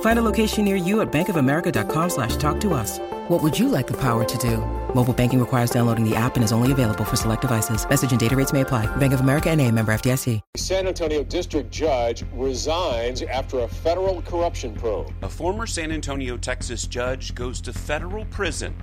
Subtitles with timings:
[0.00, 2.98] Find a location near you at bankofamerica.com slash talk to us.
[3.28, 4.58] What would you like the power to do?
[4.94, 7.86] Mobile banking requires downloading the app and is only available for select devices.
[7.88, 8.84] Message and data rates may apply.
[8.96, 10.40] Bank of America and a member FDIC.
[10.56, 15.12] San Antonio district judge resigns after a federal corruption probe.
[15.22, 18.74] A former San Antonio, Texas judge goes to federal prison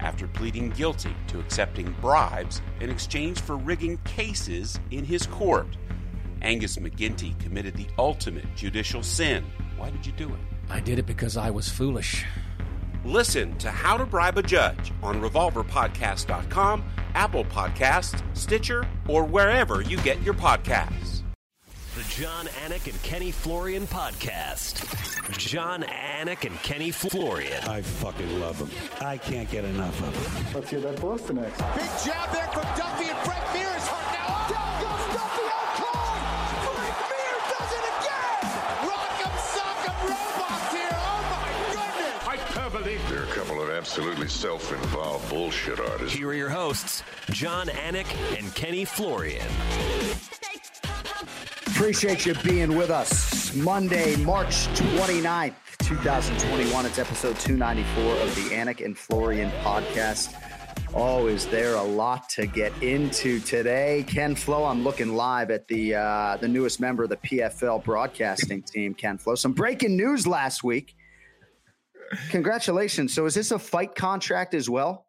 [0.00, 5.76] after pleading guilty to accepting bribes in exchange for rigging cases in his court.
[6.42, 9.44] Angus McGinty committed the ultimate judicial sin.
[9.76, 10.51] Why did you do it?
[10.72, 12.24] I did it because I was foolish.
[13.04, 19.98] Listen to How to Bribe a Judge on RevolverPodcast.com, Apple Podcasts, Stitcher, or wherever you
[19.98, 21.20] get your podcasts.
[21.94, 24.88] The Jon Anik and Kenny Florian podcast.
[25.36, 27.62] Jon Anik and Kenny Florian.
[27.64, 28.70] I fucking love them.
[29.06, 30.54] I can't get enough of them.
[30.54, 31.58] Let's hear that Boston next.
[31.58, 34.48] Big jab there from Duffy and Frank Mir is now.
[34.48, 34.71] Down
[43.82, 46.14] are a couple of absolutely self-involved bullshit artist.
[46.14, 48.06] Here are your hosts, Jon Anik
[48.38, 49.46] and Kenny Florian.
[51.66, 53.54] Appreciate you being with us.
[53.54, 56.86] Monday, March 29th, 2021.
[56.86, 60.34] It's episode 294 of the Anik and Florian podcast.
[60.94, 64.04] Oh, is there a lot to get into today?
[64.06, 68.62] Ken Flo, I'm looking live at the uh, the newest member of the PFL broadcasting
[68.62, 69.34] team, Ken Flo.
[69.34, 70.94] Some breaking news last week.
[72.30, 73.12] Congratulations.
[73.12, 75.06] So is this a fight contract as well?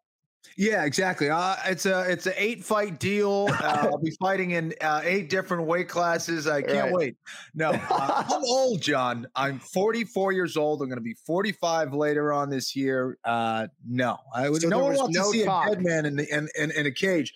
[0.56, 1.30] Yeah, exactly.
[1.30, 3.48] Uh, it's a it's an eight fight deal.
[3.50, 6.46] Uh, I'll be fighting in uh, eight different weight classes.
[6.46, 6.92] I can't Right.
[6.92, 7.16] wait.
[7.54, 9.26] No, uh, I'm old, Jon.
[9.34, 10.80] I'm 44 years old.
[10.80, 13.18] I'm going to be 45 later on this year.
[13.24, 14.62] Uh, no, I would.
[14.62, 15.66] So no one wants no to see talk.
[15.68, 17.32] a dead man in the in, in, in a cage.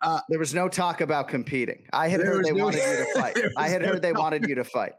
[0.00, 1.86] Uh, There was no talk about competing.
[1.92, 3.38] I had There heard they no- wanted you to fight.
[3.56, 4.22] I had no heard they talk.
[4.22, 4.94] wanted you to fight.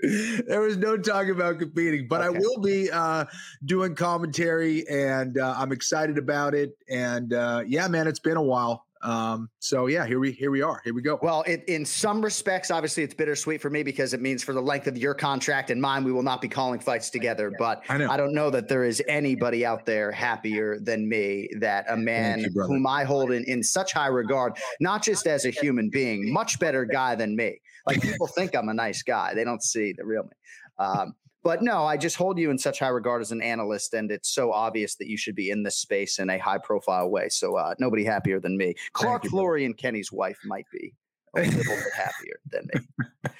[0.46, 3.24] there was no talk about competing, but I will be uh,
[3.64, 6.76] doing commentary, and uh, I'm excited about it.
[6.88, 8.84] And uh, yeah, man, it's been a while.
[9.04, 10.80] Um, so yeah, here we here we are.
[10.82, 11.18] Here we go.
[11.22, 14.62] Well, it, in some respects, obviously, it's bittersweet for me because it means for the
[14.62, 17.52] length of your contract and mine, we will not be calling fights together.
[17.58, 18.16] But I know.
[18.16, 22.62] don't know that there is anybody out there happier than me that a man you,
[22.62, 26.58] whom I hold in, in such high regard, not just as a human being, much
[26.58, 27.60] better guy than me.
[27.86, 30.30] Like people think I'm a nice guy, they don't see the real me.
[30.78, 34.10] Um, but no, I just hold you in such high regard as an analyst, and
[34.10, 37.28] it's so obvious that you should be in this space in a high profile way.
[37.28, 38.74] So uh, nobody happier than me.
[38.94, 39.30] Clark you.
[39.30, 40.94] Florian Kenny's wife might be
[41.36, 43.30] a little bit happier than me.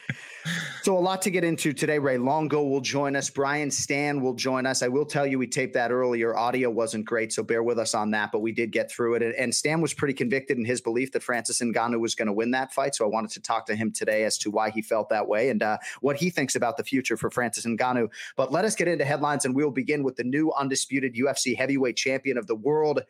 [0.82, 1.98] So a lot to get into today.
[1.98, 3.30] Ray Longo will join us.
[3.30, 4.82] Brian Stann will join us.
[4.82, 6.36] I will tell you, we taped that earlier.
[6.36, 9.34] Audio wasn't great, so bear with us on that, but we did get through it.
[9.38, 12.50] And, Stann was pretty convicted in his belief that Francis Ngannou was going to win
[12.50, 12.94] that fight.
[12.94, 15.48] So I wanted to talk to him today as to why he felt that way
[15.48, 18.10] and uh, what he thinks about the future for Francis Ngannou.
[18.36, 21.96] But let us get into headlines, and we'll begin with the new undisputed UFC heavyweight
[21.96, 23.00] champion of the world,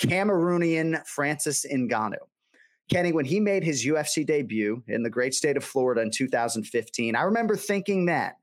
[0.00, 2.18] Cameroonian Francis Ngannou.
[2.88, 7.14] Kenny, when he made his UFC debut in the great state of Florida in 2015,
[7.14, 8.36] I remember thinking that.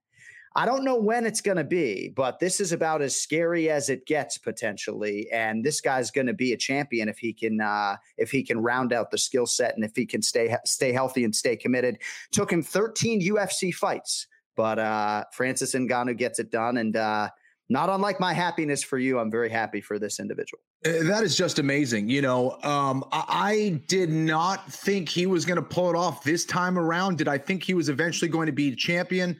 [0.57, 3.89] I don't know when it's going to be, but this is about as scary as
[3.89, 5.27] it gets potentially.
[5.29, 8.59] And this guy's going to be a champion if he can uh, if he can
[8.59, 11.97] round out the skill set and if he can stay stay healthy and stay committed.
[12.31, 16.77] Took him 13 UFC fights, but uh, Francis Ngannou gets it done.
[16.77, 17.29] And uh,
[17.67, 20.61] not unlike my happiness for you, I'm very happy for this individual.
[20.85, 22.09] That is just amazing.
[22.09, 26.23] You know, um, I, I, did not think he was going to pull it off
[26.23, 27.17] this time around.
[27.17, 29.35] Did I think he was eventually going to be champion?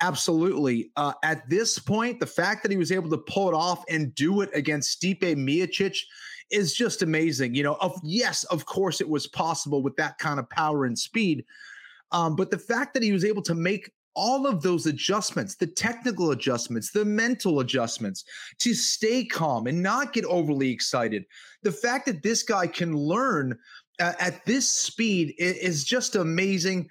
[0.00, 0.92] Absolutely.
[0.96, 4.14] Uh, at this point, the fact that he was able to pull it off and
[4.14, 5.98] do it against Stipe Miocic
[6.52, 7.56] is just amazing.
[7.56, 10.96] You know, of yes, of course, it was possible with that kind of power and
[10.96, 11.44] speed.
[12.12, 15.66] Um, but the fact that he was able to make all of those adjustments, the
[15.66, 18.24] technical adjustments, the mental adjustments
[18.58, 21.24] to stay calm and not get overly excited.
[21.62, 23.58] The fact that this guy can learn
[24.00, 26.88] uh, at this speed is just amazing.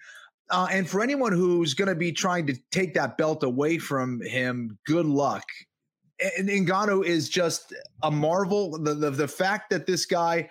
[0.50, 4.22] Uh, and for anyone who's going to be trying to take that belt away from
[4.22, 5.44] him, good luck.
[6.38, 7.74] And Ngannou is just
[8.04, 8.78] a marvel.
[8.78, 10.50] The, the, the fact that this guy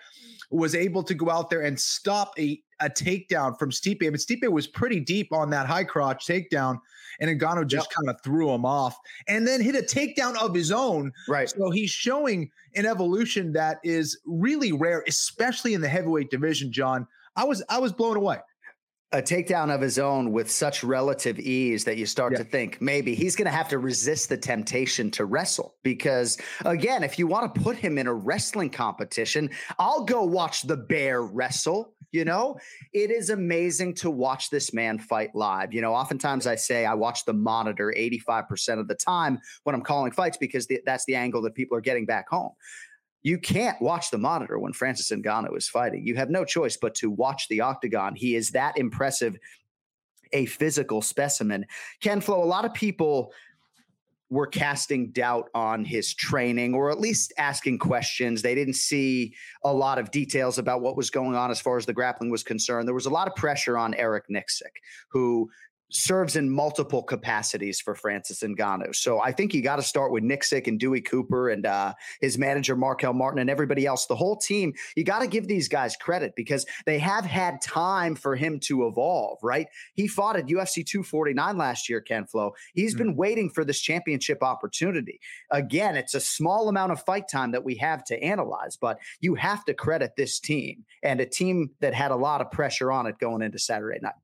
[0.50, 4.02] was able to go out there and stop a a takedown from Stipe.
[4.02, 6.78] I mean, Stipe was pretty deep on that high crotch takedown,
[7.20, 7.96] and Ngannou just yep.
[7.96, 8.96] kind of threw him off,
[9.28, 11.12] and then hit a takedown of his own.
[11.28, 11.48] Right.
[11.48, 16.72] So he's showing an evolution that is really rare, especially in the heavyweight division.
[16.72, 17.06] Jon,
[17.36, 18.38] I was I was blown away
[19.12, 22.38] a takedown of his own with such relative ease that you start yeah.
[22.38, 25.74] to think maybe he's going to have to resist the temptation to wrestle.
[25.82, 30.62] Because again, if you want to put him in a wrestling competition, I'll go watch
[30.62, 31.92] the bear wrestle.
[32.12, 32.58] You know,
[32.92, 35.72] it is amazing to watch this man fight live.
[35.72, 39.82] You know, oftentimes I say I watch the monitor 85% of the time when I'm
[39.82, 42.52] calling fights because the, that's the angle that people are getting back home.
[43.22, 46.06] You can't watch the monitor when Francis Ngannou is fighting.
[46.06, 48.14] You have no choice but to watch the octagon.
[48.14, 49.38] He is that impressive,
[50.32, 51.64] a physical specimen.
[52.00, 53.32] Ken Flo, a lot of people
[54.32, 58.40] were casting doubt on his training or at least asking questions.
[58.40, 61.84] They didn't see a lot of details about what was going on as far as
[61.84, 62.88] the grappling was concerned.
[62.88, 64.72] There was a lot of pressure on Eric Nicksick,
[65.10, 65.50] who
[65.92, 68.94] serves in multiple capacities for Francis Ngannou.
[68.94, 72.38] So I think you got to start with Nicksick and Dewey Cooper and uh, his
[72.38, 74.06] manager Marquel Martin and everybody else.
[74.06, 74.72] The whole team.
[74.96, 78.86] You got to give these guys credit because they have had time for him to
[78.86, 79.38] evolve.
[79.42, 79.68] Right?
[79.94, 82.00] He fought at UFC 249 last year.
[82.00, 82.52] Ken Flo.
[82.74, 82.98] He's mm-hmm.
[82.98, 85.20] been waiting for this championship opportunity.
[85.50, 89.34] Again, it's a small amount of fight time that we have to analyze, but you
[89.34, 93.06] have to credit this team and a team that had a lot of pressure on
[93.06, 94.14] it going into Saturday night.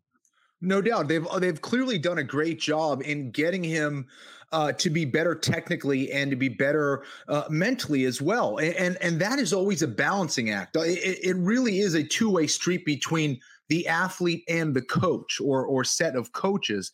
[0.60, 4.06] No doubt, they've uh, they've clearly done a great job in getting him
[4.52, 8.58] uh, to be better technically and to be better uh, mentally as well.
[8.58, 10.76] And, and, and that is always a balancing act.
[10.76, 15.40] Uh, it, it really is a two way street between the athlete and the coach
[15.40, 16.92] or or set of coaches.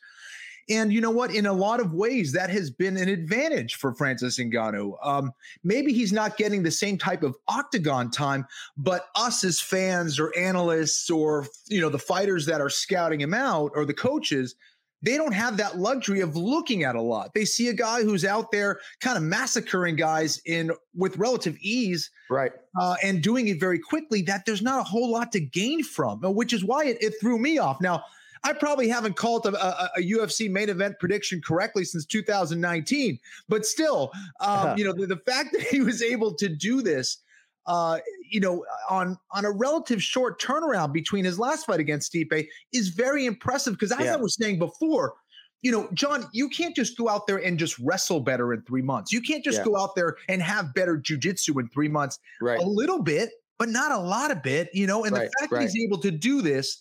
[0.70, 1.34] And you know what?
[1.34, 4.96] In a lot of ways, that has been an advantage for Francis Ngannou.
[5.02, 5.32] Um,
[5.62, 8.46] maybe he's not getting the same type of octagon time,
[8.76, 13.34] but us as fans or analysts or you know the fighters that are scouting him
[13.34, 14.54] out or the coaches,
[15.02, 17.34] they don't have that luxury of looking at a lot.
[17.34, 22.10] They see a guy who's out there kind of massacring guys in with relative ease,
[22.30, 24.22] right, uh, and doing it very quickly.
[24.22, 27.38] That there's not a whole lot to gain from, which is why it, it threw
[27.38, 27.82] me off.
[27.82, 28.02] Now
[28.44, 33.18] I probably haven't called a, a, a, UFC main event prediction correctly since 2019,
[33.48, 37.18] but still, um, you know, the, the, fact that he was able to do this,
[37.66, 37.98] uh,
[38.30, 42.90] you know, on on a relative short turnaround between his last fight against Stipe is
[42.90, 43.72] very impressive.
[43.72, 44.12] Because as yeah.
[44.12, 45.14] I was saying before,
[45.62, 48.82] you know, Jon, you can't just go out there and just wrestle better in three
[48.82, 49.10] months.
[49.12, 49.64] You can't just yeah.
[49.64, 52.18] go out there and have better jujitsu in three months.
[52.42, 52.60] Right.
[52.60, 55.04] A little bit, but not a lot of bit, you know.
[55.04, 55.22] And right.
[55.22, 55.60] the fact right.
[55.60, 56.78] that he's able to do this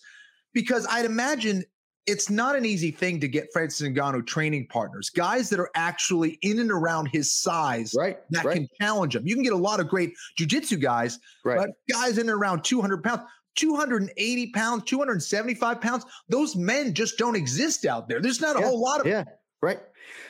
[0.54, 1.64] because I'd imagine
[2.06, 6.38] it's not an easy thing to get Francis Ngannou training partners, guys that are actually
[6.42, 8.56] in and around his size right, that right.
[8.56, 9.26] can challenge him.
[9.26, 11.56] You can get a lot of great jujitsu guys, right.
[11.56, 13.22] but guys in and around 200 pounds,
[13.56, 18.20] 280 pounds, 275 pounds, those men just don't exist out there.
[18.20, 19.24] There's not a yeah, whole lot of Yeah,
[19.62, 19.80] right.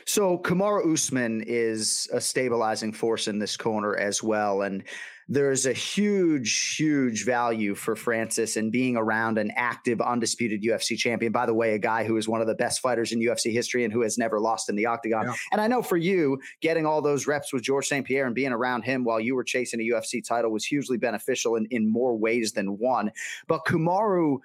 [0.07, 4.63] So Kamaru Usman is a stabilizing force in this corner as well.
[4.63, 4.85] And
[5.29, 11.33] there's a huge, huge value for Francis in being around an active, undisputed UFC champion.
[11.33, 13.85] By the way, a guy who is one of the best fighters in UFC history
[13.85, 15.27] and who has never lost in the octagon.
[15.27, 15.35] Yeah.
[15.53, 18.07] And I know for you, getting all those reps with Georges St.
[18.07, 21.57] Pierre and being around him while you were chasing a UFC title was hugely beneficial
[21.57, 23.11] in, in more ways than one.
[23.49, 24.39] But Kamaru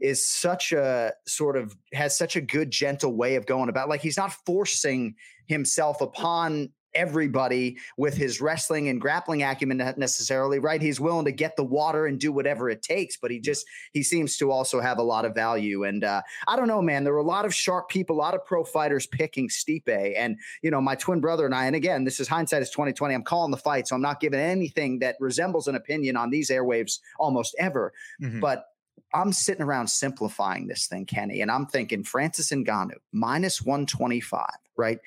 [0.00, 4.00] is such a sort of has such a good gentle way of going about like
[4.00, 5.14] he's not forcing
[5.46, 10.80] himself upon everybody with his wrestling and grappling acumen necessarily, right?
[10.80, 14.02] He's willing to get the water and do whatever it takes, but he just he
[14.02, 15.84] seems to also have a lot of value.
[15.84, 17.04] And uh, I don't know, man.
[17.04, 20.38] There were a lot of sharp people, a lot of pro fighters picking Stipe, and
[20.62, 21.66] you know, my twin brother and I.
[21.66, 23.14] And again, this is hindsight is twenty twenty.
[23.14, 26.50] I'm calling the fight, so I'm not giving anything that resembles an opinion on these
[26.50, 27.92] airwaves almost ever.
[28.22, 28.40] Mm-hmm.
[28.40, 28.66] But
[29.14, 34.46] I'm sitting around simplifying this thing, Kenny, and I'm thinking Francis Ngannou minus 125,
[34.76, 34.98] right?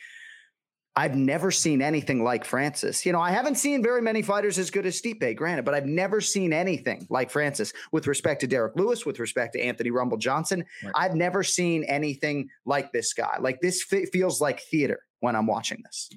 [0.97, 3.05] I've never seen anything like Francis.
[3.05, 5.85] You know, I haven't seen very many fighters as good as Stipe, granted, but I've
[5.85, 10.17] never seen anything like Francis with respect to Derrick Lewis, with respect to Anthony Rumble
[10.17, 10.65] Johnson.
[10.83, 10.93] Right.
[10.95, 13.37] I've never seen anything like this guy.
[13.39, 16.09] Like this f- feels like theater when I'm watching this.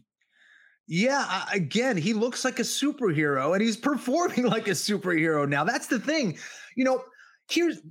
[0.88, 5.62] Yeah, again, he looks like a superhero and he's performing like a superhero now.
[5.62, 6.38] That's the thing.
[6.74, 7.04] You know,
[7.50, 7.82] here's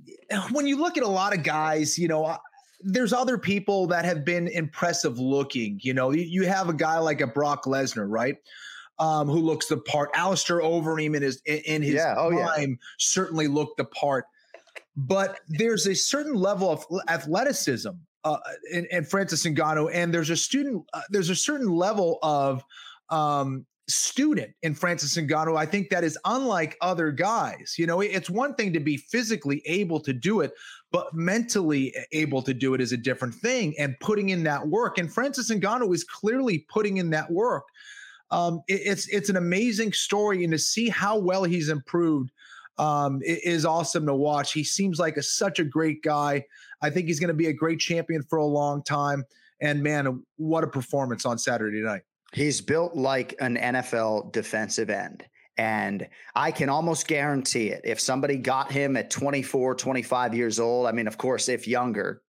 [0.50, 2.36] when you look at a lot of guys, you know,
[2.82, 5.80] there's other people that have been impressive looking.
[5.82, 8.36] You know, you, have a guy like a Brock Lesnar, right?
[8.98, 10.10] Um, who looks the part.
[10.14, 12.76] Alistair Overeem in his in his yeah, oh, time yeah.
[12.98, 14.26] certainly looked the part.
[14.96, 17.90] But there's a certain level of athleticism
[18.24, 18.36] uh,
[18.70, 20.84] in, in Francis Ngannou, and there's a student.
[20.92, 22.62] Uh, there's a certain level of
[23.08, 25.56] um, student in Francis Ngannou.
[25.56, 27.74] I think that is unlike other guys.
[27.78, 30.52] You know, it's one thing to be physically able to do it,
[30.92, 33.74] but mentally able to do it is a different thing.
[33.78, 37.64] And putting in that work, and Francis Ngannou is clearly putting in that work.
[38.30, 42.30] Um, it, it's it's an amazing story, and to see how well he's improved
[42.78, 44.52] um, is awesome to watch.
[44.52, 46.44] He seems like a, such a great guy.
[46.80, 49.24] I think he's going to be a great champion for a long time.
[49.60, 52.02] And man, what a performance on Saturday night.
[52.32, 55.24] He's built like an NFL defensive end.
[55.60, 57.82] And I can almost guarantee it.
[57.84, 62.22] If somebody got him at 24, 25 years old, I mean, of course, if younger,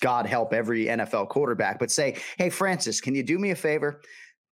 [0.00, 4.00] God help every NFL quarterback, but say, hey, Francis, can you do me a favor?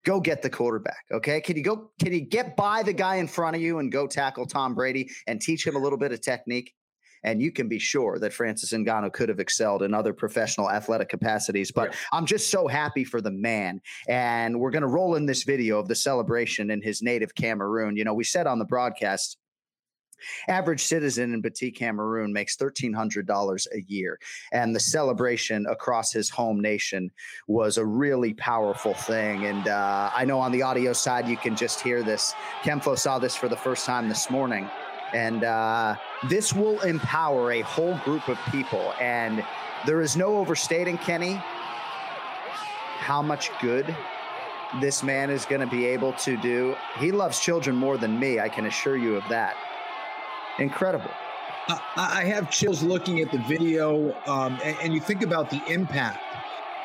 [0.04, 1.04] Go get the quarterback.
[1.12, 1.40] Okay.
[1.40, 4.08] Can you go, can you get by the guy in front of you and go
[4.08, 6.74] tackle Tom Brady and teach him a little bit of technique?
[7.24, 11.08] And you can be sure that Francis Ngannou could have excelled in other professional athletic
[11.08, 11.70] capacities.
[11.70, 11.98] But yeah.
[12.12, 13.80] I'm just so happy for the man.
[14.08, 17.96] And we're going to roll in this video of the celebration in his native Cameroon.
[17.96, 19.38] You know, we said on the broadcast,
[20.48, 24.18] Average citizen in Petit Cameroon makes $1,300 a year.
[24.52, 27.10] And the celebration across his home nation
[27.46, 29.46] was a really powerful thing.
[29.46, 32.34] And uh, I know on the audio side, you can just hear this.
[32.62, 34.68] Ken Flo saw this for the first time this morning.
[35.14, 35.94] And uh,
[36.28, 38.92] this will empower a whole group of people.
[39.00, 39.44] And
[39.86, 41.40] there is no overstating, Kenny,
[42.98, 43.96] how much good
[44.80, 46.74] this man is going to be able to do.
[46.98, 49.56] He loves children more than me, I can assure you of that.
[50.58, 51.10] Incredible.
[51.96, 56.18] I have chills looking at the video, um, and, and, you think about the impact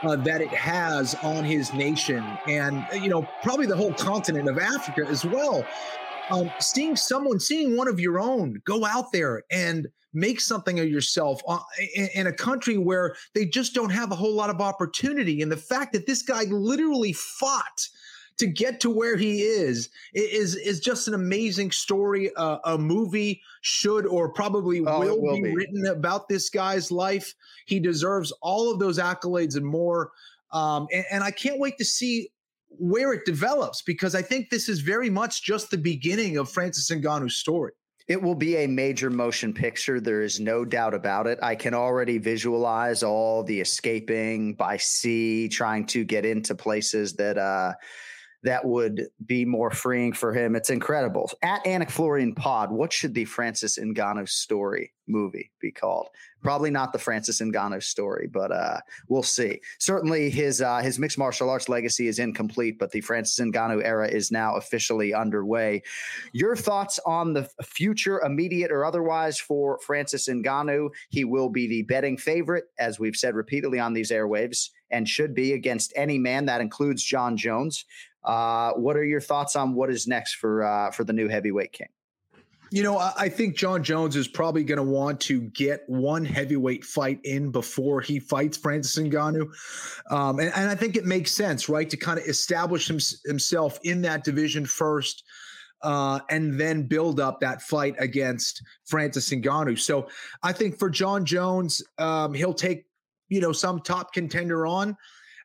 [0.03, 4.57] uh, that it has on his nation, and you know probably the whole continent of
[4.57, 5.65] Africa as well
[6.29, 10.89] um, seeing someone, seeing one of your own go out there and make something of
[10.89, 11.59] yourself uh,
[11.95, 15.41] in, in, a country where they just don't have a whole lot of opportunity.
[15.41, 17.88] And the fact that this guy literally fought
[18.39, 22.33] to get to where he is is is just an amazing story.
[22.36, 26.89] Uh, a movie should or probably oh, will, will, be, be written about this guy's
[26.89, 27.36] life.
[27.65, 30.12] He deserves all of those accolades and more.
[30.51, 32.29] Um, and, and I can't wait to see
[32.69, 36.89] where it develops because I think this is very much just the beginning of Francis
[36.89, 37.73] Ngannou's story.
[38.07, 39.99] It will be a major motion picture.
[39.99, 41.38] There is no doubt about it.
[41.43, 47.38] I can already visualize all the escaping by sea, trying to get into places that
[47.38, 47.73] uh,
[48.43, 50.55] that would be more freeing for him.
[50.55, 51.29] It's incredible.
[51.41, 56.08] At Anik Florian Pod, what should the Francis Ngannou story movie be called?
[56.41, 58.79] Probably not the Francis Ngannou story, but uh,
[59.10, 59.60] we'll see.
[59.79, 64.08] Certainly, his uh, his mixed martial arts legacy is incomplete, but the Francis Ngannou era
[64.08, 65.84] is now officially underway.
[66.31, 70.91] Your thoughts on the future, immediate or otherwise, for Francis Ngannou?
[71.10, 75.36] He will be the betting favorite, as we've said repeatedly on these airwaves, and should
[75.36, 76.46] be against any man.
[76.46, 77.84] That includes Jon Jones.
[78.23, 81.71] Uh, what are your thoughts on what is next for uh, for the new heavyweight
[81.71, 81.88] king?
[82.71, 86.85] You know, I think Jon Jones is probably going to want to get one heavyweight
[86.85, 89.49] fight in before he fights Francis Ngannou,
[90.11, 93.79] um, and, and, I think it makes sense, right, to kind of establish him, himself
[93.83, 95.23] in that division first,
[95.81, 99.79] uh, and then build up that fight against Francis Ngannou.
[99.79, 100.07] So
[100.43, 102.85] I think for Jon Jones, um, he'll take
[103.29, 104.95] you know some top contender on.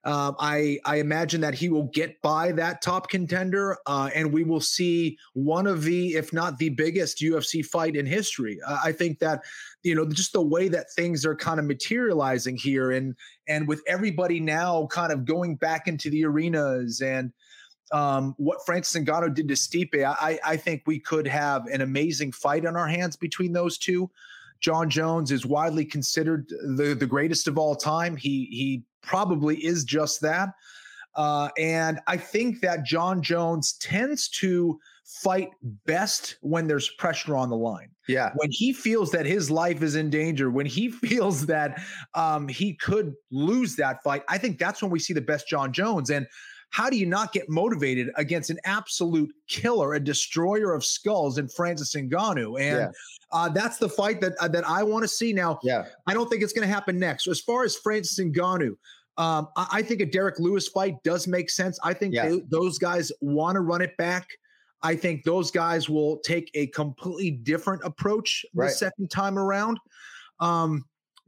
[0.04, 4.44] Um, I I imagine that he will get by that top contender, uh, and we
[4.44, 8.58] will see one of the, if not the biggest UFC fight in history.
[8.66, 9.42] Uh, I think that
[9.82, 13.14] you know just the way that things are kind of materializing here, and
[13.49, 17.32] and with everybody now kind of going back into the arenas and.
[17.92, 22.32] Um, what Francis Ngannou did to Stipe, I, I think we could have an amazing
[22.32, 24.11] fight on our hands between those two.
[24.61, 28.16] Jon Jones is widely considered the, the greatest of all time.
[28.16, 30.50] He he probably is just that.
[31.14, 35.50] Uh, and I think that Jon Jones tends to fight
[35.87, 37.88] best when there's pressure on the line.
[38.08, 38.30] Yeah.
[38.37, 41.80] When he feels that his life is in danger, when he feels that
[42.14, 45.73] um, he could lose that fight, I think that's when we see the best Jon
[45.73, 46.11] Jones.
[46.11, 46.26] And
[46.75, 51.47] how do you not get motivated against an absolute killer, a destroyer of skulls in
[51.47, 52.61] Francis Ngannou?
[52.61, 52.90] And yeah.
[53.31, 55.33] uh, that's the fight that uh, that I want to see.
[55.33, 55.85] Now, yeah.
[56.09, 57.26] I don't think it's going to happen next.
[57.26, 58.71] So as far as Francis Ngannou,
[59.19, 61.78] um, I, I, think a Derrick Lewis fight does make sense.
[61.85, 62.28] I think yeah.
[62.28, 64.26] they, those guys want to run it back.
[64.83, 68.66] I think those guys will take a completely different approach right.
[68.66, 69.78] the second time around.
[70.40, 70.87] Um,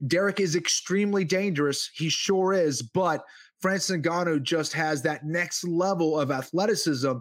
[0.09, 1.89] Derrick is extremely dangerous.
[1.95, 3.25] He sure is, but
[3.61, 7.13] Francis Ngannou just has that next level of athleticism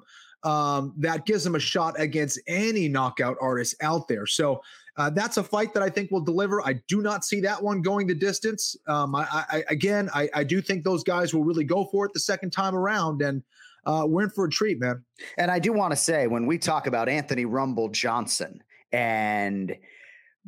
[0.43, 4.27] um, that gives him a shot against any knockout artist out there.
[4.27, 4.61] So
[4.97, 6.61] uh, that's a fight that I think will deliver.
[6.65, 8.75] I do not see that one going the distance.
[8.87, 12.13] Um, I, I, again, I, I, do think those guys will really go for it
[12.13, 13.43] the second time around, and
[13.85, 15.03] uh, we're in for a treat, man.
[15.37, 18.63] And I do want to say when we talk about Anthony Rumble Johnson
[18.93, 19.75] and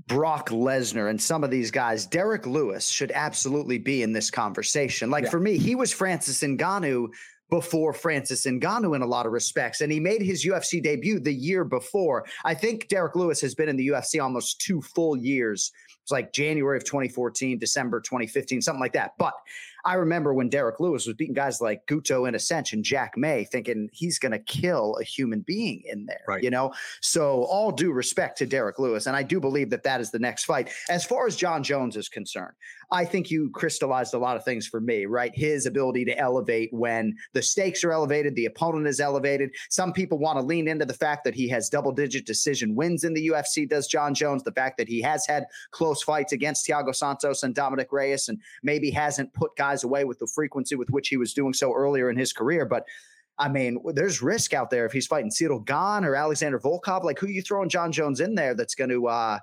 [0.06, 5.10] Brock Lesnar and some of these guys, Derrick Lewis should absolutely be in this conversation.
[5.10, 5.32] Like yeah.
[5.32, 7.10] for me, he was Francis Ngannou
[7.50, 9.82] before Francis Ngannou in a lot of respects.
[9.82, 12.25] And he made his UFC debut the year before.
[12.44, 15.72] I think Derrick Lewis has been in the UFC almost two full years.
[16.04, 19.13] It's like January of 2014, December 2015, something like that.
[19.18, 19.34] But
[19.88, 24.20] I remember when Derrick Lewis was beating guys like Guto and Jack May, thinking he's
[24.20, 26.25] going to kill a human being in there.
[26.27, 26.44] Right.
[26.44, 30.01] You know, so all due respect to Derrick Lewis, and I do believe that that
[30.01, 30.72] is the next fight.
[30.89, 32.51] As far as Jon Jones is concerned,
[32.91, 35.06] I think you crystallized a lot of things for me.
[35.06, 39.51] Right, his ability to elevate when the stakes are elevated, the opponent is elevated.
[39.70, 43.13] Some people want to lean into the fact that he has double-digit decision wins in
[43.13, 43.70] the UFC.
[43.70, 44.44] Does John Jones?
[44.44, 48.41] The fact that he has had close fights against Thiago Santos and Dominick Reyes, and
[48.63, 52.10] maybe hasn't put guys away with the frequency with which he was doing so earlier
[52.10, 52.65] in his career.
[52.65, 52.84] But
[53.39, 57.03] I mean, there's risk out there if he's fighting Ciryl Gane or Alexander Volkov.
[57.03, 59.39] Like, who you throwing Jon Jones in there that's going to, uh,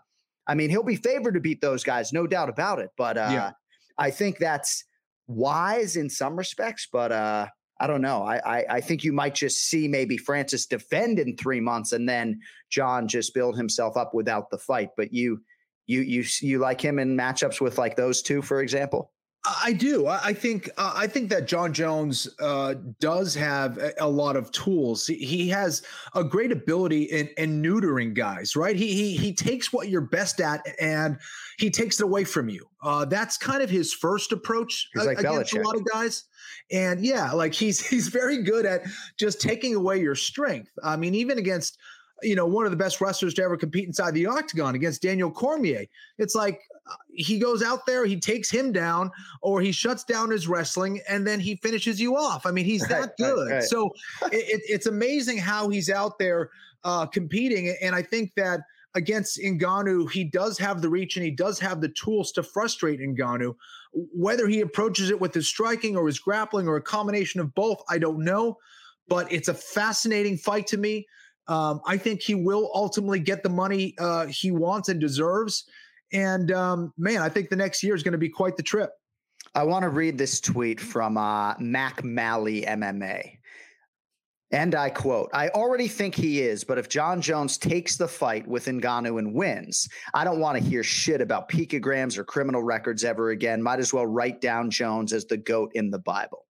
[0.47, 2.91] I mean, he'll be favored to beat those guys, no doubt about it.
[2.97, 3.51] But uh, yeah.
[3.97, 4.85] I think that's
[5.27, 6.89] wise in some respects.
[6.91, 7.47] But uh,
[7.81, 8.25] I don't know.
[8.25, 12.09] I, I, I think you might just see maybe Francis defend in three months and
[12.09, 14.91] then Jon just build himself up without the fight.
[14.97, 15.41] But you
[15.87, 19.13] you you you like him in matchups with like those two, for example.
[19.63, 20.07] I do.
[20.07, 20.71] I think.
[20.79, 25.07] Uh, I think that Jon Jones uh, does have a, a, lot of tools.
[25.07, 25.83] He, he, has
[26.15, 28.57] a great ability in, in neutering guys.
[28.57, 28.75] Right.
[28.75, 31.19] He, he he takes what you're best at and
[31.59, 32.67] he takes it away from you.
[32.83, 35.61] Uh, that's kind of his first approach like against Belichick.
[35.61, 36.25] a lot of guys.
[36.73, 38.83] And yeah, like he's he's very good at
[39.19, 40.71] just taking away your strength.
[40.83, 41.79] I mean, even against
[42.23, 45.31] you know, one of the best wrestlers to ever compete inside the octagon against Daniel
[45.31, 45.85] Cormier.
[46.19, 49.11] It's like uh, he goes out there, he takes him down,
[49.43, 52.47] or he shuts down his wrestling, and then he finishes you off.
[52.47, 53.49] I mean, he's that good.
[53.49, 53.63] Right, right.
[53.63, 53.91] So
[54.33, 56.51] it, it's amazing how he's out there
[56.85, 57.75] uh, competing.
[57.81, 58.61] And I think that
[58.95, 63.01] against Ngannou, he does have the reach and he does have the tools to frustrate
[63.01, 63.57] Ngannou.
[63.93, 67.83] Whether he approaches it with his striking or his grappling or a combination of both,
[67.89, 68.59] I don't know.
[69.09, 71.07] But it's a fascinating fight to me.
[71.47, 75.65] Um, I think he will ultimately get the money uh, he wants and deserves.
[76.13, 78.91] And um, man, I think the next year is going to be quite the trip.
[79.55, 83.39] I want to read this tweet from uh, Mac Malley MMA.
[84.51, 88.47] And I quote, I already think he is, but if Jon Jones takes the fight
[88.47, 93.03] with Ngannou and wins, I don't want to hear shit about picograms or criminal records
[93.03, 93.63] ever again.
[93.63, 96.47] Might as well write down Jones as the GOAT in the Bible.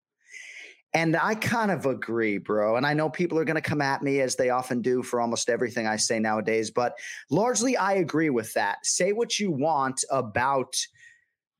[0.95, 2.77] And I kind of agree, bro.
[2.77, 5.21] And I know people are going to come at me as they often do for
[5.21, 6.97] almost everything I say nowadays, but
[7.31, 8.87] largely I agree with that.
[8.87, 10.77] Say what you want about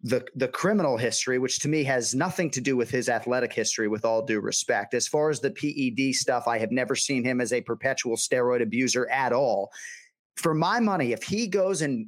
[0.03, 3.89] the the criminal history, which to me has nothing to do with his athletic history,
[3.89, 4.95] with all due respect.
[4.95, 8.63] As far as the PED stuff, I have never seen him as a perpetual steroid
[8.63, 9.71] abuser at all.
[10.37, 12.07] For my money, if he goes and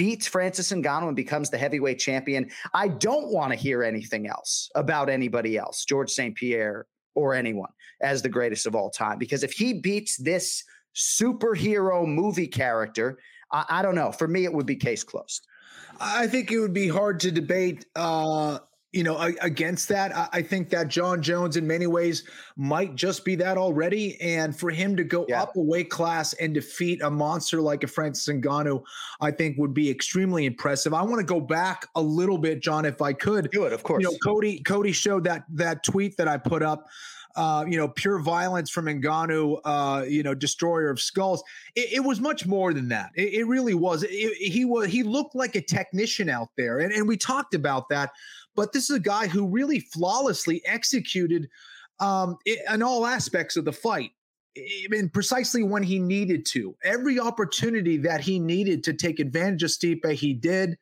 [0.00, 4.70] beats Francis Ngannou and becomes the heavyweight champion, I don't want to hear anything else
[4.74, 6.34] about anybody else, Georges St.
[6.34, 7.68] Pierre or anyone,
[8.00, 9.18] as the greatest of all time.
[9.18, 10.64] Because if he beats this
[10.96, 13.18] superhero movie character,
[13.52, 14.10] I, I don't know.
[14.10, 15.46] For me, it would be case closed.
[16.00, 18.60] I think it would be hard to debate uh,
[18.92, 22.24] you know, against that, I think that Jon Jones, in many ways,
[22.56, 24.20] might just be that already.
[24.20, 25.42] And for him to go yeah.
[25.42, 28.82] up a weight class and defeat a monster like a Francis Ngannou,
[29.20, 30.92] I think would be extremely impressive.
[30.92, 33.48] I want to go back a little bit, Jon, if I could.
[33.52, 34.02] Do it, of course.
[34.02, 36.88] You know, Cody, Cody showed that that tweet that I put up.
[37.36, 41.44] Uh, you know, pure violence from Ngannou, uh, you know, destroyer of skulls.
[41.76, 43.12] It, it was much more than that.
[43.14, 44.02] It, it really was.
[44.02, 44.88] It, he was.
[44.88, 48.10] He looked like a technician out there, and, and we talked about that
[48.54, 51.48] but this is a guy who really flawlessly executed
[51.98, 54.10] um, in all aspects of the fight
[54.90, 56.74] and precisely when he needed to.
[56.82, 60.76] Every opportunity that he needed to take advantage of Stipe, he did.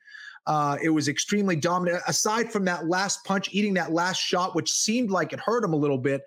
[0.47, 2.03] Uh, it was extremely dominant.
[2.07, 5.75] Aside from that last punch, eating that last shot, which seemed like it hurt him
[5.75, 6.23] a little bit,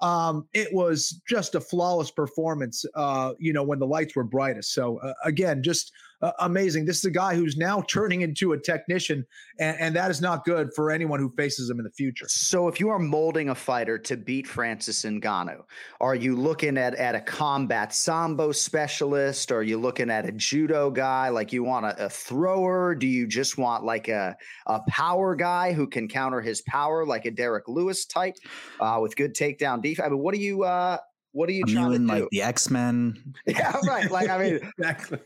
[0.00, 2.84] um, it was just a flawless performance.
[2.94, 4.72] Uh, you know, when the lights were brightest.
[4.72, 5.90] So uh, again, just
[6.22, 6.84] uh, amazing.
[6.84, 9.24] This is a guy who's now turning into a technician,
[9.58, 12.26] and, and, that is not good for anyone who faces him in the future.
[12.28, 15.62] So, if you are molding a fighter to beat Francis Ngannou,
[16.00, 19.50] are you looking at at a combat sambo specialist?
[19.52, 21.28] Or are you looking at a judo guy?
[21.28, 22.94] Like you want a, a thrower?
[22.94, 27.24] Do you just want like a a power guy who can counter his power, like
[27.26, 28.34] a Derrick Lewis type,
[28.80, 30.06] uh, with good takedown defense?
[30.06, 30.64] I mean, what do you?
[30.64, 30.98] Uh,
[31.36, 32.04] what are you trying to do?
[32.06, 33.34] Like the X Men.
[33.46, 34.10] Yeah, right.
[34.10, 35.18] Like I mean, exactly.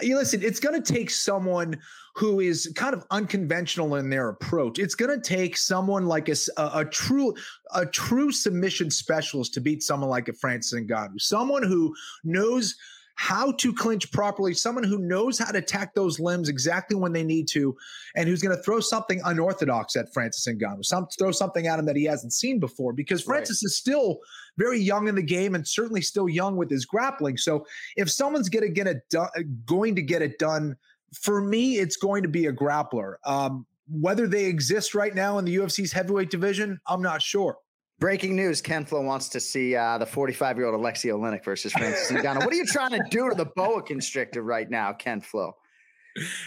[0.00, 1.78] You listen, it's going to take someone
[2.14, 4.78] who is kind of unconventional in their approach.
[4.78, 7.34] It's going to take someone like a, a, a, true
[7.74, 12.74] a true submission specialist to beat someone like a Francis Ngannou, someone who knows
[13.16, 17.24] how to clinch properly, someone who knows how to attack those limbs exactly when they
[17.24, 17.74] need to,
[18.14, 21.86] and who's going to throw something unorthodox at Francis Ngannou, some throw something at him
[21.86, 23.66] that he hasn't seen before, because Francis right.
[23.68, 24.18] is still
[24.58, 27.38] very young in the game and certainly still young with his grappling.
[27.38, 29.28] So if someone's going to get it done,
[29.64, 30.76] going to get it done,
[31.14, 33.14] for me, it's going to be a grappler.
[33.24, 37.56] Um, whether they exist right now in the UFC's heavyweight division, I'm not sure.
[37.98, 41.72] Breaking news: Ken Flo wants to see uh, the 45 year old Alexi Oleinik versus
[41.72, 42.38] Francis Ngannou.
[42.40, 45.56] what are you trying to do to the boa constrictor right now, Ken Flo?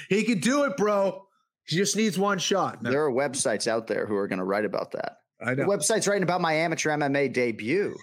[0.09, 1.25] He could do it, bro.
[1.65, 2.81] He just needs one shot.
[2.81, 5.17] There are websites out there who are going to write about that.
[5.41, 5.63] I know.
[5.63, 7.95] The website's writing about my amateur MMA debut.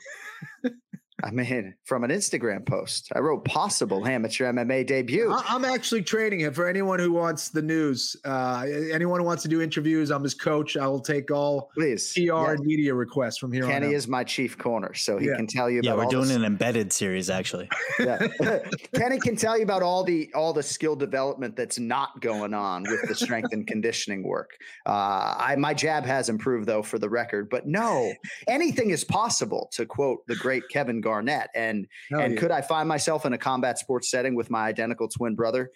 [1.24, 5.35] I mean, from an Instagram post, I wrote possible amateur MMA debut.
[5.35, 8.16] I'm actually training him for anyone who wants the news.
[8.22, 10.76] Uh, anyone who wants to do interviews, I'm his coach.
[10.76, 12.50] I will take all please PR yeah.
[12.50, 13.81] and media requests from here Kenny on.
[13.83, 15.37] Kenny is my chief corner, so he yeah.
[15.37, 15.81] can tell you.
[15.83, 17.68] Yeah, we're doing an embedded series actually.
[17.98, 18.26] Yeah,
[18.94, 22.83] Kenny can tell you about all the all the skill development that's not going on
[22.83, 24.50] with the strength and conditioning work.
[24.85, 28.12] Uh, I my jab has improved though, for the record, but no,
[28.48, 29.70] anything is possible.
[29.72, 31.00] To quote the great Kevin.
[31.07, 31.49] Garnett.
[31.55, 32.40] And Hell and yeah.
[32.40, 35.71] could I find myself in a combat sports setting with my identical twin brother?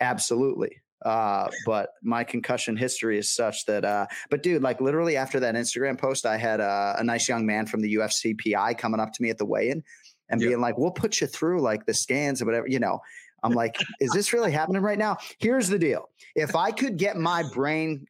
[0.00, 0.82] Absolutely.
[1.04, 5.54] Uh, but my concussion history is such that, uh, but dude, like literally after that
[5.54, 9.12] Instagram post, I had a, a nice young man from the UFC PI coming up
[9.12, 9.82] to me at the weigh-in
[10.28, 10.48] and yep.
[10.48, 13.00] being like, "We'll put you through like the scans or whatever." You know,
[13.42, 17.16] I'm like, "Is this really happening right now?" Here's the deal: if I could get
[17.16, 18.06] my brain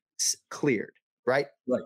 [0.51, 0.93] cleared,
[1.27, 1.83] right, right,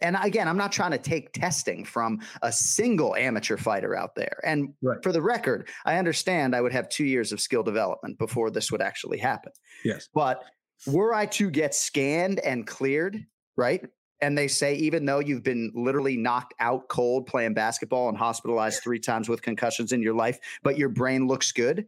[0.00, 4.40] and again, I'm not trying to take testing from a single amateur fighter out there.
[4.44, 4.98] And right.
[5.02, 8.70] for the record, I understand I would have two years of skill development before this
[8.70, 9.52] would actually happen.
[9.84, 10.08] Yes.
[10.14, 10.44] But
[10.86, 13.24] were I to get scanned and cleared,
[13.56, 13.84] right?
[14.20, 18.82] And they say, even though you've been literally knocked out cold playing basketball and hospitalized
[18.82, 21.86] three times with concussions in your life, but your brain looks good,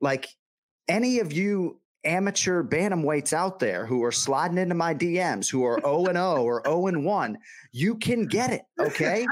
[0.00, 0.28] like
[0.88, 5.80] any of you amateur bantamweights out there who are sliding into my DMs who are
[5.80, 7.38] 0 and 0 or 0 and 1,
[7.72, 8.62] you can get it.
[8.78, 9.26] Okay.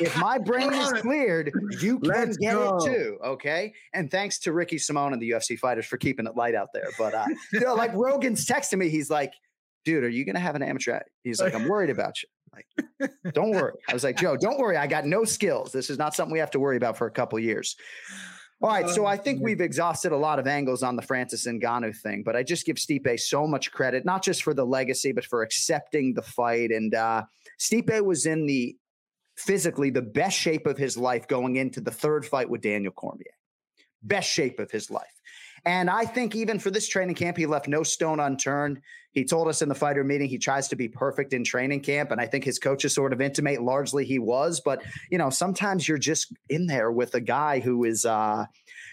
[0.00, 2.76] if my brain is cleared, you can Let's get go.
[2.76, 3.18] it too.
[3.24, 3.72] Okay.
[3.92, 6.88] And thanks to Ricky Simone and the UFC fighters for keeping it light out there.
[6.98, 9.32] But uh, you know, like Rogan's texting me, he's like,
[9.84, 11.00] dude, are you going to have an amateur?
[11.24, 12.28] He's like, I'm worried about you.
[12.54, 13.72] Like, don't worry.
[13.88, 14.76] I was like, Joe, don't worry.
[14.76, 15.72] I got no skills.
[15.72, 17.76] This is not something we have to worry about for a couple years.
[18.62, 21.96] All right, so I think we've exhausted a lot of angles on the Francis Ngannou
[21.96, 25.24] thing, but I just give Stipe so much credit, not just for the legacy, but
[25.24, 26.70] for accepting the fight.
[26.70, 27.24] And uh,
[27.58, 28.76] Stipe was in the
[29.36, 33.34] physically the best shape of his life going into the third fight with Daniel Cormier.
[34.00, 35.20] Best shape of his life.
[35.64, 38.80] And I think even for this training camp, he left no stone unturned.
[39.12, 42.10] He told us in the fighter meeting he tries to be perfect in training camp.
[42.10, 44.60] And I think his coaches sort of intimate largely he was.
[44.60, 48.46] But, you know, sometimes you're just in there with a guy who is uh,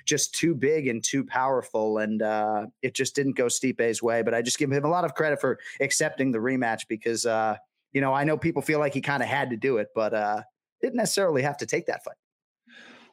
[0.06, 1.98] just too big and too powerful.
[1.98, 4.22] And uh, it just didn't go Stipe's way.
[4.22, 7.56] But I just give him a lot of credit for accepting the rematch because, uh,
[7.94, 10.14] you know, I know people feel like he kind of had to do it, but
[10.14, 10.44] uh,
[10.82, 12.19] didn't necessarily have to take that fight.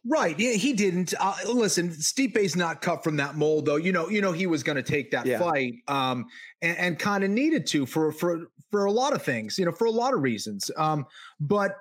[0.09, 0.39] Right.
[0.39, 1.15] Yeah, he didn't.
[1.19, 3.77] Uh, listen, Stipe's not cut from that mold, though.
[3.77, 5.39] You know, you know he was going to take that yeah.
[5.39, 6.27] fight, um,
[6.63, 9.59] and, and kind of needed to for for for a lot of things.
[9.59, 10.71] You know, for a lot of reasons.
[10.77, 11.07] Um,
[11.41, 11.77] but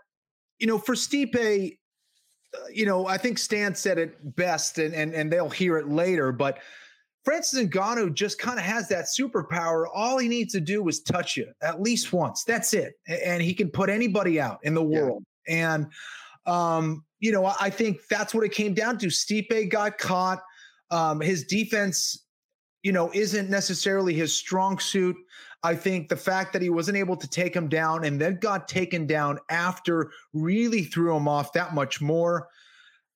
[0.60, 1.78] you know, for Stipe,
[2.56, 5.90] uh, you know, I think Stann said it best, and and and they'll hear it
[5.90, 6.60] later, but.
[7.24, 9.86] Francis Ngannou just kind of has that superpower.
[9.92, 12.44] All he needs to do is touch you at least once.
[12.44, 15.24] That's it, and he can put anybody out in the world.
[15.48, 15.74] Yeah.
[15.74, 15.88] And
[16.46, 19.08] um, you know, I think that's what it came down to.
[19.08, 20.42] Stipe got caught.
[20.92, 22.24] Um, his defense,
[22.84, 25.16] you know, isn't necessarily his strong suit.
[25.64, 28.68] I think the fact that he wasn't able to take him down and then got
[28.68, 32.48] taken down after really threw him off that much more.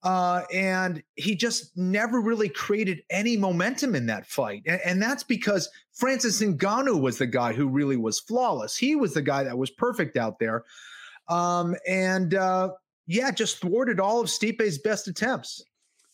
[0.01, 4.63] Uh, and he just never really created any momentum in that fight.
[4.65, 8.77] And, and, that's because Francis Ngannou was the guy who really was flawless.
[8.77, 10.63] He was the guy that was perfect out there.
[11.27, 12.69] Um, and uh,
[13.09, 15.63] yeah, just thwarted all of Stipe's best attempts.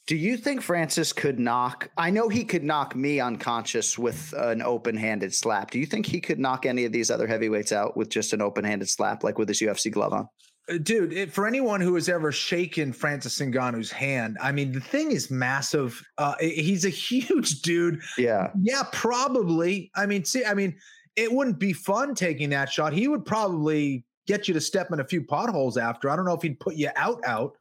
[0.08, 1.90] Do you think Francis could knock?
[1.98, 5.72] I know he could knock me unconscious with an open-handed slap.
[5.72, 8.42] Do you think he could knock any of these other heavyweights out with just an
[8.42, 10.30] open-handed slap, like with his UFC glove on?
[10.70, 14.80] Uh, dude, it, for anyone who has ever shaken Francis Ngannou's hand, I mean, the
[14.80, 16.02] thing is massive.
[16.18, 18.00] Uh, he's a huge dude.
[18.18, 18.52] Yeah.
[18.62, 19.92] Yeah, probably.
[19.96, 20.78] I mean, see, I mean,
[21.18, 22.94] it wouldn't be fun taking that shot.
[22.94, 26.10] He would probably get you to step in a few potholes after.
[26.10, 27.58] I don't know if he'd put you out out,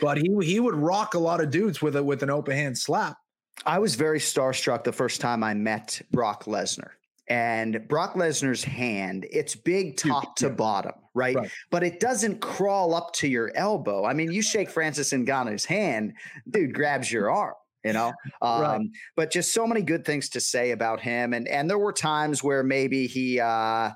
[0.00, 2.76] but he he would rock a lot of dudes with a with an open hand
[2.76, 3.16] slap.
[3.66, 6.90] I was very starstruck the first time I met Brock Lesnar.
[7.30, 11.36] And Brock Lesnar's hand, it's big top to bottom, right?
[11.36, 11.50] right?
[11.70, 14.06] But it doesn't crawl up to your elbow.
[14.06, 16.14] I mean, you shake Francis Ngannou's hand,
[16.48, 17.54] dude grabs your arm
[17.84, 18.80] you know um, right.
[19.16, 22.42] but just so many good things to say about him and and there were times
[22.42, 23.90] where maybe he uh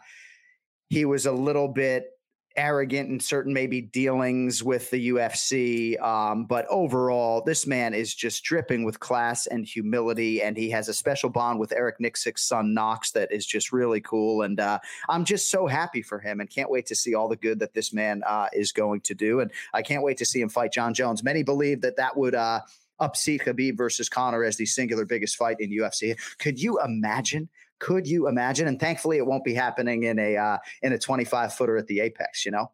[0.88, 2.11] he was a little bit
[2.56, 6.00] arrogant in certain maybe dealings with the UFC.
[6.00, 10.88] Um, but overall, this man is just dripping with class and humility, and he has
[10.88, 14.42] a special bond with Eric Nicksick's son Knox that is just really cool.
[14.42, 17.36] And uh, I'm just so happy for him, and can't wait to see all the
[17.36, 19.40] good that this man uh, is going to do.
[19.40, 21.22] And I can't wait to see him fight Jon Jones.
[21.22, 22.34] Many believe that that would.
[22.34, 22.60] Uh,
[23.00, 26.16] upseat Khabib versus Conor as the singular biggest fight in UFC.
[26.38, 27.48] Could you imagine
[27.82, 28.68] could you imagine?
[28.68, 32.00] And thankfully, it won't be happening in a uh, in a 25 footer at the
[32.00, 32.46] apex.
[32.46, 32.70] You know.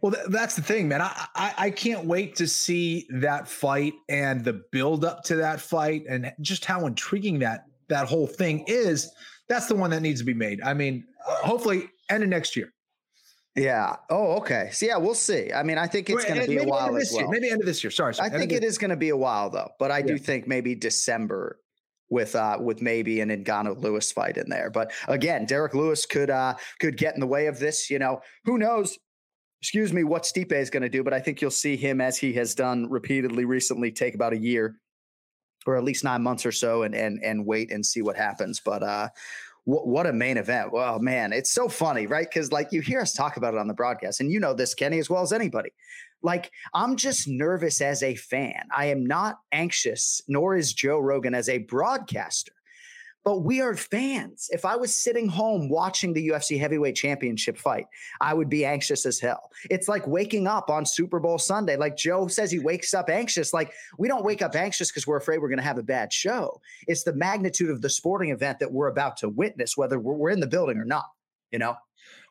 [0.00, 1.02] Well, th- that's the thing, man.
[1.02, 5.60] I, I, I can't wait to see that fight and the build up to that
[5.60, 9.10] fight and just how intriguing that that whole thing is.
[9.48, 10.62] That's the one that needs to be made.
[10.62, 12.72] I mean, hopefully, end of next year.
[13.56, 13.96] Yeah.
[14.08, 14.70] Oh, okay.
[14.72, 15.52] So yeah, we'll see.
[15.52, 17.22] I mean, I think it's going to be a while as well.
[17.22, 17.90] Year, maybe end of this year.
[17.90, 18.14] Sorry.
[18.14, 20.06] sorry I think it is going to be a while though, but I yeah.
[20.06, 21.58] do think maybe December
[22.10, 24.70] with uh with maybe an Ngannou Lewis fight in there.
[24.70, 27.88] But again, Derrick Lewis could uh could get in the way of this.
[27.88, 28.98] You know, who knows?
[29.62, 32.16] Excuse me, what Stipe is going to do, but I think you'll see him as
[32.16, 34.76] he has done repeatedly recently take about a year
[35.66, 38.60] or at least nine months or so and and and wait and see what happens.
[38.64, 39.08] But uh
[39.70, 40.72] what, what a main event.
[40.72, 42.28] Well, man, it's so funny, right?
[42.28, 44.74] Because like you hear us talk about it on the broadcast, and you know this,
[44.74, 45.70] Kenny, as well as anybody.
[46.22, 48.68] Like, I'm just nervous as a fan.
[48.76, 52.52] I am not anxious, nor is Joe Rogan as a broadcaster.
[53.24, 54.48] But we are fans.
[54.50, 57.86] If I was sitting home watching the UFC heavyweight championship fight,
[58.20, 59.50] I would be anxious as hell.
[59.70, 61.76] It's like waking up on Super Bowl Sunday.
[61.76, 63.52] Like Joe says, he wakes up anxious.
[63.52, 66.12] Like we don't wake up anxious because we're afraid we're going to have a bad
[66.12, 66.60] show.
[66.86, 70.40] It's the magnitude of the sporting event that we're about to witness, whether we're in
[70.40, 71.06] the building or not,
[71.50, 71.76] you know?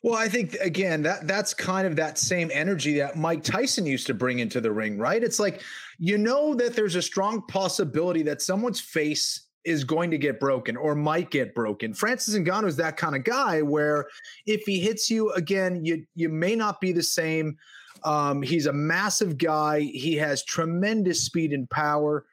[0.02, 4.08] Well, I think again that that's kind of that same energy that Mike Tyson used
[4.08, 5.22] to bring into the ring, right?
[5.22, 5.62] It's like
[5.98, 10.78] you know that there's a strong possibility that someone's face is going to get broken
[10.78, 11.94] or might get broken.
[11.94, 14.08] Francis Ngannou is that kind of guy where
[14.46, 17.58] if he hits you again, you you may not be the same.
[18.04, 19.82] Um, he's a massive guy.
[19.82, 22.26] He has tremendous speed and power.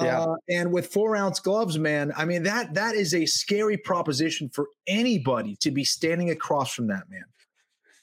[0.00, 0.20] Yeah.
[0.20, 4.50] Uh, and with four ounce gloves, man, I mean that that is a scary proposition
[4.52, 7.24] for anybody to be standing across from that man.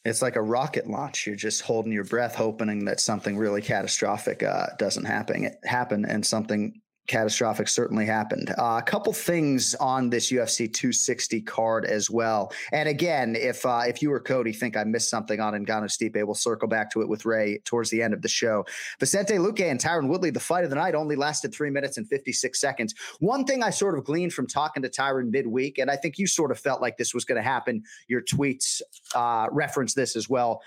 [0.05, 1.27] It's like a rocket launch.
[1.27, 5.45] You're just holding your breath, hoping that something really catastrophic uh, doesn't happen.
[5.45, 8.53] It Happen, and something catastrophic certainly happened.
[8.57, 12.51] Uh, a couple things on this UFC 260 card as well.
[12.71, 16.23] And again, if uh, if you or Cody think I missed something on Ngannou Stipe,
[16.25, 18.65] we'll circle back to it with Ray towards the end of the show.
[18.99, 22.07] Vicente Luque and Tyron Woodley, the fight of the night, only lasted three minutes and
[22.07, 22.95] 56 seconds.
[23.19, 26.27] One thing I sort of gleaned from talking to Tyron midweek, and I think you
[26.27, 27.83] sort of felt like this was going to happen.
[28.07, 28.81] Your tweets
[29.13, 30.61] uh, reference this as well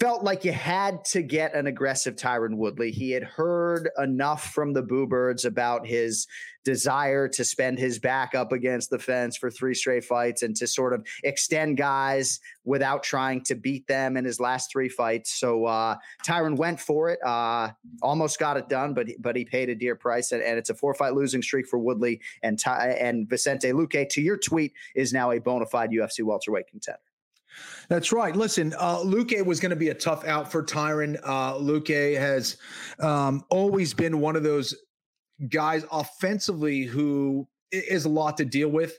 [0.00, 2.92] felt like you had to get an aggressive Tyron Woodley.
[2.92, 6.26] He had heard enough from the Boo Birds about his
[6.64, 10.66] desire to spend his back up against the fence for three straight fights and to
[10.66, 15.32] sort of extend guys without trying to beat them in his last three fights.
[15.32, 17.70] So uh, Tyron went for it, uh,
[18.02, 20.74] almost got it done, but but he paid a dear price, and, and it's a
[20.74, 24.08] four fight losing streak for Woodley and Ty, and Vicente Luque.
[24.10, 27.00] To your tweet, is now a bona fide UFC welterweight contender.
[27.88, 28.36] That's right.
[28.36, 31.18] Listen, uh, Luque was going to be a tough out for Tyron.
[31.24, 32.58] Uh, Luque has
[33.00, 34.74] um, always been one of those
[35.48, 38.98] guys offensively who is a lot to deal with.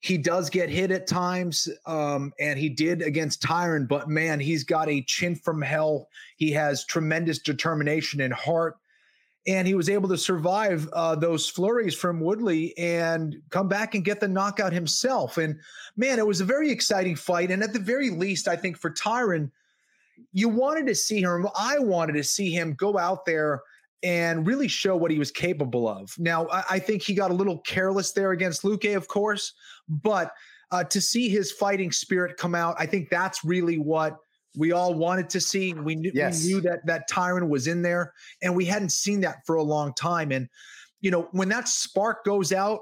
[0.00, 4.64] He does get hit at times, um, and he did against Tyron, but man, he's
[4.64, 6.08] got a chin from hell.
[6.36, 8.78] He has tremendous determination and heart
[9.46, 14.04] and he was able to survive uh, those flurries from Woodley and come back and
[14.04, 15.36] get the knockout himself.
[15.36, 15.58] And
[15.96, 17.50] man, it was a very exciting fight.
[17.50, 19.50] And at the very least, I think for Tyron,
[20.32, 21.48] you wanted to see him.
[21.56, 23.62] I wanted to see him go out there
[24.04, 26.16] and really show what he was capable of.
[26.18, 29.54] Now, I, I think he got a little careless there against Luque, of course,
[29.88, 30.32] but
[30.70, 34.16] uh, to see his fighting spirit come out, I think that's really what
[34.56, 35.72] we all wanted to see.
[35.74, 36.44] We knew, Yes.
[36.44, 38.12] we knew that that Tyron was in there,
[38.42, 40.30] and we hadn't seen that for a long time.
[40.32, 40.48] And
[41.00, 42.80] you know, when that spark goes out,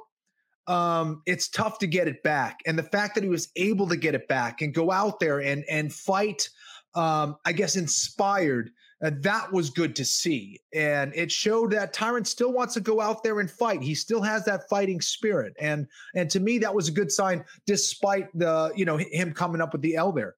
[0.67, 2.61] um, it's tough to get it back.
[2.67, 5.41] And the fact that he was able to get it back and go out there
[5.41, 6.49] and and fight,
[6.95, 8.71] um, I guess, inspired.
[9.03, 13.01] Uh, that was good to see, and it showed that Tyron still wants to go
[13.01, 13.81] out there and fight.
[13.81, 17.43] He still has that fighting spirit, and and to me, that was a good sign,
[17.67, 20.35] despite the you know him coming up with the L there.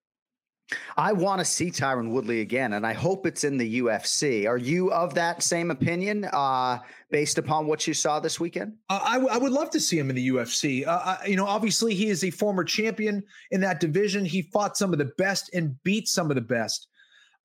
[0.97, 4.47] I want to see Tyron Woodley again, and I hope it's in the UFC.
[4.47, 6.79] Are you of that same opinion, uh,
[7.11, 8.75] based upon what you saw this weekend?
[8.89, 10.87] Uh, I, w- I would love to see him in the UFC.
[10.87, 14.25] Uh, I- you know, obviously he is a former champion in that division.
[14.25, 16.89] He fought some of the best and beat some of the best.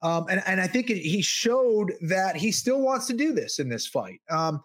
[0.03, 3.59] Um, and, and I think it, he showed that he still wants to do this
[3.59, 4.21] in this fight.
[4.29, 4.61] Um,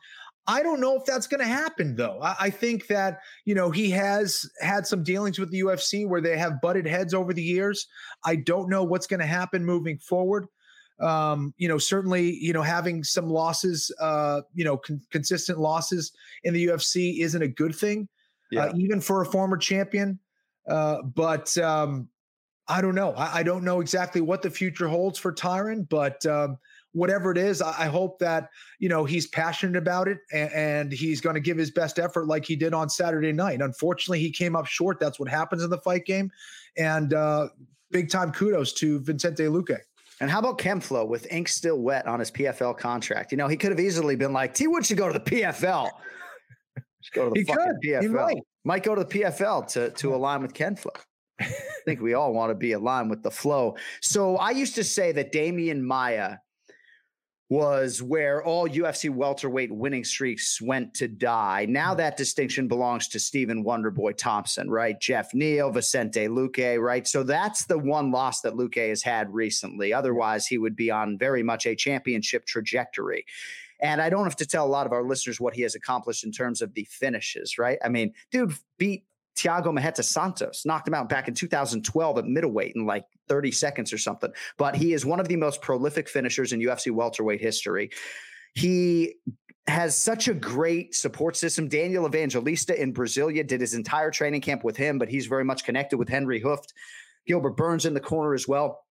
[0.46, 2.18] I don't know if that's going to happen, though.
[2.20, 6.20] I, I think that, you know, he has had some dealings with the UFC where
[6.20, 7.86] they have butted heads over the years.
[8.24, 10.46] I don't know what's going to happen moving forward.
[11.00, 16.12] Um, you know, certainly, you know, having some losses, uh, you know, con- consistent losses
[16.44, 18.08] in the UFC isn't a good thing,
[18.56, 20.18] uh, even for a former champion.
[20.68, 22.08] Uh, but um,
[22.68, 23.12] I don't know.
[23.12, 26.58] I, I don't know exactly what the future holds for Tyron, but um,
[26.92, 30.92] whatever it is, I, I hope that you know he's passionate about it and, and
[30.92, 33.60] he's going to give his best effort like he did on Saturday night.
[33.60, 35.00] Unfortunately, he came up short.
[35.00, 36.30] That's what happens in the fight game.
[36.76, 37.48] And uh,
[37.90, 39.78] big time kudos to Vicente Luque.
[40.20, 43.32] And how about Ken Flo with ink still wet on his PFL contract?
[43.32, 45.90] You know, he could have easily been like, T Wood should go to the PFL.
[47.00, 47.76] Should go to the He fucking could.
[47.82, 48.12] He PFL.
[48.12, 48.36] might.
[48.64, 50.92] might go to the PFL to to align with Ken Flo.
[51.40, 51.50] I
[51.84, 53.76] think we all want to be aligned with the flow.
[54.00, 56.36] So I used to say that Demian Maia
[57.52, 61.66] was where all UFC welterweight winning streaks went to die.
[61.68, 61.98] Now mm-hmm.
[61.98, 64.98] that distinction belongs to Stephen Wonderboy Thompson, right?
[64.98, 67.06] Geoff Neal, Vicente Luque, right?
[67.06, 69.92] So that's the one loss that Luque has had recently.
[69.92, 73.26] Otherwise, he would be on very much a championship trajectory.
[73.80, 76.24] And I don't have to tell a lot of our listeners what he has accomplished
[76.24, 77.78] in terms of the finishes, right?
[77.84, 79.04] I mean, dude beat
[79.36, 83.92] Thiago Marreta Santos, knocked him out back in 2012 at middleweight in like 30 seconds
[83.92, 84.30] or something.
[84.58, 87.90] But he is one of the most prolific finishers in UFC welterweight history.
[88.54, 89.14] He
[89.66, 91.68] has such a great support system.
[91.68, 95.64] Daniel Evangelista in Brasilia did his entire training camp with him, but he's very much
[95.64, 96.72] connected with Henry Hooft.
[97.26, 98.84] Gilbert Burns in the corner as well.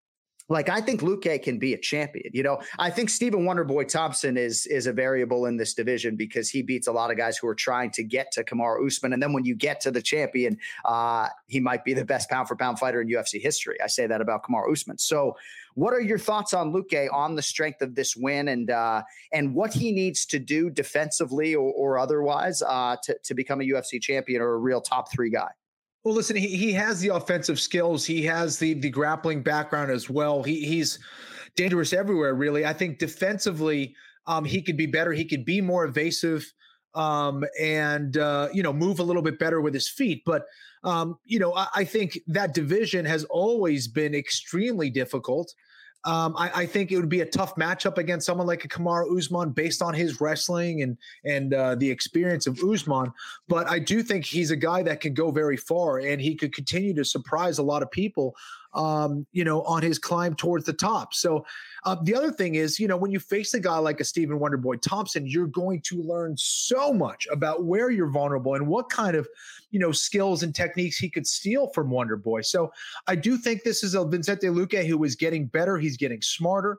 [0.51, 2.29] Like I think Luque can be a champion.
[2.33, 6.49] You know, I think Stephen Wonderboy Thompson is is a variable in this division because
[6.49, 9.23] he beats a lot of guys who are trying to get to Kamaru Usman, and
[9.23, 12.57] then when you get to the champion, uh, he might be the best pound for
[12.57, 13.77] pound fighter in UFC history.
[13.81, 14.97] I say that about Kamaru Usman.
[14.97, 15.37] So,
[15.75, 19.55] what are your thoughts on Luque on the strength of this win and uh, and
[19.55, 24.01] what he needs to do defensively or, or otherwise uh, to to become a UFC
[24.01, 25.51] champion or a real top three guy?
[26.03, 28.05] Well, listen, he, he has the offensive skills.
[28.05, 30.41] He has the the grappling background as well.
[30.41, 30.99] He he's
[31.55, 32.65] dangerous everywhere, really.
[32.65, 35.13] I think defensively, um, he could be better.
[35.13, 36.51] He could be more evasive,
[36.95, 40.23] um, and uh, you know, move a little bit better with his feet.
[40.25, 40.45] But
[40.83, 45.53] um, you know, I, I think that division has always been extremely difficult.
[46.03, 49.15] Um, I, I, think it would be a tough matchup against someone like a Kamaru
[49.15, 53.13] Usman based on his wrestling and and uh, the experience of Usman.
[53.47, 56.55] But I do think he's a guy that can go very far, and he could
[56.55, 58.35] continue to surprise a lot of people.
[58.73, 61.13] Um, you know, on his climb towards the top.
[61.13, 61.45] So
[61.83, 64.39] uh, the other thing is, you know, when you face a guy like a Stephen
[64.39, 69.17] Wonderboy Thompson, you're going to learn so much about where you're vulnerable and what kind
[69.17, 69.27] of,
[69.71, 72.45] you know, skills and techniques he could steal from Wonderboy.
[72.45, 72.71] So
[73.07, 75.77] I do think this is a Vicente Luque who is getting better.
[75.77, 76.77] He's getting smarter.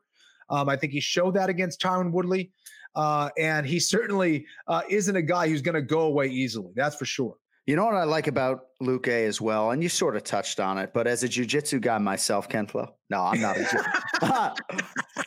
[0.48, 2.52] Um, I think he showed that against Tyron Woodley.
[2.94, 6.72] Uh, and he certainly uh, isn't a guy who's going to go away easily.
[6.74, 7.36] That's for sure.
[7.66, 10.78] You know what I like about Luque as well, and you sort of touched on
[10.78, 12.94] it, but as a jujitsu guy myself, Ken Flo.
[13.08, 13.64] No, I'm not a
[14.20, 14.78] jiu-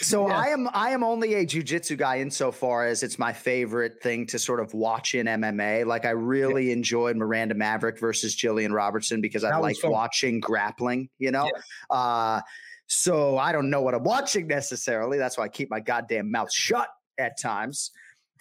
[0.00, 0.36] So yeah.
[0.36, 4.38] I am I am only a jujitsu guy insofar as it's my favorite thing to
[4.38, 5.86] sort of watch in MMA.
[5.86, 6.74] Like I really yeah.
[6.74, 11.50] enjoyed Miranda Maverick versus Jillian Robertson because I like watching grappling, you know?
[11.90, 11.96] Yeah.
[11.96, 12.40] Uh,
[12.88, 15.16] so I don't know what I'm watching necessarily.
[15.16, 17.90] That's why I keep my goddamn mouth shut at times.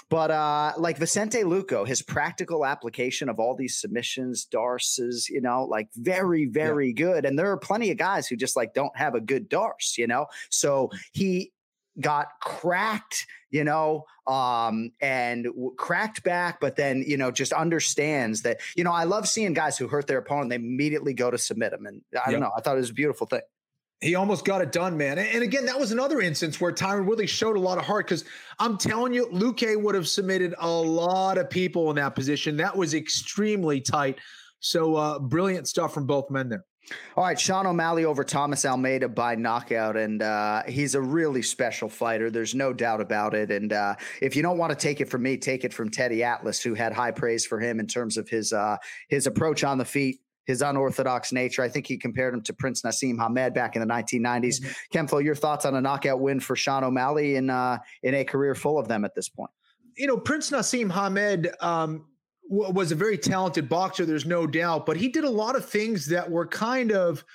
[0.10, 5.64] But uh, like Vicente Luque, his practical application of all these submissions, darces, you know,
[5.64, 6.94] like very, very yeah.
[6.94, 7.26] good.
[7.26, 10.08] And there are plenty of guys who just like don't have a good darce, you
[10.08, 10.28] know.
[10.50, 11.52] So he
[12.00, 18.42] got cracked, you know, um, and w- cracked back, but then you know just understands
[18.44, 18.60] that.
[18.76, 20.50] You know, I love seeing guys who hurt their opponent.
[20.50, 22.52] They immediately go to submit them, and I don't know.
[22.56, 23.42] I thought it was a beautiful thing.
[24.06, 25.18] He almost got it done, man.
[25.18, 28.24] And again, that was another instance where Tyron Woodley showed a lot of heart because
[28.60, 32.56] I'm telling you, Luque would have submitted a lot of people in that position.
[32.58, 34.20] That was extremely tight.
[34.60, 36.64] So uh, brilliant stuff from both men there.
[37.18, 41.90] All right, Sean O'Malley over Thomas Almeida by knockout, and uh, he's a really special
[41.90, 42.30] fighter.
[42.30, 43.50] There's no doubt about it.
[43.50, 46.24] And uh, if you don't want to take it from me, take it from Teddy
[46.24, 48.78] Atlas, who had high praise for him in terms of his uh,
[49.10, 51.62] his approach on the feet, his unorthodox nature.
[51.62, 54.62] I think he compared him to Prince Naseem Hamed back in the 1990s.
[54.62, 58.24] mm mm your thoughts on a knockout win for Sean O'Malley in uh, in a
[58.24, 59.50] career full of them at this point?
[59.98, 61.50] You know, Prince Naseem Hamed.
[61.62, 62.06] Um,
[62.48, 66.06] was a very talented boxer, there's no doubt, but he did a lot of things
[66.08, 67.26] that were kind of,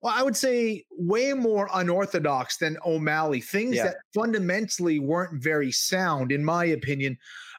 [0.00, 3.84] well, I would say, way more unorthodox than O'Malley, things yeah.
[3.84, 7.18] that fundamentally weren't very sound, in my opinion.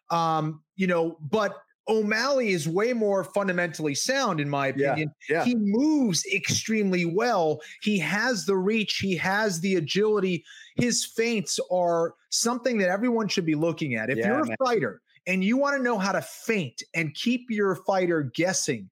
[0.10, 1.58] Um, you know, but
[1.90, 5.12] O'Malley is way more fundamentally sound, in my opinion.
[5.30, 5.46] Yeah, yeah.
[5.46, 7.62] He moves extremely well.
[7.82, 10.44] He has the reach, he has the agility.
[10.76, 14.10] His feints are something that everyone should be looking at.
[14.10, 14.58] If yeah, you're a man.
[14.64, 18.90] fighter and you want to know how to feint and keep your fighter guessing,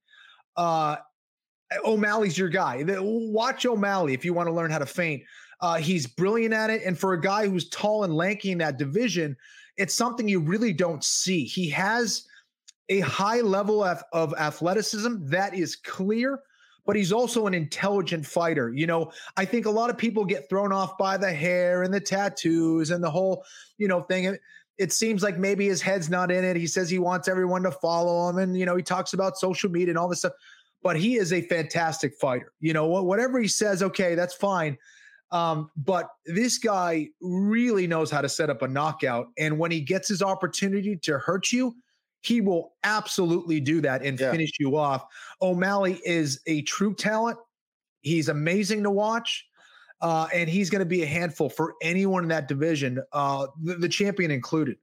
[0.56, 0.98] uh,
[1.84, 2.84] O'Malley's your guy.
[2.88, 5.24] Watch O'Malley if you want to learn how to feint.
[5.62, 6.84] Uh, he's brilliant at it.
[6.84, 9.36] And for a guy who's tall and lanky in that division,
[9.78, 11.46] it's something you really don't see.
[11.46, 12.28] He has
[12.90, 16.40] a high level of, of athleticism that is clear,
[16.86, 18.72] but he's also an intelligent fighter.
[18.74, 21.94] You know, I think a lot of people get thrown off by the hair and
[21.94, 23.44] the tattoos and the whole,
[23.78, 24.38] you know, thing
[24.78, 26.56] it seems like maybe his head's not in it.
[26.56, 29.70] He says he wants everyone to follow him, and you know he talks about social
[29.70, 30.34] media and all this stuff.
[30.84, 32.52] But he is a fantastic fighter.
[32.60, 34.78] You know whatever he says, okay, that's fine.
[35.32, 39.82] Um, but this guy really knows how to set up a knockout, and when he
[39.82, 41.76] gets his opportunity to hurt you,
[42.26, 44.32] he will absolutely do that and yeah.
[44.32, 45.05] finish you off.
[45.41, 47.38] O'Malley is a true talent.
[48.01, 49.45] He's amazing to watch
[50.01, 53.76] uh, and he's going to be a handful for anyone in that division, uh, the,
[53.76, 54.78] the, champion included.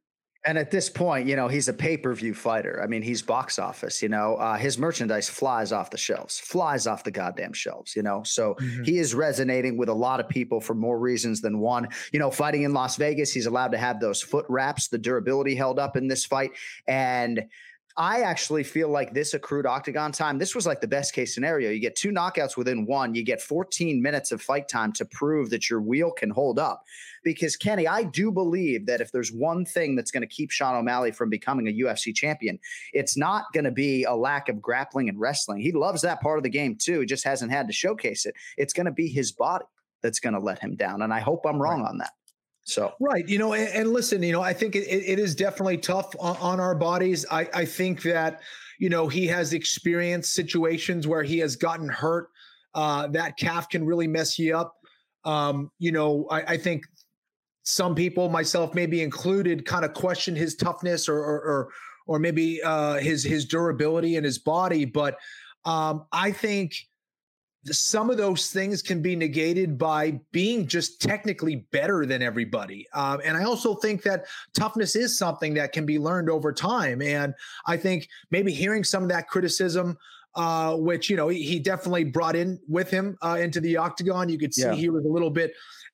[0.44, 2.80] And at this point, you know, he's a pay per view fighter.
[2.82, 6.88] I mean, he's box office, you know, uh, his merchandise flies off the shelves, flies
[6.88, 8.22] off the goddamn shelves, you know.
[8.24, 8.82] So mm-hmm.
[8.82, 11.88] he is resonating with a lot of people for more reasons than one.
[12.12, 15.54] You know, fighting in Las Vegas, he's allowed to have those foot wraps, the durability
[15.54, 16.50] held up in this fight.
[16.88, 17.44] And,
[17.96, 21.70] I actually feel like this accrued octagon time, this was like the best case scenario.
[21.70, 25.50] You get two knockouts within one, you get 14 minutes of fight time to prove
[25.50, 26.84] that your wheel can hold up.
[27.22, 30.74] Because, Kenny, I do believe that if there's one thing that's going to keep Sean
[30.74, 32.58] O'Malley from becoming a UFC champion,
[32.92, 35.60] it's not going to be a lack of grappling and wrestling.
[35.60, 37.00] He loves that part of the game too.
[37.00, 38.34] He just hasn't had to showcase it.
[38.56, 39.64] It's going to be his body
[40.02, 41.02] that's going to let him down.
[41.02, 41.88] And I hope I'm wrong right.
[41.88, 42.12] on that.
[42.64, 45.78] So right, you know, and, and listen, you know, I think it, it is definitely
[45.78, 47.26] tough on, on our bodies.
[47.30, 48.40] I, I think that
[48.78, 52.28] you know he has experienced situations where he has gotten hurt.
[52.74, 54.76] Uh, that calf can really mess you up.
[55.24, 56.84] Um, you know, I, I think
[57.64, 61.68] some people, myself maybe included, kind of question his toughness or or or,
[62.06, 64.84] or maybe uh, his his durability in his body.
[64.84, 65.18] But
[65.64, 66.74] um, I think
[67.66, 72.86] some of those things can be negated by being just technically better than everybody.
[72.92, 77.00] Um, and I also think that toughness is something that can be learned over time.
[77.00, 77.34] And
[77.66, 79.96] I think maybe hearing some of that criticism,
[80.34, 84.28] uh, which, you know, he, he definitely brought in with him uh, into the octagon,
[84.28, 84.74] you could see yeah.
[84.74, 85.52] he was a little bit,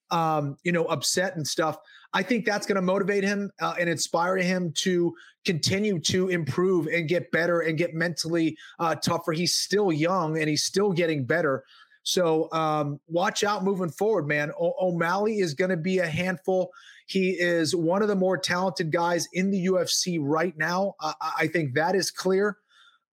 [0.09, 1.77] um, you know, upset and stuff.
[2.13, 5.13] I think that's going to motivate him uh, and inspire him to
[5.45, 9.31] continue to improve and get better and get mentally uh, tougher.
[9.31, 11.63] He's still young and he's still getting better.
[12.03, 14.51] So um, watch out moving forward, man.
[14.59, 16.71] O- O'Malley is going to be a handful.
[17.05, 20.95] He is one of the more talented guys in the UFC right now.
[20.99, 22.57] I, I think that is clear.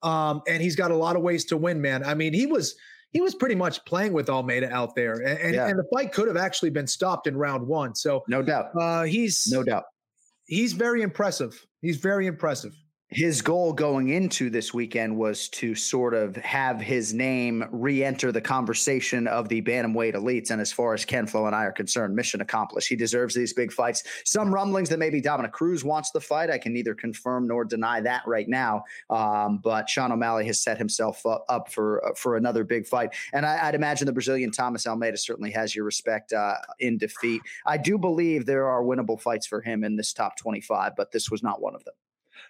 [0.02, 2.04] Um, and he's got a lot of ways to win, man.
[2.04, 2.76] I mean, he was
[3.16, 5.68] he was pretty much playing with Almeida out there, and, and, yeah.
[5.68, 7.94] and, the fight could have actually been stopped in round one.
[7.94, 9.84] So no doubt, uh, he's no doubt
[10.46, 11.66] he's very impressive.
[11.82, 12.72] He's very impressive
[13.08, 18.40] his goal going into this weekend was to sort of have his name re-enter the
[18.40, 20.50] conversation of the bantamweight elites.
[20.50, 22.88] And as far as Ken Flo and I are concerned, mission accomplished.
[22.88, 24.02] He deserves these big fights.
[24.24, 26.50] Some rumblings that maybe Dominick Cruz wants the fight.
[26.50, 28.82] I can neither confirm nor deny that right now.
[29.08, 33.14] Um, but Sean O'Malley has set himself up for uh, for another big fight.
[33.32, 37.40] And I, would imagine the Brazilian Thomas Almeida certainly has your respect uh, in defeat.
[37.66, 41.30] I do believe there are winnable fights for him in this top 25, but this
[41.30, 41.94] was not one of them.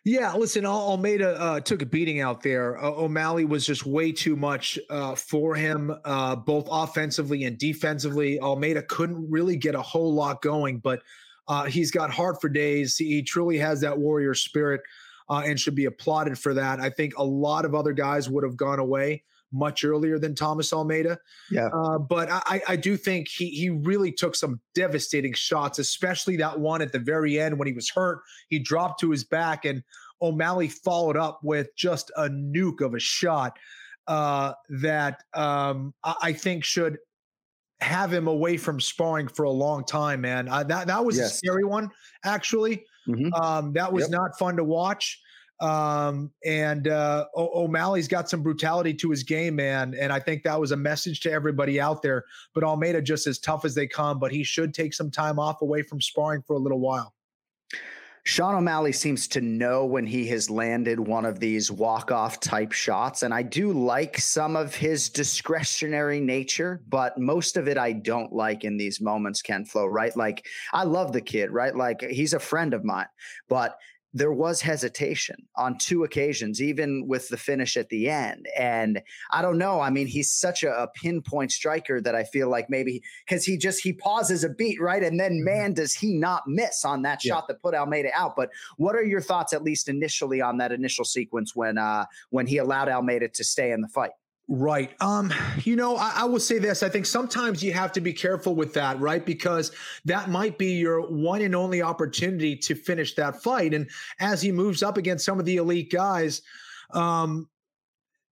[0.05, 2.83] Yeah, listen, Almeida uh, took a beating out there.
[2.83, 8.39] Uh, O'Malley was just way too much uh, for him, uh, both offensively and defensively.
[8.39, 11.03] Almeida couldn't really get a whole lot going, but
[11.49, 12.97] uh, he's got heart for days.
[12.97, 14.81] He truly has that warrior spirit
[15.29, 16.81] uh, and should be applauded for that.
[16.81, 20.73] I think a lot of other guys would have gone away much earlier than Thomas
[20.73, 21.19] Almeida.
[21.51, 21.69] Yeah.
[21.73, 26.59] Uh, but I, I do think he he really took some devastating shots, especially that
[26.59, 28.21] one at the very end when he was hurt.
[28.49, 29.83] He dropped to his back, and
[30.21, 33.59] O'Malley followed up with just a nuke of a shot.
[34.07, 36.99] uh, that um, I, I think should
[37.81, 40.49] have him away from sparring for a long time, man.
[40.49, 41.33] Uh, that that was yes.
[41.33, 41.91] a scary one,
[42.25, 42.85] actually.
[43.09, 43.33] Mm-hmm.
[43.35, 44.11] Um, that was yep.
[44.11, 45.21] not fun to watch.
[45.61, 49.95] Um, and uh, o- O'Malley's got some brutality to his game, man.
[49.99, 52.25] And I think that was a message to everybody out there.
[52.55, 55.63] But Almeida just as tough as they come, but he should take some time off
[55.63, 57.15] away from sparring for a little while.
[58.27, 63.23] Sean O'Malley seems to know when he has landed one of these walk-off type shots.
[63.23, 68.33] And I do like some of his discretionary nature, but most of it I don't
[68.33, 70.15] like in these moments, Ken Flo, right?
[70.17, 71.75] Like I love the kid, right?
[71.75, 73.07] Like he's a friend of mine,
[73.49, 73.79] but
[74.17, 78.49] there was hesitation on two occasions, even with the finish at the end.
[78.59, 79.81] And I don't know.
[79.81, 83.59] I mean, he's such a, a pinpoint striker that I feel like maybe because he
[83.59, 85.03] just he pauses a beat, right?
[85.03, 85.45] And then mm-hmm.
[85.45, 87.35] man, does he not miss on that yeah.
[87.35, 88.35] shot that put Almeida out.
[88.37, 88.49] But
[88.79, 92.57] what are your thoughts, at least initially, on that initial sequence when uh when he
[92.57, 94.12] allowed Almeida to stay in the fight?
[94.49, 94.95] Right.
[95.01, 95.35] Um,
[95.65, 96.85] you know, I, I, will say this.
[96.85, 99.27] I think sometimes you have to be careful with that, right?
[99.27, 99.73] Because
[100.05, 103.75] that might be your one and only opportunity to finish that fight.
[103.75, 103.91] And
[104.21, 106.43] as he moves up against some of the elite guys,
[106.93, 107.49] um,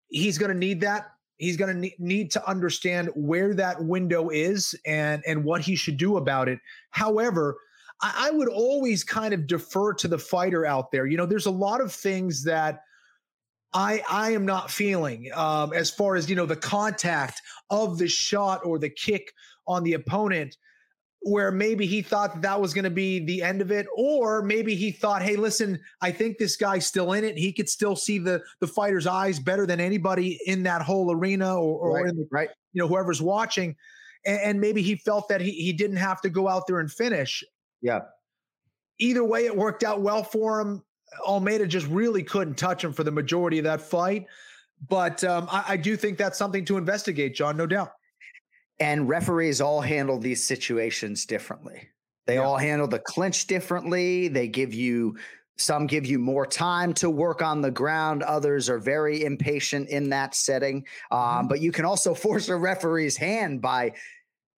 [0.08, 1.06] he's going to need that.
[1.38, 5.96] He's going to need to understand where that window is and and what he should
[5.96, 6.60] do about it.
[6.90, 7.56] However,
[8.02, 11.06] I, I would always kind of defer to the fighter out there.
[11.06, 12.84] You know, there's a lot of things that
[13.74, 18.08] I I am not feeling um, as far as you know the contact of the
[18.08, 19.32] shot or the kick
[19.66, 20.56] on the opponent
[21.26, 24.42] where maybe he thought that, that was going to be the end of it or
[24.42, 27.36] maybe he thought hey listen i think this guy's still in it.
[27.36, 31.58] He could still see the the fighter's eyes better than anybody in that whole arena
[31.58, 32.50] or, or right, in the, right.
[32.72, 33.74] you know whoever's watching.
[34.24, 36.90] And, and maybe he felt that he, he didn't have to go out there and
[36.90, 37.44] finish.
[37.82, 38.00] Yeah.
[38.98, 40.82] Either way it worked out well for him
[41.26, 44.26] Almeida just really couldn't touch him for the majority of that fight.
[44.88, 47.92] But um, I, I do think that's something to investigate, Jon, no doubt.
[48.80, 51.88] And referees all handle these situations differently.
[52.26, 52.42] They yeah.
[52.42, 54.28] all handle the clinch differently.
[54.28, 55.16] They give you
[55.56, 58.22] some give you more time to work on the ground.
[58.24, 60.84] Others are very impatient in that setting.
[61.10, 61.48] Um, mm-hmm.
[61.48, 63.92] But you can also force a referee's hand by,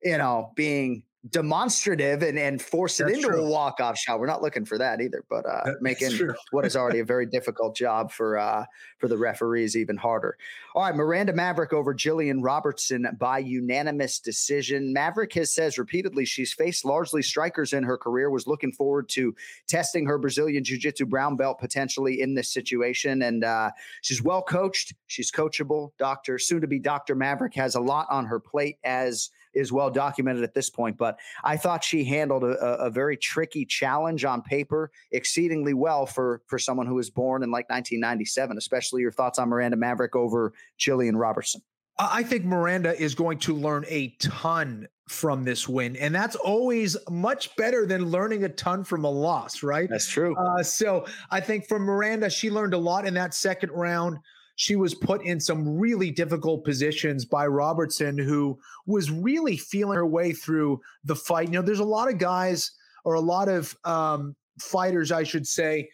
[0.03, 3.45] you know, being demonstrative and, and force That's it into true.
[3.45, 4.21] a walk off shot.
[4.21, 6.19] We're not looking for that either, but uh, making
[6.51, 8.65] what is already a very difficult job for uh,
[8.99, 10.37] for the referees even harder.
[10.75, 14.93] All right, Miranda Maverick over Jillian Robertson by unanimous decision.
[14.93, 18.31] Maverick has says repeatedly she's faced largely strikers in her career.
[18.31, 19.35] Was looking forward to
[19.67, 23.71] testing her Brazilian Jiu Jitsu brown belt potentially in this situation, and uh,
[24.03, 24.95] she's well coached.
[25.07, 25.91] She's coachable.
[25.99, 29.91] Doctor, soon to be Doctor Maverick, has a lot on her plate as is well
[29.91, 30.97] documented at this point.
[30.97, 36.43] But I thought she handled a, a, very tricky challenge on paper exceedingly well for
[36.47, 38.59] for someone who was born in like 1997.
[38.59, 41.63] Especially your thoughts on Miranda Maverick over Jillian Robertson.
[41.99, 45.97] I think Miranda is going to learn a ton from this win.
[45.97, 49.89] And that's always much better than learning a ton from a loss, right?
[49.89, 50.37] That's true.
[50.37, 54.19] Uh, so I think from Miranda, she learned a lot in that second round
[54.57, 60.07] she was put in some really difficult positions by Robertson, who was really feeling her
[60.07, 61.49] way through the fight.
[61.49, 62.73] You know, there's a lot of guys
[63.05, 65.89] or a lot of um, fighters, I should say,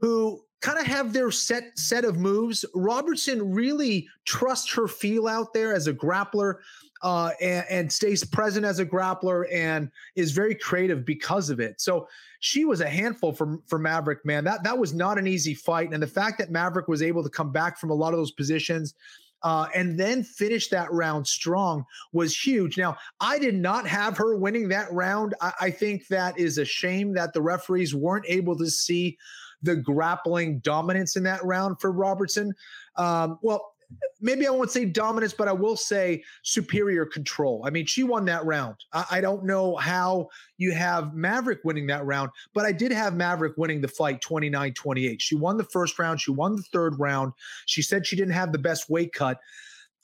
[0.00, 2.64] who kind of have their set set of moves.
[2.74, 6.56] Robertson really trusts her feel out there as a grappler
[7.02, 11.80] uh, and, and, stays present as a grappler and is very creative because of it.
[11.80, 12.08] So
[12.40, 14.42] she was a handful for for Maverick, man.
[14.42, 17.30] That that was not an easy fight, and the fact that Maverick was able to
[17.30, 18.94] come back from a lot of those positions.
[19.42, 22.78] Uh, and then finish that round strong was huge.
[22.78, 25.34] Now, I did not have her winning that round.
[25.40, 29.16] I, I think that is a shame that the referees weren't able to see
[29.62, 32.54] the grappling dominance in that round for Robertson.
[32.96, 33.72] Um, well,
[34.20, 37.62] maybe I won't say dominance, but I will say superior control.
[37.64, 38.76] I mean, she won that round.
[38.92, 43.14] I, I, don't know how you have Maverick winning that round, but I did have
[43.14, 45.22] Maverick winning the fight 29 28.
[45.22, 47.32] She won the first round, she won the third round.
[47.66, 49.38] She said she didn't have the best weight cut.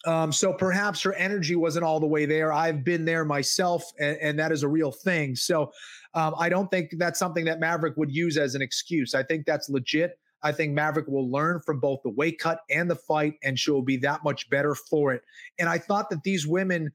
[0.04, 2.52] Um, so perhaps her energy wasn't all the way there.
[2.52, 5.36] I've been there myself, and, and that is a real thing.
[5.36, 5.72] So
[6.14, 9.14] um, I don't think that's something that Maverick would use as an excuse.
[9.14, 10.18] I think that's legit.
[10.42, 13.70] I think Maverick will learn from both the weight cut and the fight, and she
[13.70, 15.22] will be that much better for it.
[15.58, 16.90] And I thought that these women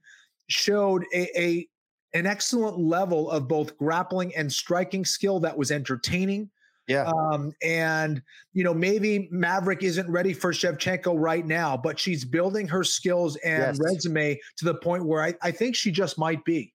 [0.48, 1.68] showed a, a
[2.14, 6.50] an excellent level of both grappling and striking skill that was entertaining.
[6.88, 7.04] Yeah.
[7.04, 8.22] Um, and
[8.54, 13.36] you know, maybe Maverick isn't ready for Shevchenko right now, but she's building her skills
[13.36, 13.78] and yes.
[13.80, 16.72] resume to the point where I, I think she just might be.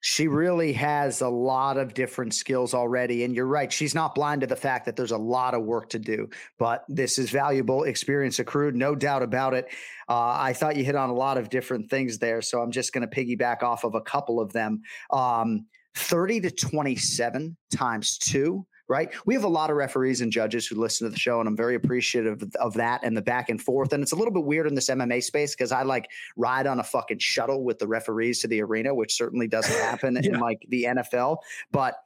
[0.00, 3.24] She really has a lot of different skills already.
[3.24, 3.72] And you're right.
[3.72, 6.84] She's not blind to the fact that there's a lot of work to do, but
[6.88, 9.66] this is valuable experience accrued, no doubt about it.
[10.08, 12.42] Uh, I thought you hit on a lot of different things there.
[12.42, 14.82] So I'm just going to piggyback off of a couple of them.
[15.10, 19.12] Um, 30 to 27 times two right?
[19.24, 21.56] We have a lot of referees and judges who listen to the show, and I'm
[21.56, 23.92] very appreciative of, that and the back and forth.
[23.92, 26.78] And it's a little bit weird in this MMA space because I like ride on
[26.78, 30.34] a fucking shuttle with the referees to the arena, which certainly doesn't happen yeah.
[30.34, 31.38] in like the NFL.
[31.72, 31.96] But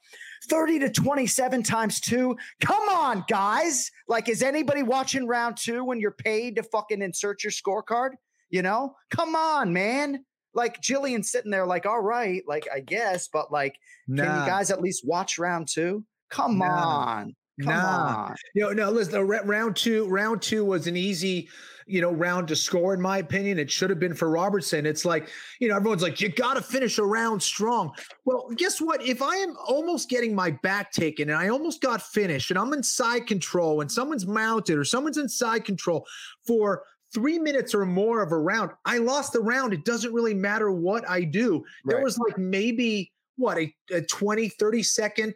[0.44, 2.36] 30 to 27 times two.
[2.60, 3.90] Come on, guys.
[4.08, 8.10] Like, is anybody watching round two when you're paid to fucking insert your scorecard?
[8.48, 10.24] You know, come on, man.
[10.52, 13.76] Like Jillian sitting there, like, all right, like I guess, but like,
[14.08, 14.24] nah.
[14.24, 16.04] can you guys at least watch round two?
[16.30, 16.66] Come nah.
[16.66, 17.36] on.
[17.62, 18.26] Come nah.
[18.28, 18.36] on.
[18.54, 21.48] You know, no, listen, round two, round two was an easy,
[21.86, 23.58] you know, round to score, in my opinion.
[23.58, 24.86] It should have been for Robertson.
[24.86, 25.28] It's like,
[25.60, 27.92] you know, everyone's like, you got to finish a round strong.
[28.24, 29.02] Well, guess what?
[29.04, 32.72] If I am almost getting my back taken and I almost got finished and I'm
[32.72, 36.06] in side control and someone's mounted or someone's in side control
[36.46, 39.72] for three minutes or more of a round, I lost the round.
[39.72, 41.64] It doesn't really matter what I do.
[41.84, 41.94] Right.
[41.94, 45.34] There was like maybe what a, a 20, 30 second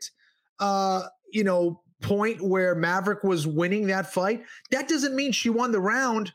[0.60, 1.02] uh,
[1.32, 5.80] you know, point where Maverick was winning that fight, that doesn't mean she won the
[5.80, 6.32] round.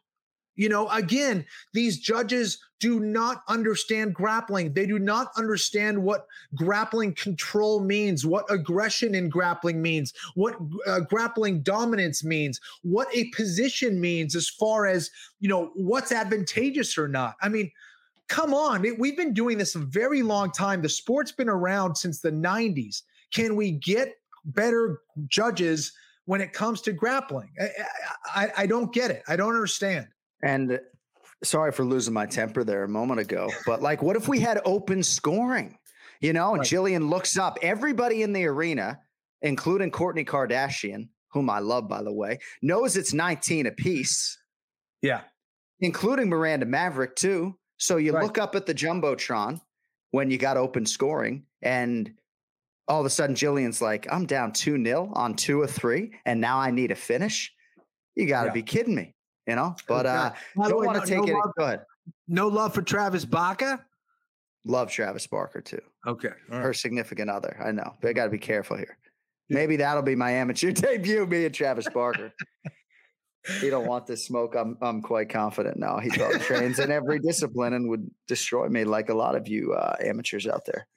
[0.56, 4.74] You know, again, these judges do not understand grappling.
[4.74, 10.56] They do not understand what grappling control means, what aggression in grappling means, what
[10.86, 15.10] uh, grappling dominance means, what a position means as far as,
[15.40, 17.36] you know, what's advantageous or not.
[17.42, 17.72] I mean,
[18.28, 18.86] come on.
[18.98, 20.82] We've been doing this a very long time.
[20.82, 23.02] The sport's been around since the 90s.
[23.34, 24.16] Can we get
[24.46, 25.92] better judges
[26.26, 27.52] when it comes to grappling?
[27.60, 27.70] I,
[28.36, 29.24] I, I don't get it.
[29.28, 30.08] I don't understand.
[30.44, 30.78] And uh,
[31.44, 34.62] sorry for losing my temper there a moment ago, but like, what if we had
[34.66, 35.78] open scoring?
[36.22, 36.68] You know, and right.
[36.68, 39.00] Jillian looks up everybody in the arena,
[39.42, 44.38] including Kourtney Kardashian, whom I love, by the way, knows it's 19 apiece.
[45.02, 45.22] Yeah.
[45.80, 47.58] Including Miranda Maverick, too.
[47.78, 48.24] So you right.
[48.24, 49.62] look up at the Jumbotron
[50.12, 52.12] when you got open scoring, and
[52.90, 56.42] all of a sudden Jillian's like, I'm down 2 0 on two or three, and
[56.42, 57.54] now I need a finish.
[58.16, 58.54] You got to yeah.
[58.54, 59.14] be kidding me,
[59.48, 59.76] you know?
[59.88, 61.34] But uh, don't want to take no it.
[61.34, 61.82] Love, go ahead.
[62.28, 63.86] No love for Travis Barker?
[64.66, 65.82] Love Travis Barker too.
[66.06, 66.30] Okay.
[66.50, 66.62] Right.
[66.62, 67.58] Her significant other.
[67.64, 68.98] I know, but I got to be careful here.
[69.50, 72.34] Maybe that'll be my amateur debut, me and Travis Barker.
[73.62, 74.56] he don't want this smoke.
[74.56, 76.00] I'm I'm quite confident now.
[76.00, 76.10] He
[76.40, 80.48] trains in every discipline and would destroy me like a lot of you uh, amateurs
[80.48, 80.88] out there.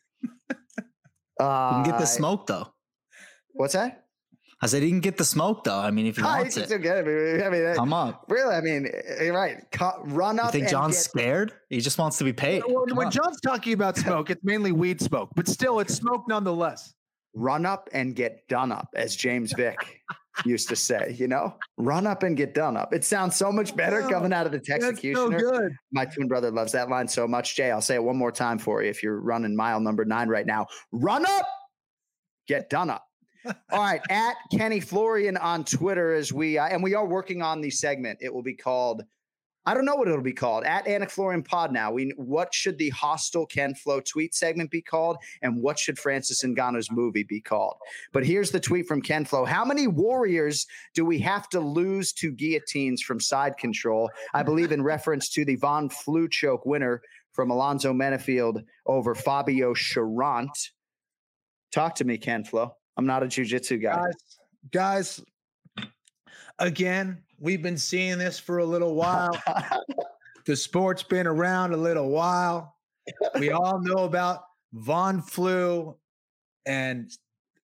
[1.41, 2.69] Uh, you can get the smoke though.
[3.55, 4.05] What's that?
[4.61, 5.79] I said he can get the smoke though.
[5.79, 7.43] I mean, if he wants it, get it.
[7.45, 8.27] I mean, come up.
[8.29, 9.57] Really, I mean, eh, you're right.
[10.05, 10.47] Run up.
[10.47, 11.53] You think Jon's get- scared?
[11.69, 12.63] He just wants to be paid.
[12.69, 13.13] Well, when on.
[13.13, 16.95] Jon's talking about smoke, it's mainly weed smoke, but still, it's smoke nonetheless.
[17.35, 20.01] Run up and get done up, as James Vick
[20.45, 21.15] used to say.
[21.19, 22.93] You know, run up and get done up.
[22.93, 25.15] It sounds so much better coming out of the Texecutioner.
[25.15, 25.73] So good.
[25.93, 27.57] My twin brother loves that line so much.
[27.57, 28.91] Jay, I'll say it one more time for you.
[28.91, 31.47] If you're running mile number nine right now, run up
[32.47, 33.05] get done up.
[33.45, 37.61] All right, at Kenny Florian on Twitter as we uh, and we are working on
[37.61, 38.19] the segment.
[38.23, 39.03] It will be called.
[39.65, 40.65] I don't know what it'll be called.
[40.65, 41.93] At Anik Florian Pod now.
[41.93, 46.45] We what should the hostile Ken Flo tweet segment be called, and what should Francis
[46.45, 47.77] Ngannou's movie be called?
[48.13, 49.45] But here's the tweet from Ken Flo.
[49.45, 54.11] How many warriors do we have to lose to guillotines from side control?
[54.35, 57.03] I believe in reference to the Von Flue choke winner
[57.33, 60.71] from Alonzo Menifield over Fabio Cherant.
[61.73, 62.75] Talk to me, Ken Flo.
[62.97, 63.95] I'm not a jujitsu guy.
[64.71, 65.21] Guys,
[65.79, 65.87] guys,
[66.59, 69.37] again, we've been seeing this for a little while.
[70.47, 72.77] the sport's been around a little while.
[73.39, 75.97] We all know about Von Flue
[76.65, 77.11] and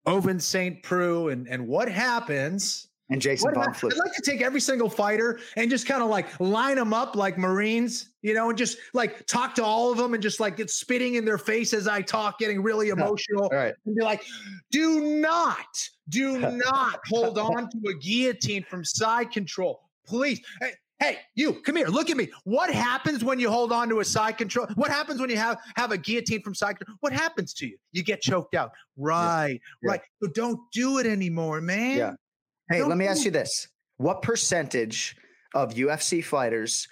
[0.05, 0.83] Ovince St.
[0.83, 3.69] Preux and, and what happens and Jason Von.
[3.69, 7.17] I'd like to take every single fighter and just kind of like line them up
[7.17, 10.57] like Marines, you know, and just like talk to all of them and just like
[10.57, 13.49] get spitting in their face as I talk, getting really emotional.
[13.51, 13.75] Right.
[13.87, 14.25] And be like,
[14.71, 19.81] do not, do not hold on to a guillotine from side control.
[20.07, 20.41] Please.
[20.61, 21.89] Hey, hey, you come here.
[21.89, 22.29] Look at me.
[22.45, 24.67] What happens when you hold on to a side control?
[24.75, 26.97] What happens when you have have a guillotine from side control?
[27.01, 27.77] What happens to you?
[27.93, 28.73] You get choked out.
[28.97, 29.91] Right, yeah.
[29.91, 30.01] right.
[30.23, 31.97] So don't do it anymore, man.
[31.99, 32.15] Yeah.
[32.71, 33.69] Hey, let me ask you this.
[33.97, 35.17] What percentage
[35.55, 36.89] of UFC fighters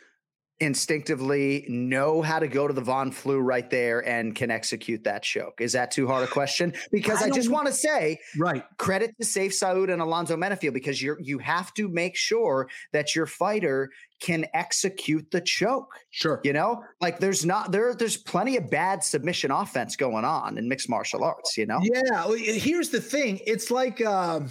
[0.59, 5.23] instinctively know how to go to the Von Flue right there and can execute that
[5.23, 5.61] choke?
[5.61, 6.73] Is that too hard a question?
[6.91, 10.73] Because I, I just want to say, right, credit to Sayif Saud and Alonzo Menifield
[10.73, 15.93] because you're you have to make sure that your fighter can execute the choke.
[16.11, 16.41] Sure.
[16.43, 20.69] You know, like there's not there there's plenty of bad submission offense going on in
[20.69, 21.81] mixed martial arts, you know?
[21.83, 22.35] Yeah.
[22.35, 23.41] Here's the thing.
[23.47, 24.49] It's like um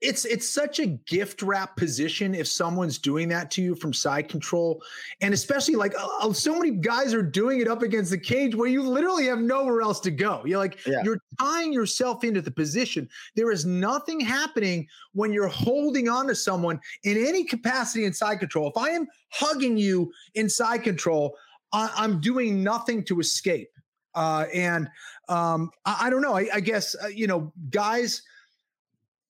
[0.00, 4.28] it's it's such a gift wrap position if someone's doing that to you from side
[4.28, 4.82] control.
[5.20, 8.68] And especially like uh, so many guys are doing it up against the cage where
[8.68, 10.42] you literally have nowhere else to go.
[10.44, 11.02] You're like yeah.
[11.04, 13.08] you're tying yourself into the position.
[13.36, 18.38] There is nothing happening when you're holding on to someone in any capacity in side
[18.38, 18.68] control.
[18.68, 21.36] If i am hugging you in side control
[21.72, 23.70] I, am doing nothing to escape.
[24.14, 24.88] Uh, and
[25.28, 26.36] um, I, I, don't know.
[26.36, 28.22] I, I guess uh, you know guys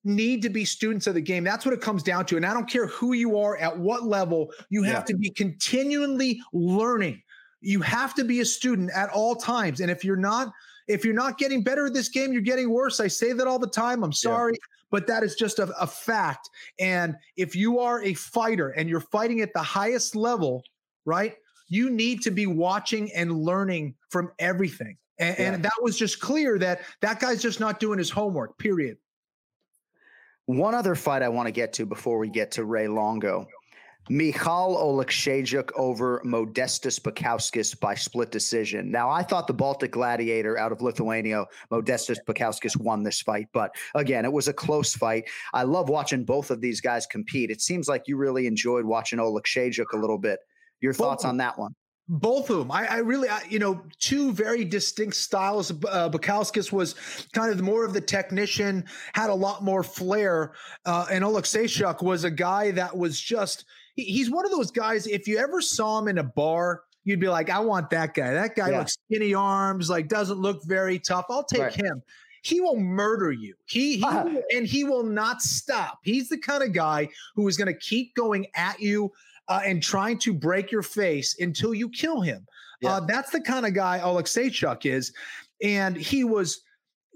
[0.05, 1.45] need to be students of the game.
[1.45, 2.37] That's what it comes down to.
[2.37, 5.03] And I don't care who you are, at what level, you have yeah.
[5.03, 7.23] to be continually learning.
[7.61, 9.81] You have to be a student at all times.
[9.81, 10.53] And if you're not,
[10.89, 12.99] if you're not getting better at this game, you're getting worse.
[13.01, 14.03] I say that all the time.
[14.03, 14.55] I'm sorry.
[14.55, 14.67] Yeah.
[14.91, 16.49] But that is just a, a fact.
[16.79, 20.65] And if you are a fighter and you're fighting at the highest level,
[21.05, 21.37] right,
[21.69, 24.97] you need to be watching and learning from everything.
[25.19, 25.53] And, yeah.
[25.53, 28.97] and, that was just clear that that guy's just not doing his homework, period.
[30.51, 33.47] One other fight I want to get to before we get to Ray Longo.
[34.09, 38.91] Michal Oleksiejczuk over Modestas Bukauskas by split decision.
[38.91, 43.71] Now, I thought the Baltic Gladiator out of Lithuania, Modestas Bukauskas, won this fight, but
[43.95, 45.31] again, it was a close fight.
[45.55, 47.53] I love watching both of these guys compete.
[47.53, 50.41] It seems like you really enjoyed watching Oleksiejczuk a little bit.
[50.81, 51.77] Your thoughts on that one?
[52.13, 52.73] Both of them.
[52.73, 55.71] I, I really, I, you know, two very distinct styles.
[55.71, 56.97] Uh, Bukauskas was
[57.33, 58.85] kind of more of the technician,
[59.15, 60.55] had a lot more flair.
[60.85, 65.07] Uh, and Oleksiejczuk was a guy that was just, he, he's one of those guys,
[65.07, 68.33] if you ever saw him in a bar, you'd be like, I want that guy.
[68.33, 68.79] That guy yeah.
[68.79, 71.27] looks skinny arms, like doesn't look very tough.
[71.31, 71.75] I'll take right.
[71.75, 72.03] him.
[72.43, 73.55] He will murder you.
[73.67, 74.29] He, he uh-huh.
[74.57, 76.01] and he will not stop.
[76.03, 79.13] He's the kind of guy who is going to keep going at you
[79.51, 82.47] uh, and trying to break your face until you kill him.
[82.81, 82.93] Yeah.
[82.93, 85.13] Uh, that's the kind of guy Oleksiejczuk is,
[85.63, 86.63] and he was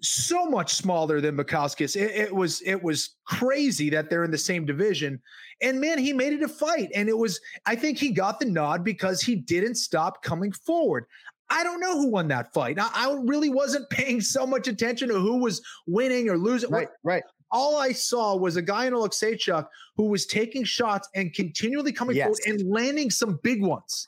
[0.03, 1.97] so much smaller than Bukauskas.
[1.97, 5.22] It, it, was it was crazy that they're in the same division.
[5.62, 7.41] And man, he made it a fight, and it was.
[7.64, 11.07] I think he got the nod because he didn't stop coming forward.
[11.49, 12.78] I don't know who won that fight.
[12.78, 16.70] I, I really wasn't paying so much attention to who was winning or losing.
[16.70, 17.22] Right, right
[17.55, 22.16] all I saw was a guy in Oleksiejczuk who was taking shots and continually coming
[22.16, 22.24] yes.
[22.24, 24.07] forward and landing some big ones.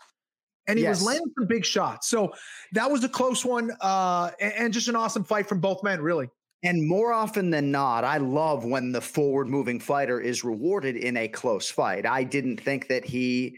[0.66, 0.98] And he yes.
[0.98, 2.08] was landing some big shots.
[2.08, 2.32] So
[2.72, 6.00] that was a close one uh, and, and just an awesome fight from both men,
[6.00, 6.28] really.
[6.64, 11.16] And more often than not, I love when the forward moving fighter is rewarded in
[11.16, 12.04] a close fight.
[12.04, 13.56] I didn't think that he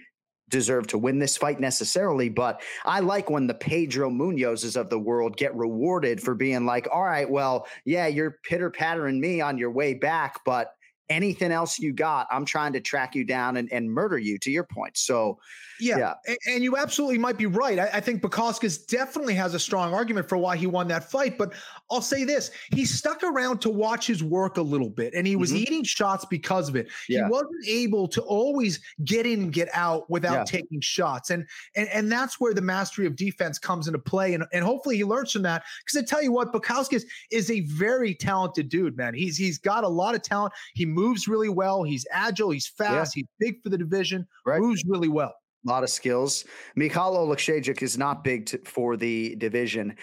[0.49, 4.99] deserve to win this fight necessarily, but I like when the Pedro Munhozes of the
[4.99, 9.59] world get rewarded for being like, all right, well, yeah, you're pitter pattering me on
[9.59, 10.75] your way back, but
[11.11, 14.51] anything else you got, I'm trying to track you down and, and murder you to
[14.51, 14.97] your point.
[14.97, 15.39] So,
[15.81, 15.99] yeah.
[15.99, 16.15] yeah.
[16.27, 17.79] And, and you absolutely might be right.
[17.79, 21.39] I, I think Bukauskas definitely has a strong argument for why he won that fight.
[21.39, 21.53] But
[21.91, 25.37] I'll say this he stuck around to watch his work a little bit and he
[25.37, 25.63] was mm-hmm.
[25.63, 26.89] eating shots because of it.
[27.09, 27.25] Yeah.
[27.25, 30.45] He wasn't able to always get in and get out without yeah.
[30.45, 31.31] taking shots.
[31.31, 31.47] And,
[31.77, 34.35] and and that's where the mastery of defense comes into play.
[34.35, 35.65] And, and hopefully he learns from that.
[35.85, 39.15] Because I tell you what, Bukauskas is a very talented dude, man.
[39.15, 40.53] He's he's got a lot of talent.
[40.75, 41.83] He moves really well.
[41.83, 42.51] He's agile.
[42.51, 43.17] He's fast.
[43.17, 43.21] Yeah.
[43.21, 44.27] He's big for the division.
[44.45, 44.61] Right.
[44.61, 45.35] Moves really well.
[45.67, 46.45] A lot of skills.
[46.77, 49.97] Michal Oleksiejczuk is not big to, for the division.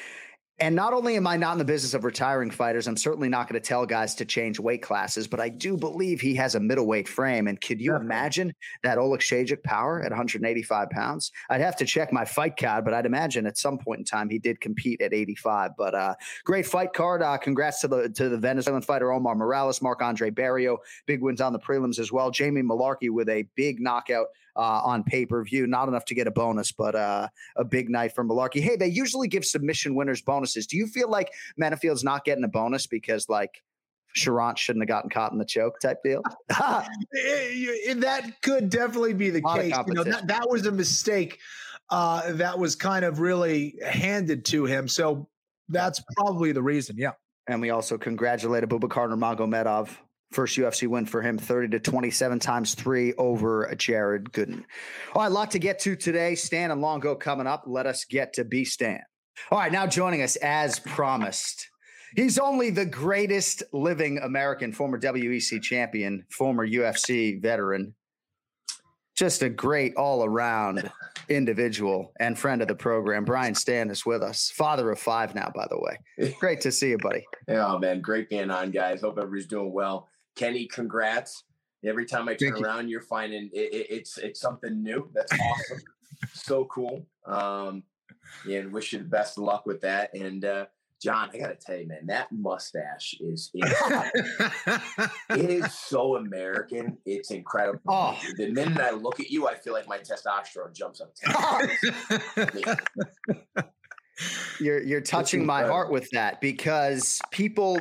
[0.57, 3.49] And not only am I not in the business of retiring fighters, I'm certainly not
[3.49, 6.61] going to tell guys to change weight classes, but I do believe he has a
[6.61, 7.47] middleweight frame.
[7.47, 7.99] And could you yeah.
[7.99, 11.33] imagine that Oleksiejczuk power at 185 pounds?
[11.49, 14.29] I'd have to check my fight card, but I'd imagine at some point in time
[14.29, 15.71] he did compete at 85.
[15.77, 17.21] But uh, great fight card.
[17.21, 21.51] Uh, congrats to the to the Venezuelan fighter Omar Morales, Marc-André Barriault, big wins on
[21.51, 22.31] the prelims as well.
[22.31, 25.67] Jamie Mullarkey with a big knockout uh, on pay per view.
[25.67, 28.61] Not enough to get a bonus, but uh, a big night for Mullarkey.
[28.61, 30.67] Hey, they usually give submission winners bonuses.
[30.67, 33.61] Do you feel like Menifield's not getting a bonus because like
[34.15, 36.21] Cherant shouldn't have gotten caught in the choke type deal.
[36.49, 39.75] that could definitely be the case.
[39.87, 41.39] You know, that, that, was a mistake
[41.89, 44.87] uh, that was kind of really handed to him.
[44.87, 45.27] So
[45.67, 46.95] that's probably the reason.
[46.97, 47.11] Yeah.
[47.47, 49.89] And we also congratulated Abubakar Nurmagomedov
[50.35, 54.65] First UFC win for him, 30 to 27 times three over Jared Gooden.
[55.13, 56.35] All right, a lot to get to today.
[56.35, 57.63] Stann and Longo coming up.
[57.65, 58.99] Let us get to B Stann.
[59.49, 61.69] All right, now joining us as promised.
[62.17, 67.95] He's only the greatest living American, former WEC champion, former UFC veteran.
[69.15, 70.91] just a great all around
[71.29, 73.23] individual and friend of the program.
[73.23, 76.33] Brian Stann is with us, father of five now, by the way.
[76.41, 77.25] Great to see you, buddy.
[77.47, 78.01] Yeah, man.
[78.01, 78.99] Great being on, guys.
[78.99, 80.09] Hope everybody's doing well.
[80.35, 81.43] Kenny, congrats.
[81.83, 82.97] Every time I turn Thank around, you.
[82.97, 85.09] are finding it, it, it's it's something new.
[85.13, 85.81] That's awesome.
[86.33, 87.05] so cool.
[87.25, 87.83] Um,
[88.49, 90.13] and wish you the best of luck with that.
[90.13, 90.65] And uh,
[91.01, 94.11] Jon, I got to tell you, man, that mustache is, it
[95.29, 96.97] is so American.
[97.05, 97.81] It's incredible.
[97.87, 98.17] Oh.
[98.37, 101.13] The minute I look at you, I feel like my testosterone jumps up
[102.35, 102.47] 10.
[104.59, 107.77] you're you're touching my heart with that because people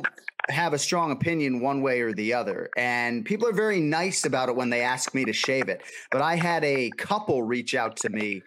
[0.49, 4.47] have a strong opinion one way or the other and people are very nice about
[4.49, 5.81] it when they ask me to shave it
[6.11, 8.41] but i had a couple reach out to me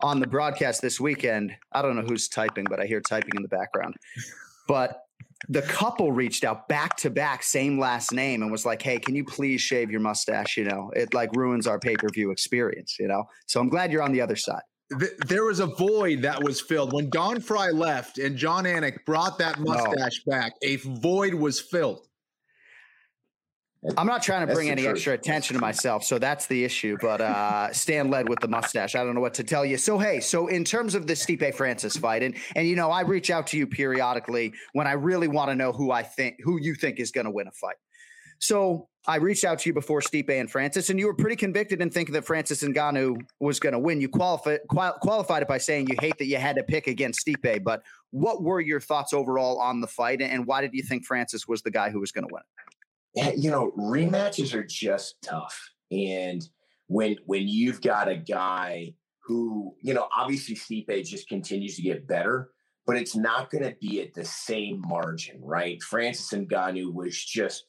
[0.00, 1.54] on the broadcast this weekend.
[1.72, 3.94] I don't know who's typing, but I hear typing in the background.
[4.68, 5.02] But
[5.48, 9.14] the couple reached out back to back, same last name, and was like, "Hey, can
[9.14, 10.56] you please shave your mustache?
[10.56, 12.96] You know, it like ruins our pay per view experience.
[12.98, 14.62] You know." So I'm glad you're on the other side.
[15.26, 19.38] There was a void that was filled when Don Frye left and Jon Anik brought
[19.38, 20.32] that mustache no.
[20.32, 20.52] back.
[20.62, 22.06] A void was filled.
[23.96, 24.94] I'm not trying to bring any truth.
[24.94, 26.96] extra attention to myself, so that's the issue.
[27.00, 28.94] But uh, Stann led with the mustache.
[28.94, 29.76] I don't know what to tell you.
[29.76, 33.02] So hey, so in terms of the Stipe Francis fight, and and you know, I
[33.02, 36.60] reach out to you periodically when I really want to know who I think who
[36.60, 37.76] you think is going to win a fight.
[38.38, 41.80] So I reached out to you before Stipe and Francis, and you were pretty convicted
[41.80, 44.00] in thinking that Francis and Ngannou was going to win.
[44.00, 47.62] You qualified qualified it by saying you hate that you had to pick against Stipe,
[47.64, 51.46] but what were your thoughts overall on the fight, and why did you think Francis
[51.46, 52.42] was the guy who was going to win
[53.36, 55.70] you know, rematches are just tough.
[55.90, 56.46] And
[56.88, 62.06] when when you've got a guy who, you know, obviously Stipe just continues to get
[62.06, 62.50] better,
[62.86, 65.82] but it's not going to be at the same margin, right?
[65.82, 67.64] Francis and Ngannou was just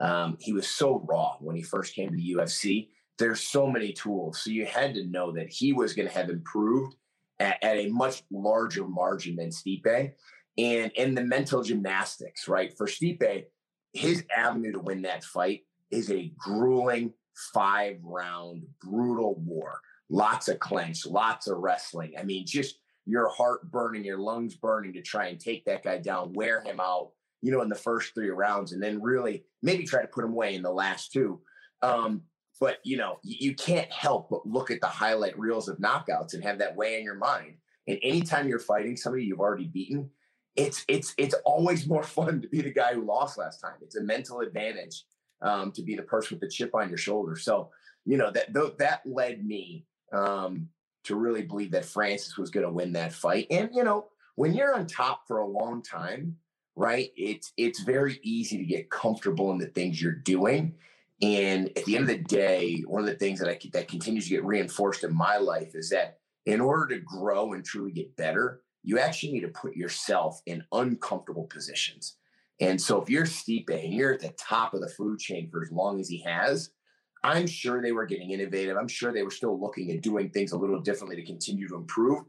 [0.00, 2.88] um, he was so raw when he first came to the UFC.
[3.18, 6.30] There's so many tools, so you had to know that he was going to have
[6.30, 6.96] improved
[7.38, 10.12] at, at, a much larger margin than Stipe,
[10.56, 12.72] and in the mental gymnastics, right?
[12.76, 13.44] For Stipe,
[13.92, 17.12] his avenue to win that fight is a grueling
[17.52, 19.80] five round brutal war.
[20.08, 22.14] Lots of clinch, lots of wrestling.
[22.18, 22.76] I mean, just
[23.06, 26.80] your heart burning, your lungs burning to try and take that guy down, wear him
[26.80, 27.10] out,
[27.42, 30.32] you know, in the first three rounds, and then really maybe try to put him
[30.32, 31.40] away in the last two.
[31.82, 32.22] Um,
[32.60, 36.34] but you know, you, you can't help but look at the highlight reels of knockouts
[36.34, 37.54] and have that weigh in your mind.
[37.88, 40.10] And anytime you're fighting somebody you've already beaten,
[40.56, 43.76] it's it's it's always more fun to be the guy who lost last time.
[43.82, 45.04] It's a mental advantage
[45.42, 47.36] um, to be the person with the chip on your shoulder.
[47.36, 47.70] So
[48.04, 50.68] you know that th- that led me um,
[51.04, 53.46] to really believe that Francis was going to win that fight.
[53.50, 56.36] And you know when you're on top for a long time,
[56.76, 57.10] right?
[57.16, 60.74] It's it's very easy to get comfortable in the things you're doing.
[61.22, 64.24] And at the end of the day, one of the things that I that continues
[64.24, 68.16] to get reinforced in my life is that in order to grow and truly get
[68.16, 72.16] better, you actually need to put yourself in uncomfortable positions.
[72.60, 75.62] And so if you're Stipe and you're at the top of the food chain for
[75.62, 76.70] as long as he has,
[77.22, 78.76] I'm sure they were getting innovative.
[78.76, 81.76] I'm sure they were still looking at doing things a little differently to continue to
[81.76, 82.24] improve,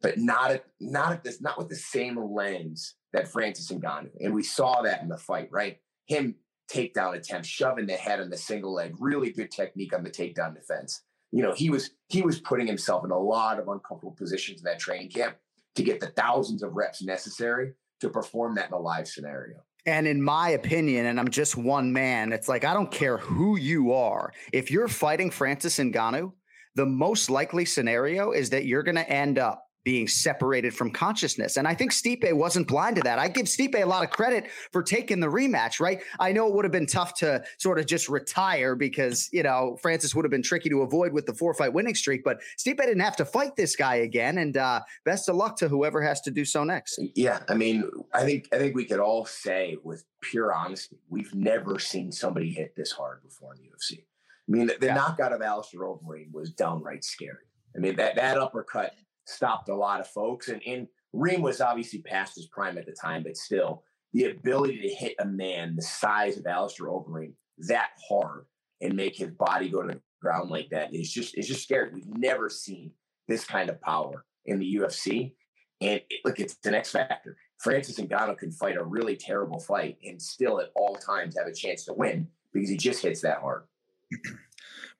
[0.00, 4.10] but not at not at this, not with the same lens that Francis Ngannou.
[4.20, 5.78] And we saw that in the fight, right?
[6.06, 6.36] Him
[6.72, 10.54] takedown attempt, shoving the head on the single leg, really good technique on the takedown
[10.54, 11.02] defense.
[11.30, 14.64] You know, he was he was putting himself in a lot of uncomfortable positions in
[14.64, 15.36] that training camp
[15.76, 19.56] to get the thousands of reps necessary to perform that in a live scenario.
[19.86, 23.56] And in my opinion, and I'm just one man, it's like I don't care who
[23.56, 24.32] you are.
[24.52, 26.32] If you're fighting Francis Ngannou,
[26.74, 31.56] the most likely scenario is that you're going to end up being separated from consciousness.
[31.56, 33.18] And I think Stipe wasn't blind to that.
[33.18, 36.00] I give Stipe a lot of credit for taking the rematch, right?
[36.20, 39.76] I know it would have been tough to sort of just retire because, you know,
[39.82, 42.78] Francis would have been tricky to avoid with the four fight winning streak, but Stipe
[42.78, 44.38] didn't have to fight this guy again.
[44.38, 47.00] And uh, best of luck to whoever has to do so next.
[47.14, 47.40] Yeah.
[47.48, 51.78] I mean, I think, I think we could all say with pure honesty, we've never
[51.78, 53.98] seen somebody hit this hard before in the UFC.
[53.98, 54.94] I mean, the, the yeah.
[54.94, 57.46] knockout of Alistair Overeem was downright scary.
[57.74, 58.94] I mean, that, that uppercut
[59.26, 60.48] stopped a lot of folks.
[60.48, 64.80] And, and Reem was obviously past his prime at the time, but still, the ability
[64.82, 68.44] to hit a man the size of Alistair Overeem that hard
[68.80, 71.90] and make his body go to the ground like that is just is just scary.
[71.92, 72.92] We've never seen
[73.28, 75.32] this kind of power in the UFC.
[75.80, 77.36] And it, look, it's the next factor.
[77.58, 81.54] Francis Ngannou can fight a really terrible fight and still at all times have a
[81.54, 83.64] chance to win because he just hits that hard.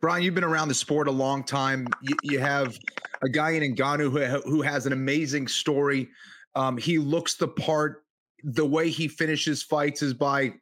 [0.03, 1.87] Brian, you've been around the sport a long time.
[2.03, 2.77] You, you have
[3.23, 6.09] a guy in Ngannou who, who has an amazing story.
[6.57, 8.03] Um, he looks the part.
[8.43, 10.55] The way he finishes fights is by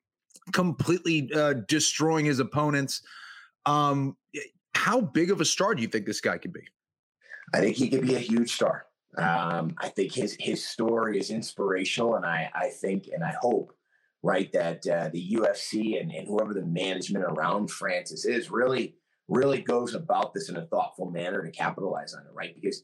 [0.53, 3.01] completely uh, destroying his opponents.
[3.65, 4.19] Um,
[4.75, 6.69] how big of a star do you think this guy could be?
[7.55, 8.85] I think he could be a huge star.
[9.17, 13.73] Um, I think his his story is inspirational, and I I think and I hope
[14.23, 18.97] right that uh, the UFC and, and whoever the management around Francis is really
[19.31, 22.55] really goes about this in a thoughtful manner to capitalize on it, right?
[22.55, 22.83] Because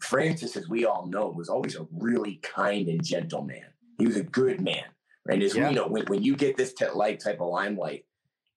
[0.00, 3.66] Francis, as we all know, was always a really kind and gentle man.
[3.98, 4.84] He was a good man,
[5.26, 5.42] right?
[5.42, 5.68] As yeah.
[5.68, 8.04] we know, when, when you get this t- light type of limelight,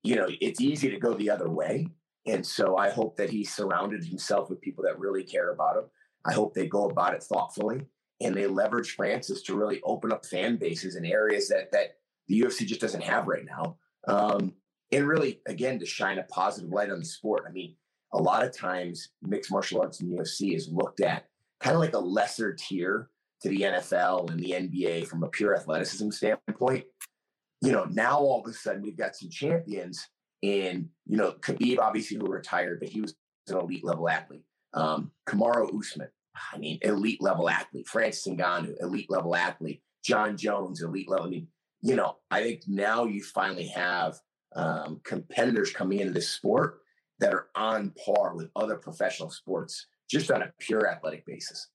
[0.03, 1.87] you know it's easy to go the other way.
[2.27, 5.85] And so I hope that he surrounded himself with people that really care about him.
[6.25, 7.87] I hope they go about it thoughtfully
[8.19, 12.41] and they leverage Francis to really open up fan bases in areas that that the
[12.41, 13.77] UFC just doesn't have right now.
[14.07, 14.53] Um,
[14.91, 17.43] and really, again, to shine a positive light on the sport.
[17.47, 17.75] I mean,
[18.13, 21.27] a lot of times mixed martial arts in the UFC is looked at
[21.59, 23.09] kind of like a lesser tier
[23.41, 26.85] to the NFL and the NBA from a pure athleticism standpoint.
[27.61, 30.07] You know, now all of a sudden we've got some champions
[30.43, 33.15] and, you know, Khabib obviously who retired, but he was
[33.47, 34.43] an elite level athlete.
[34.73, 36.09] Um, Kamaru Usman,
[36.53, 37.87] I mean, elite level athlete.
[37.87, 39.81] Francis Ngannou, elite level athlete.
[40.03, 41.27] Jon Jones, elite level.
[41.27, 41.47] I mean,
[41.81, 44.19] you know, I think now you finally have
[44.55, 46.79] um, competitors coming into this sport
[47.19, 51.67] that are on par with other professional sports just on a pure athletic basis.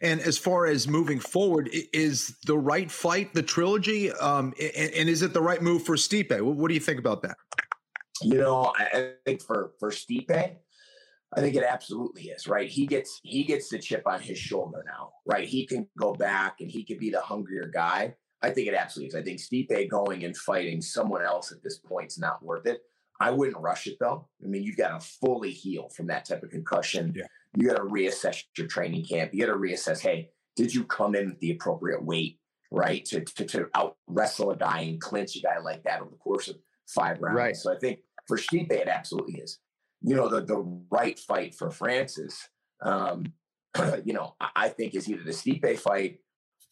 [0.00, 4.12] And as far as moving forward, is the right fight the trilogy?
[4.12, 6.40] Um, and, and, is it the right move for Stipe?
[6.40, 7.36] What, what, do you think about that?
[8.22, 12.46] You know, I think for for Stipe, I think it absolutely is.
[12.46, 15.12] Right, he gets he gets the chip on his shoulder now.
[15.26, 18.14] Right, he can go back and he could be the hungrier guy.
[18.42, 19.14] I think it absolutely is.
[19.14, 22.80] I think Stipe going and fighting someone else at this point is not worth it.
[23.20, 24.28] I wouldn't rush it though.
[24.44, 27.14] I mean, you've got to fully heal from that type of concussion.
[27.16, 27.24] Yeah.
[27.56, 29.32] You got to reassess your training camp.
[29.32, 32.38] You got to reassess, hey, did you come in with the appropriate weight,
[32.70, 33.04] right?
[33.06, 36.16] To, to, to out wrestle a guy and clinch a guy like that over the
[36.16, 36.56] course of
[36.86, 37.36] five rounds.
[37.36, 37.56] Right.
[37.56, 39.58] So I think for Stipe, it absolutely is.
[40.02, 40.58] You know, the, the
[40.90, 42.48] right fight for Francis,
[42.82, 43.32] um,
[44.04, 46.18] you know, I think is either the Stipe fight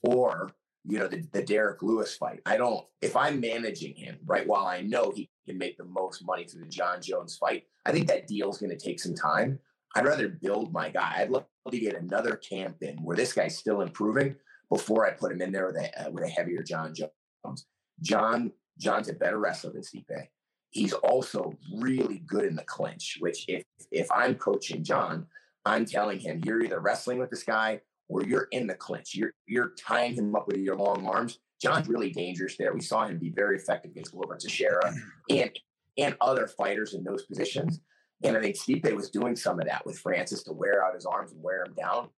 [0.03, 0.51] or
[0.87, 2.41] you know, the, the Derrick Lewis fight.
[2.47, 6.25] I don't, if I'm managing him, right, while I know he can make the most
[6.25, 9.15] money through the Jon Jones fight, I think that deal is going to take some
[9.15, 9.59] time.
[9.97, 11.15] I'd rather build my guy.
[11.19, 14.37] I'd love to get another camp in where this guy's still improving
[14.69, 17.67] before I put him in there with a, uh, with a heavier Jon Jones.
[18.03, 20.29] Jon, Jon's a better wrestler than Stipe.
[20.71, 23.63] He's also really good in the clinch, which if
[23.93, 25.27] if I'm coaching Jon,
[25.65, 29.15] I'm telling him you're either wrestling with this guy where you're in the clinch.
[29.15, 31.39] You're you're tying him up with your long arms.
[31.61, 32.75] Jon's really dangerous there.
[32.75, 34.95] We saw him be very effective against Glover Teixeira
[35.31, 35.51] and
[35.97, 37.81] and other fighters in those positions.
[38.23, 41.07] And I think Stipe was doing some of that with Francis to wear out his
[41.07, 42.09] arms and wear him down.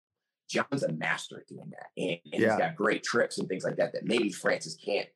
[0.48, 1.88] Jon's a master at doing that.
[1.96, 2.50] And, and yeah.
[2.50, 5.08] he's got great tricks and things like that that maybe Francis can't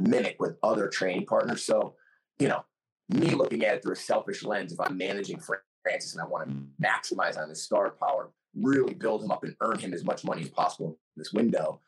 [0.00, 1.64] mimic with other training partners.
[1.64, 1.94] So,
[2.38, 2.64] you know,
[3.08, 5.40] me looking at it through a selfish lens, if I'm managing
[5.82, 9.56] Francis and I want to maximize on his star power, really build him up and
[9.60, 11.80] earn him as much money as possible in this window,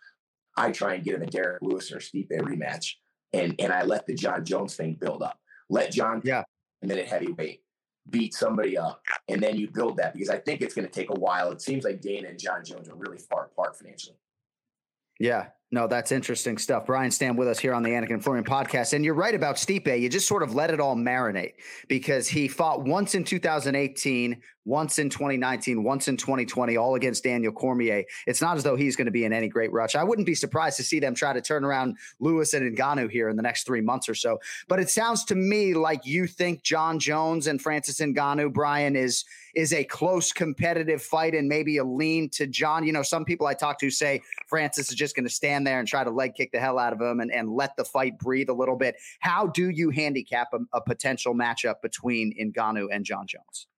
[0.57, 2.95] I try and get him a Derrick Lewis or Stipe rematch,
[3.33, 5.39] and and I let the Jon Jones thing build up.
[5.69, 6.45] Let Jon, yeah,
[6.83, 7.61] minute heavyweight
[8.11, 11.11] beat somebody up, and then you build that because I think it's going to take
[11.11, 11.51] a while.
[11.51, 14.17] It seems like Dana and Jon Jones are really far apart financially.
[15.19, 16.87] Yeah, no, that's interesting stuff.
[16.87, 18.93] Brian Stann with us here on the Anik and Florian podcast.
[18.93, 20.01] And you're right about Stipe.
[20.01, 21.55] You just sort of let it all marinate
[21.89, 27.53] because he fought once in 2018, once in 2019, once in 2020, all against Daniel
[27.53, 28.05] Cormier.
[28.27, 29.95] It's not as though he's going to be in any great rush.
[29.95, 33.29] I wouldn't be surprised to see them try to turn around Lewis and Ngannou here
[33.29, 34.39] in the next three months or so.
[34.69, 39.25] But it sounds to me like you think Jon Jones and Francis Ngannou, Brian, is
[39.55, 42.85] is a close competitive fight and maybe a lean to Jon.
[42.85, 45.79] You know, some people I talk to say Francis is just going to stand there
[45.79, 48.19] and try to leg kick the hell out of him and, and let the fight
[48.19, 48.97] breathe a little bit.
[49.21, 53.69] How do you handicap a, a potential matchup between Ngannou and Jon Jones?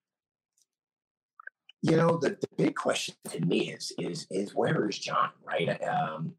[1.83, 5.81] You know, the, the big question to me is is is where is Jon, right?
[5.83, 6.35] Um,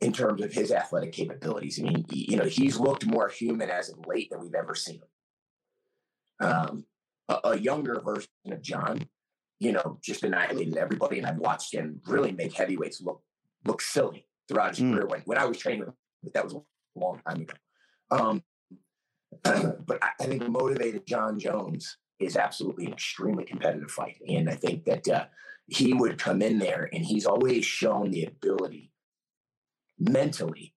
[0.00, 1.80] in terms of his athletic capabilities.
[1.80, 5.00] I mean, you know, he's looked more human as of late than we've ever seen
[6.38, 6.48] him.
[6.48, 6.84] Um,
[7.28, 9.08] a, a, younger version of Jon,
[9.58, 13.22] you know, just annihilated everybody, and I've watched him really make heavyweights look
[13.64, 14.92] look silly throughout his mm.
[14.92, 15.06] career.
[15.06, 15.94] When when I was training with him,
[16.34, 16.60] that was a
[16.94, 17.54] long time ago.
[18.10, 18.42] Um,
[19.42, 24.16] but I, I think motivated Jon Jones is absolutely an extremely competitive fight.
[24.26, 25.26] And I think that uh,
[25.66, 28.90] he would come in there and he's always shown the ability
[29.98, 30.74] mentally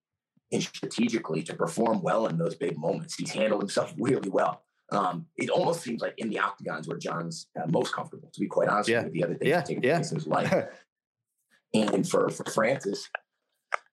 [0.52, 3.14] and strategically to perform well in those big moments.
[3.14, 4.64] He's handled himself really well.
[4.92, 8.48] Um, it almost seems like in the octagons where Jon's uh, most comfortable, to be
[8.48, 9.04] quite honest yeah.
[9.04, 9.60] with the other things yeah.
[9.60, 9.96] taking yeah.
[9.96, 10.52] place in his life.
[11.74, 13.08] and for, for Francis,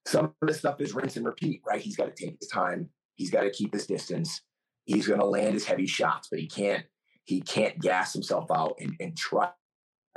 [0.07, 1.81] some of the stuff is rinse and repeat, right?
[1.81, 2.89] He's got to take his time.
[3.15, 4.41] He's got to keep his distance.
[4.85, 6.85] He's going to land his heavy shots, but he can't
[7.25, 9.49] he can't gas himself out and, and try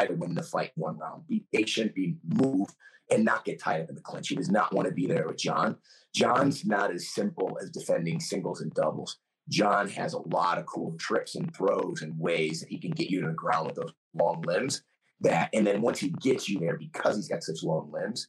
[0.00, 1.26] to win the fight one round.
[1.26, 2.72] Be patient, be moved,
[3.10, 4.28] and not get tied up in the clinch.
[4.28, 5.76] He does not want to be there with Jon.
[6.14, 9.18] Jon's not as simple as defending singles and doubles.
[9.48, 13.10] Jon has a lot of cool tricks and throws and ways that he can get
[13.10, 14.82] you to the ground with those long limbs.
[15.20, 18.28] That and then once he gets you there, because he's got such long limbs,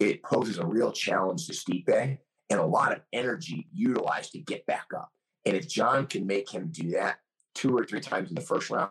[0.00, 2.18] it poses a real challenge to Stipe
[2.50, 5.10] and a lot of energy utilized to get back up.
[5.46, 7.18] And if Jon can make him do that
[7.54, 8.90] two or three times in the first round,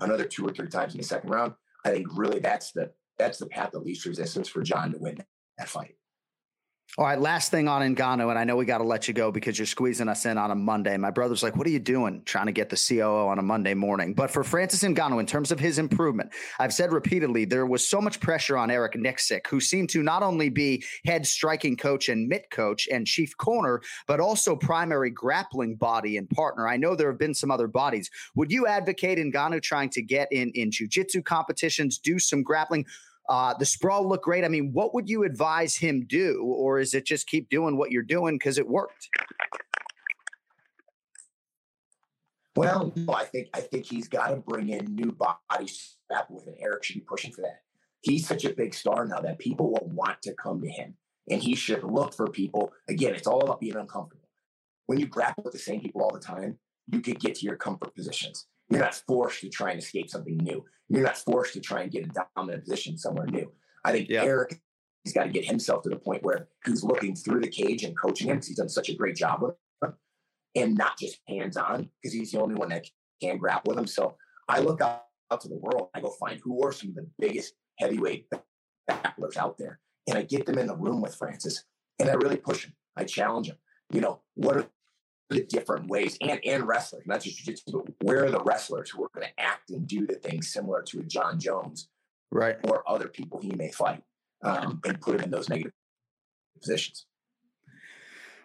[0.00, 3.38] another two or three times in the second round, I think really that's the that's
[3.38, 5.22] the path of least resistance for Jon to win
[5.58, 5.94] that fight.
[6.98, 9.32] All right, last thing on Ngannou, and I know we got to let you go
[9.32, 10.94] because you're squeezing us in on a Monday.
[10.98, 13.72] My brother's like, "What are you doing, trying to get the COO on a Monday
[13.72, 17.88] morning?" But for Francis Ngannou, in terms of his improvement, I've said repeatedly there was
[17.88, 22.10] so much pressure on Eric Nicksick, who seemed to not only be head striking coach
[22.10, 26.68] and mitt coach and chief corner, but also primary grappling body and partner.
[26.68, 28.10] I know there have been some other bodies.
[28.34, 32.84] Would you advocate Ngannou trying to get in in jujitsu competitions, do some grappling?
[33.28, 34.44] Uh, the sprawl looked great.
[34.44, 37.90] I mean, what would you advise him do, or is it just keep doing what
[37.90, 39.08] you're doing because it worked?
[42.54, 45.96] Well, I think I think he's got to bring in new bodies
[46.28, 46.58] with it.
[46.60, 47.62] Eric should be pushing for that.
[48.02, 50.94] He's such a big star now that people will want to come to him,
[51.30, 52.72] and he should look for people.
[52.88, 54.28] Again, it's all about being uncomfortable.
[54.86, 56.58] When you grapple with the same people all the time,
[56.88, 58.46] you could get to your comfort positions.
[58.68, 60.64] You're not forced to try and escape something new.
[60.88, 63.52] You're not forced to try and get a dominant position somewhere new.
[63.84, 64.22] I think yeah.
[64.22, 64.60] Eric
[65.04, 67.98] he's got to get himself to the point where he's looking through the cage and
[67.98, 69.94] coaching him because he's done such a great job with him
[70.54, 72.86] and not just hands on because he's the only one that
[73.20, 73.86] can grapple with him.
[73.86, 74.16] So
[74.48, 75.88] I look out, out to the world.
[75.94, 78.28] I go find who are some of the biggest heavyweight
[78.90, 81.64] grapplers out there and I get them in the room with Francis
[81.98, 82.74] and I really push him.
[82.96, 83.56] I challenge him.
[83.90, 84.66] You know, what are
[85.32, 89.04] the different ways and and wrestlers, not just jiu-jitsu, but where are the wrestlers who
[89.04, 91.88] are going to act and do the things similar to a John Jones,
[92.30, 94.02] right, or other people he may fight,
[94.42, 95.72] um, and put him in those negative
[96.60, 97.06] positions.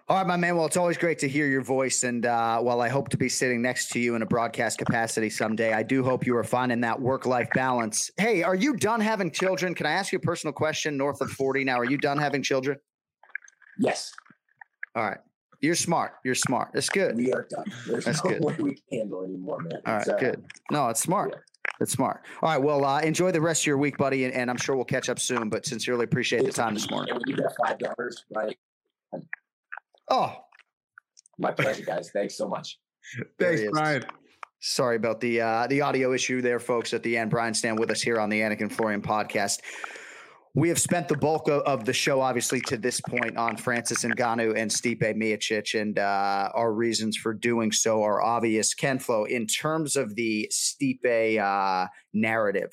[0.09, 0.55] All right, my man.
[0.55, 2.03] Well, it's always great to hear your voice.
[2.03, 5.29] And uh, while I hope to be sitting next to you in a broadcast capacity
[5.29, 8.09] someday, I do hope you are finding that work life balance.
[8.15, 9.75] Hey, are you done having children?
[9.75, 11.77] Can I ask you a personal question north of 40 now?
[11.77, 12.77] Are you done having children?
[13.77, 14.13] Yes.
[14.95, 15.17] All right.
[15.59, 16.13] You're smart.
[16.23, 16.69] You're smart.
[16.73, 17.15] That's good.
[17.15, 17.65] We are done.
[17.87, 18.43] There's That's no good.
[18.43, 19.81] way we can handle anymore, man.
[19.85, 20.45] All right, uh, good.
[20.71, 21.31] No, it's smart.
[21.33, 21.39] Yeah.
[21.79, 22.21] It's smart.
[22.41, 22.61] All right.
[22.61, 25.09] Well, uh, enjoy the rest of your week, buddy, and, and, I'm sure we'll catch
[25.09, 25.49] up soon.
[25.49, 27.19] But sincerely appreciate the time this morning.
[27.25, 28.57] You got five dollars, right?
[30.09, 30.33] Oh,
[31.37, 32.09] my pleasure, guys.
[32.11, 32.79] Thanks so much.
[33.39, 34.03] Thanks, Brian.
[34.59, 36.93] Sorry about the uh, the audio issue there, folks.
[36.93, 39.59] At the end, Brian Stann with us here on the Anik and Florian podcast.
[40.57, 44.03] We have spent the bulk of, of, the show, obviously, to this point on Francis
[44.03, 48.73] Ngannou and Stipe Miocic, and uh, our reasons for doing so are obvious.
[48.73, 52.71] Ken Flo, in terms of the Stipe uh, narrative,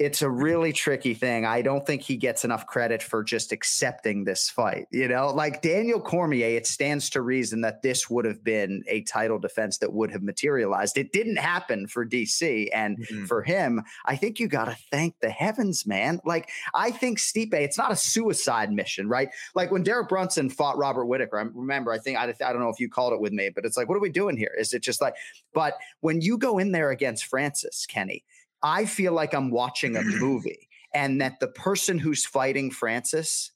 [0.00, 1.44] it's a really tricky thing.
[1.44, 4.86] I don't think he gets enough credit for just accepting this fight.
[4.90, 9.02] You know, like Daniel Cormier, it stands to reason that this would have been a
[9.02, 10.96] title defense that would have materialized.
[10.96, 12.68] It didn't happen for DC.
[12.72, 13.26] And mm-hmm.
[13.26, 16.18] for him, I think you got to thank the heavens, man.
[16.24, 19.28] Like, I think Stipe, it's not a suicide mission, right?
[19.54, 22.70] Like when Derek Brunson fought Robert Whitaker, I remember, I think, I, I don't know
[22.70, 24.54] if you called it with me, but it's like, what are we doing here?
[24.58, 25.14] Is it just like,
[25.52, 28.24] but when you go in there against Francis, Kenny,
[28.62, 33.52] I feel like I'm watching a movie and that the person who's fighting Francis,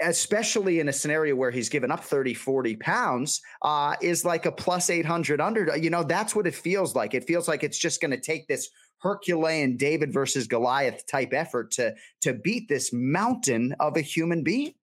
[0.00, 4.52] especially in a scenario where he's given up 30, 40 pounds, uh, is like a
[4.52, 5.76] plus 800 under.
[5.76, 7.14] You know, that's what it feels like.
[7.14, 11.70] It feels like it's just going to take this Herculean David versus Goliath type effort
[11.72, 14.74] to to beat this mountain of a human being.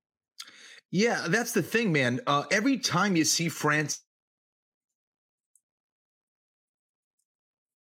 [0.92, 2.20] Yeah, that's the thing, man.
[2.28, 4.03] Uh, every time you see France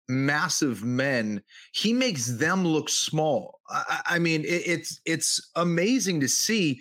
[0.09, 1.43] massive men,
[1.73, 3.61] he makes them look small.
[3.69, 6.81] I, I mean, it, it's it's amazing to see.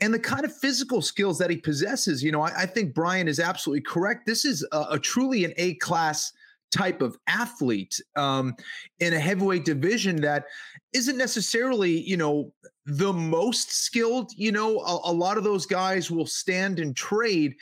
[0.00, 3.28] And the kind of physical skills that he possesses, you know, I, I think Brian
[3.28, 4.26] is absolutely correct.
[4.26, 6.32] This is a, a truly an A class
[6.72, 8.56] type of athlete um,
[8.98, 10.46] in a heavyweight division that
[10.92, 12.52] isn't necessarily, you know,
[12.86, 14.32] the most skilled.
[14.36, 17.54] You know, a, a lot of those guys will stand and trade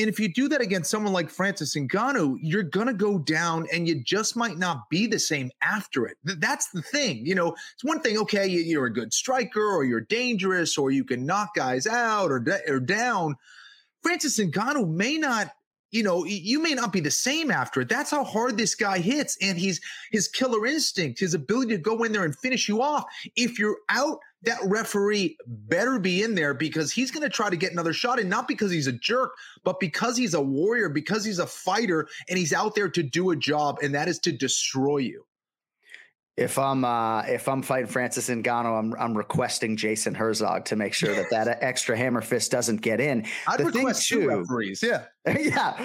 [0.00, 3.66] and if you do that against someone like Francis Ngannou, you're going to go down
[3.72, 6.16] and you just might not be the same after it.
[6.24, 7.24] That's the thing.
[7.26, 11.04] You know, it's one thing, okay, you're a good striker or you're dangerous or you
[11.04, 13.36] can knock guys out or, or down.
[14.02, 15.52] Francis Ngannou may not
[15.90, 17.88] you know, you may not be the same after it.
[17.88, 19.36] That's how hard this guy hits.
[19.42, 19.80] And he's
[20.12, 23.04] his killer instinct, his ability to go in there and finish you off.
[23.36, 27.56] If you're out, that referee better be in there because he's going to try to
[27.56, 29.32] get another shot and not because he's a jerk,
[29.64, 33.30] but because he's a warrior, because he's a fighter and he's out there to do
[33.30, 35.24] a job, and that is to destroy you.
[36.40, 40.94] If I'm uh, if I'm fighting Francis Ngannou, I'm I'm requesting Jason Herzog to make
[40.94, 43.26] sure that that extra hammer fist doesn't get in.
[43.46, 44.82] I'd the request two referees.
[44.82, 45.76] Yeah, yeah.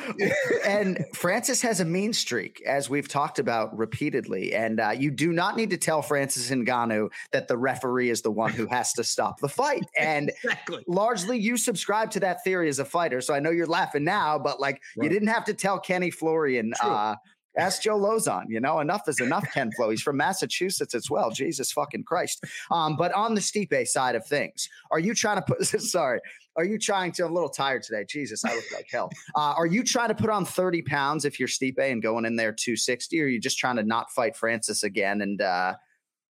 [0.66, 4.54] and Francis has a mean streak, as we've talked about repeatedly.
[4.54, 8.32] And uh, you do not need to tell Francis Ngannou that the referee is the
[8.32, 9.84] one who has to stop the fight.
[9.98, 10.84] And exactly.
[10.88, 13.20] largely, you subscribe to that theory as a fighter.
[13.22, 15.04] So I know you're laughing now, but like Right.
[15.04, 16.74] you didn't have to tell Kenny Florian.
[16.82, 17.16] Uh,
[17.58, 19.90] Ask Joe Lauzon, you know, enough is enough, Ken Flo.
[19.90, 21.32] He's from Massachusetts as well.
[21.32, 22.44] Jesus fucking Christ.
[22.72, 26.20] Um, but on the Stipe side of things, are you trying to put, sorry,
[26.58, 28.06] are you trying to, I'm a little tired today.
[28.08, 29.10] Jesus, I look like hell.
[29.36, 32.36] Uh, are you trying to put on 30 pounds if you're Stipe and going in
[32.36, 35.76] there 260, or are you just trying to not fight Francis again and uh,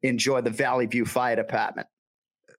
[0.03, 1.87] enjoy the Valley View fire department?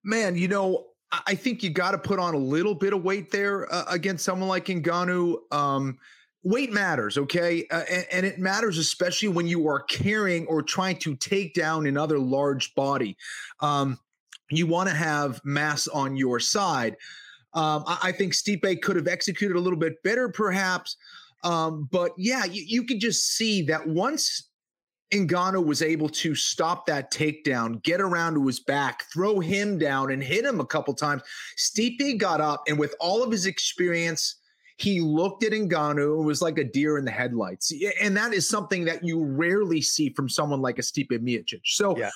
[0.06, 0.86] man, you know,
[1.26, 4.24] I think you got to put on a little bit of weight there uh, against
[4.24, 5.36] someone like Ngannou.
[5.52, 5.98] Um,
[6.46, 10.96] weight matters, okay, uh, and, and it matters especially when you are carrying or trying
[10.96, 13.16] to take down another large body.
[13.60, 13.98] Um,
[14.48, 16.96] you want to have mass on your side.
[17.52, 20.96] Um, I, I think Stipe could have executed a little bit better, perhaps.
[21.42, 24.48] Um, but yeah, you, you could just see that once
[25.12, 30.12] Ngannou was able to stop that takedown, get around to his back, throw him down,
[30.12, 31.22] and hit him a couple times.
[31.58, 34.35] Stipe got up, and with all of his experience,
[34.76, 37.72] he looked at Ngannou and was like a deer in the headlights.
[38.00, 41.62] And that is something that you rarely see from someone like a Stipe Miocic.
[41.64, 42.10] So, Yeah.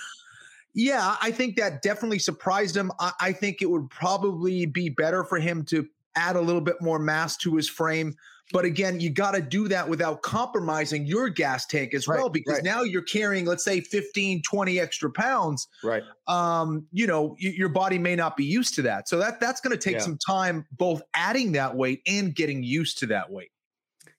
[0.74, 2.92] yeah, I think that definitely surprised him.
[3.00, 6.82] I, I think it would probably be better for him to add a little bit
[6.82, 8.14] more mass to his frame.
[8.52, 12.54] But again, you got to do that without compromising your gas tank as well, because
[12.54, 12.64] right.
[12.64, 15.68] now you're carrying, let's say, 15, 20 extra pounds.
[15.84, 16.02] Right.
[16.26, 19.08] Um, you know, y- your body may not be used to that.
[19.08, 20.02] So that that's going to take Yeah.
[20.02, 23.50] some time, both adding that weight and getting used to that weight.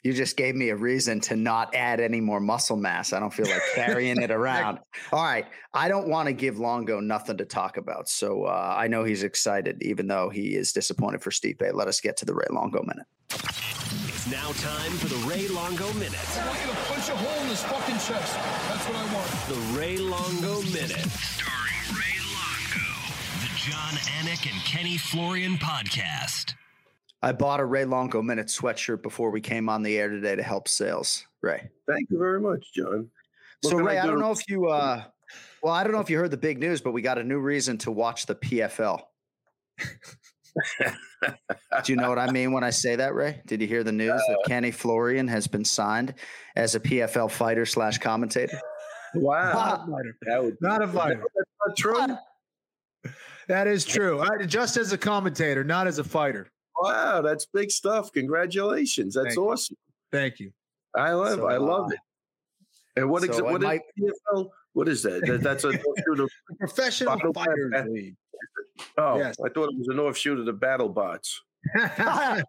[0.03, 3.13] You just gave me a reason to not add any more muscle mass.
[3.13, 4.79] I don't feel like carrying it around.
[5.11, 5.45] All right.
[5.75, 8.09] I don't want to give Longo nothing to talk about.
[8.09, 11.71] So uh, I know he's excited, even though he is disappointed for Stipe.
[11.73, 13.05] Let us get to the Ray Longo minute.
[14.21, 16.13] It's now time for the Ray Longo Minute.
[16.37, 18.35] I want you to punch a hole in his fucking chest.
[18.69, 19.27] That's what I want.
[19.49, 21.09] The Ray Longo Minute.
[21.09, 22.85] Starring Ray Longo.
[23.39, 26.53] The Jon Anik and Kenny Florian podcast.
[27.23, 30.43] I bought a Ray Longo minute sweatshirt before we came on the air today to
[30.43, 31.25] help sales.
[31.41, 31.71] Ray.
[31.87, 33.09] Thank you very much, Jon.
[33.61, 35.03] What So Ray, I, do don't know if you uh
[35.63, 37.39] well, I don't know if you heard the big news, but we got a new
[37.39, 39.01] reason to watch the PFL.
[40.83, 43.41] Do you know what I mean when I say that, Ray?
[43.45, 46.13] Did you hear the news that Kenny Florian has been signed
[46.55, 48.59] as a PFL fighter slash commentator?
[49.15, 49.85] Wow.
[50.27, 51.23] that would Not a fighter.
[51.35, 53.13] That's not true.
[53.47, 54.19] That is true.
[54.21, 56.49] I, just as a commentator, not as a fighter.
[56.81, 58.11] Wow, that's big stuff.
[58.13, 59.13] Congratulations.
[59.15, 59.49] That's Thank you.
[59.51, 59.77] awesome.
[60.11, 60.51] Thank you.
[60.95, 61.99] I love So, I love uh, it.
[62.97, 64.49] And what so exa- it what is might- PFL?
[64.73, 65.25] What is that?
[65.25, 66.29] That- That's a offshoot of
[66.59, 68.15] Professional Battle Fighters Bat- League.
[68.97, 69.35] Oh, Yes.
[69.43, 71.41] I thought it was an offshoot of the battle bots.
[71.75, 72.43] I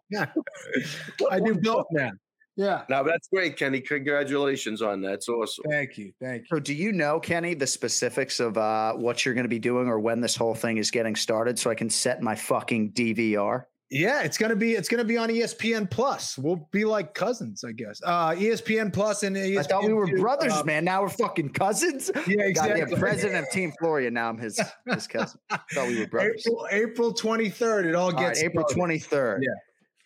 [1.43, 2.11] do both now.
[2.55, 2.83] Yeah.
[2.87, 3.81] Now that's great, Kenny.
[3.81, 5.09] Congratulations on that.
[5.09, 5.65] That's awesome.
[5.69, 6.13] Thank you.
[6.21, 6.47] Thank you.
[6.51, 9.87] So do you know, Kenny, the specifics of uh, what you're going to be doing
[9.87, 13.65] or when this whole thing is getting started so I can set my fucking DVR?
[13.93, 16.37] Yeah, it's gonna be it's gonna be on ESPN Plus.
[16.37, 18.01] We'll be like cousins, I guess.
[18.03, 20.83] Uh ESPN Plus and ESPN I thought we were 2, brothers, uh, man.
[20.83, 22.09] Now we're fucking cousins.
[22.27, 22.97] Yeah, Goddamn exactly.
[22.97, 24.13] president of Team Florian.
[24.15, 25.39] Now I'm his his cousin.
[25.73, 26.43] thought we were brothers.
[26.47, 27.85] April April 23rd.
[27.85, 29.39] It all All right, gets April 23rd.
[29.41, 29.47] Yeah.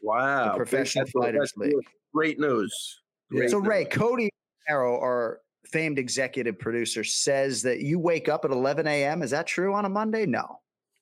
[0.04, 0.52] Wow.
[0.52, 1.74] The Professional That's- Fighters League.
[2.14, 3.02] Great news.
[3.32, 3.68] Great So news.
[3.68, 4.30] Ray, Cody
[4.68, 5.40] Arrow, our
[5.72, 9.22] famed executive producer, says that you wake up at 11 a.m.
[9.22, 10.26] Is that true on a Monday?
[10.26, 10.60] No.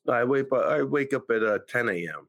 [0.07, 0.65] I wake up.
[0.65, 2.27] I wake up at uh, 10 a.m.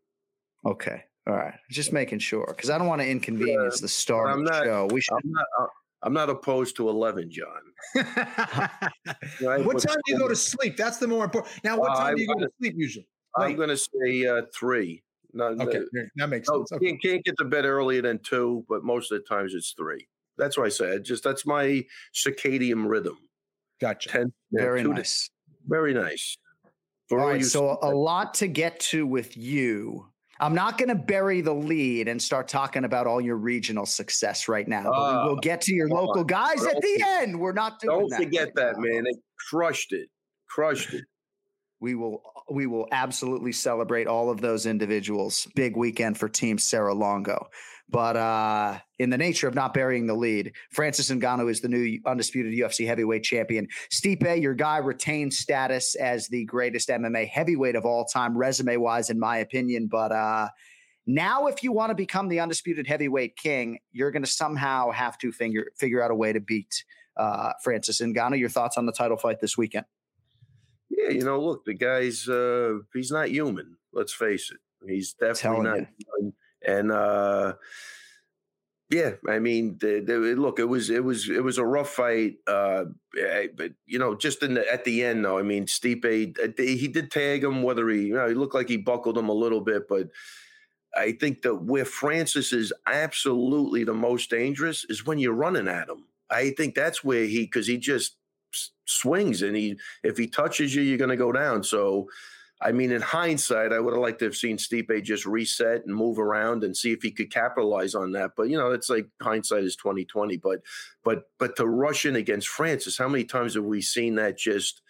[0.66, 1.04] Okay.
[1.26, 1.54] All right.
[1.70, 4.64] Just making sure because I don't want to inconvenience the start I'm of the not-
[4.64, 4.88] show.
[4.92, 5.14] We should.
[5.24, 5.46] I'm not.
[5.60, 5.66] uh,
[6.02, 7.46] I'm not opposed to 11, Jon.
[9.40, 10.76] Right, what but- time do you go to sleep?
[10.76, 11.62] That's the more important.
[11.64, 13.08] Now, what Uh, time I- do you go to sleep usually?
[13.36, 15.02] I'm going to say uh, three.
[15.32, 16.72] No, no- Okay, yeah, that makes no, sense.
[16.72, 16.86] Okay.
[16.90, 20.06] can't, can't get to bed earlier than two, but most of the times it's three.
[20.38, 21.04] That's what I said.
[21.04, 21.84] Just that's my
[22.14, 23.18] circadian rhythm.
[23.80, 24.08] Gotcha.
[24.08, 25.30] Ten, yeah, Very two to- nice.
[25.66, 26.36] very nice.
[27.08, 30.06] For All all right, you so a lot to get to with you.
[30.40, 34.48] I'm not going to bury the lead and start talking about all your regional success
[34.48, 34.84] right now.
[34.84, 37.40] But Ah, we will get to your local guys at Don't the end.
[37.40, 38.18] We're not doing Don't that.
[38.20, 38.82] forget right that, now.
[38.82, 39.04] man.
[39.04, 39.14] They
[39.50, 40.08] crushed it.
[40.48, 41.04] Crushed it.
[41.80, 45.46] we will we will absolutely celebrate all of those individuals.
[45.54, 47.48] Big weekend for Team Serra-Longo.
[47.88, 52.00] But uh, in the nature of not burying the lead, Francis Ngannou is the new
[52.04, 53.68] undisputed UFC heavyweight champion.
[53.92, 59.08] Stipe, your guy, retains status as the greatest MMA heavyweight of all time, resume wise,
[59.08, 59.86] in my opinion.
[59.86, 60.48] But uh,
[61.06, 65.16] now, if you want to become the undisputed heavyweight king, you're going to somehow have
[65.18, 66.84] to figure figure out a way to beat
[67.16, 68.38] uh, Francis Ngannou.
[68.38, 69.86] Your thoughts on the title fight this weekend?
[70.90, 73.76] Yeah, you know, look, the guy's uh he's not human.
[73.92, 74.58] Let's face it.
[74.88, 76.34] He's definitely not human.
[76.66, 77.54] And uh
[78.88, 82.36] yeah, I mean, the, the, look, it was it was it was a rough fight,
[82.46, 82.84] uh,
[83.18, 86.52] eh, but you know, just in the, at the end, though, I mean, Stipe, uh,
[86.56, 87.64] he did tag him.
[87.64, 90.10] Whether he, you know, he looked like he buckled him a little bit, but
[90.96, 95.88] I think that where Francis is absolutely the most dangerous is when you're running at
[95.88, 96.04] him.
[96.30, 98.16] I think that's where he, because he just
[98.84, 101.64] swings and he if he touches you, you're going to go down.
[101.64, 102.08] So,
[102.60, 105.94] I mean, in hindsight, I would have liked to have seen Stipe just reset and
[105.94, 108.30] move around and see if he could capitalize on that.
[108.36, 110.38] But you know, it's like hindsight is twenty twenty.
[110.38, 110.60] But
[111.04, 114.80] but but to rush in against Francis, how many times have we seen that just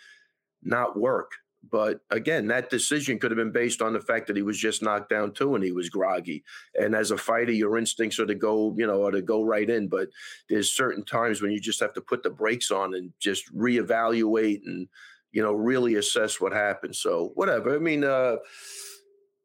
[0.62, 1.32] not work?
[1.68, 4.84] But again, that decision could have been based on the fact that he was just
[4.84, 6.44] knocked down too and he was groggy.
[6.76, 9.68] And as a fighter, your instincts are to go, you know, are to go right
[9.68, 9.88] in.
[9.88, 10.10] But
[10.48, 14.60] there's certain times when you just have to put the brakes on and just reevaluate
[14.64, 14.86] and,
[15.36, 16.96] you know, really assess what happened.
[16.96, 17.76] So whatever.
[17.76, 18.36] I mean, uh,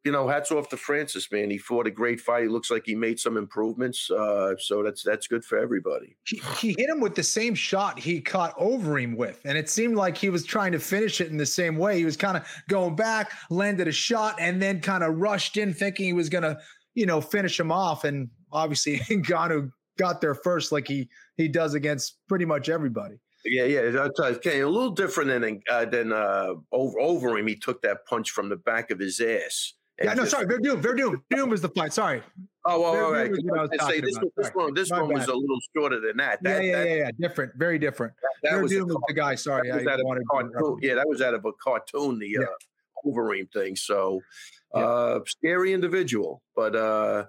[0.05, 1.49] you know, hats off to Francis, man.
[1.49, 2.43] He fought a great fight.
[2.43, 4.09] He looks like he made some improvements.
[4.09, 6.15] Uh, so that's that's good for everybody.
[6.25, 9.97] He, he, hit him with the same shot he caught Overeem with, and it seemed
[9.97, 11.97] like he was trying to finish it in the same way.
[11.97, 15.73] He was kind of going back, landed a shot, and then kind of rushed in,
[15.73, 16.57] thinking he was to,
[16.95, 18.05] you know, finish him off.
[18.05, 23.17] And obviously, Ngannou got there first, like he he does against pretty much everybody.
[23.45, 24.61] Yeah, yeah, that's okay.
[24.61, 27.47] A little different than uh, than uh, over Overeem.
[27.47, 29.73] He took that punch from the back of his ass
[30.03, 31.93] yeah, no, sorry, Werdum, Werdum, Werdum was the fight.
[31.93, 32.21] Sorry.
[32.65, 33.31] Oh, well, all right.
[33.79, 36.41] I say this, this one, this one was a little shorter than that.
[36.43, 38.13] that yeah, yeah, that, yeah, yeah, different, very different.
[38.21, 39.35] That, that was, was, the guy.
[39.35, 40.79] Sorry, that was out of cartoon.
[40.81, 42.19] Yeah, that was out of a cartoon.
[42.19, 42.39] The yeah.
[42.41, 43.75] uh, Overeem thing.
[43.75, 44.21] So,
[44.73, 47.25] uh, scary individual, but uh,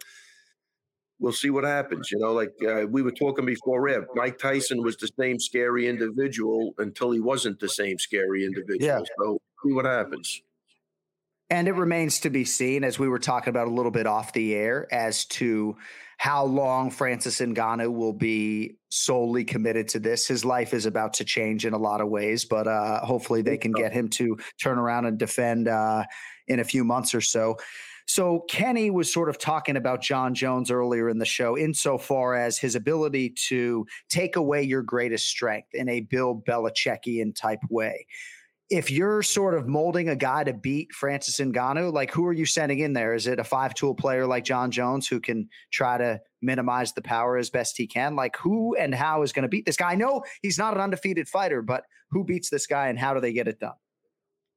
[1.23, 2.11] we'll see what happens.
[2.11, 4.05] You know, like uh, we were talking before, Rev.
[4.15, 8.85] Mike Tyson was the same scary individual until he wasn't the same scary individual.
[8.85, 9.01] Yeah.
[9.19, 10.43] So, see what happens.
[11.49, 14.33] And it remains to be seen, as we were talking about a little bit off
[14.33, 15.77] the air, as to
[16.17, 20.27] how long Francis Ngannou will be solely committed to this.
[20.27, 23.59] His life is about to change in a lot of ways, but uh, hopefully they
[23.59, 26.05] can get him to turn around and defend uh,
[26.49, 27.57] in a few months or so.
[28.13, 32.59] So Kenny was sort of talking about Jon Jones earlier in the show, insofar as
[32.59, 38.05] his ability to take away your greatest strength in a Bill Belichickian type way
[38.69, 42.47] if you're sort of molding a guy to beat Francis Ngannou, like who are you
[42.47, 43.13] sending in there?
[43.13, 47.03] Is it a five tool player like Jon Jones who can try to minimize the
[47.03, 48.17] power as best he can?
[48.17, 49.93] Like who and how is going to beat this guy?
[49.93, 53.21] I know he's not an undefeated fighter, but who beats this guy and how do
[53.21, 53.75] they get it done?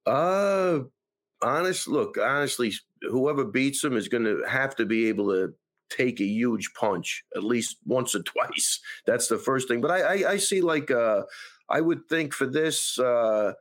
[0.06, 0.86] Uh,
[1.46, 5.54] honest, look, honestly, whoever beats him is going to have to be able to
[5.90, 8.80] take a huge punch at least once or twice.
[9.06, 9.82] That's the first thing.
[9.82, 11.24] But I, I, I see like, uh,
[11.70, 13.54] I would think for this, uh,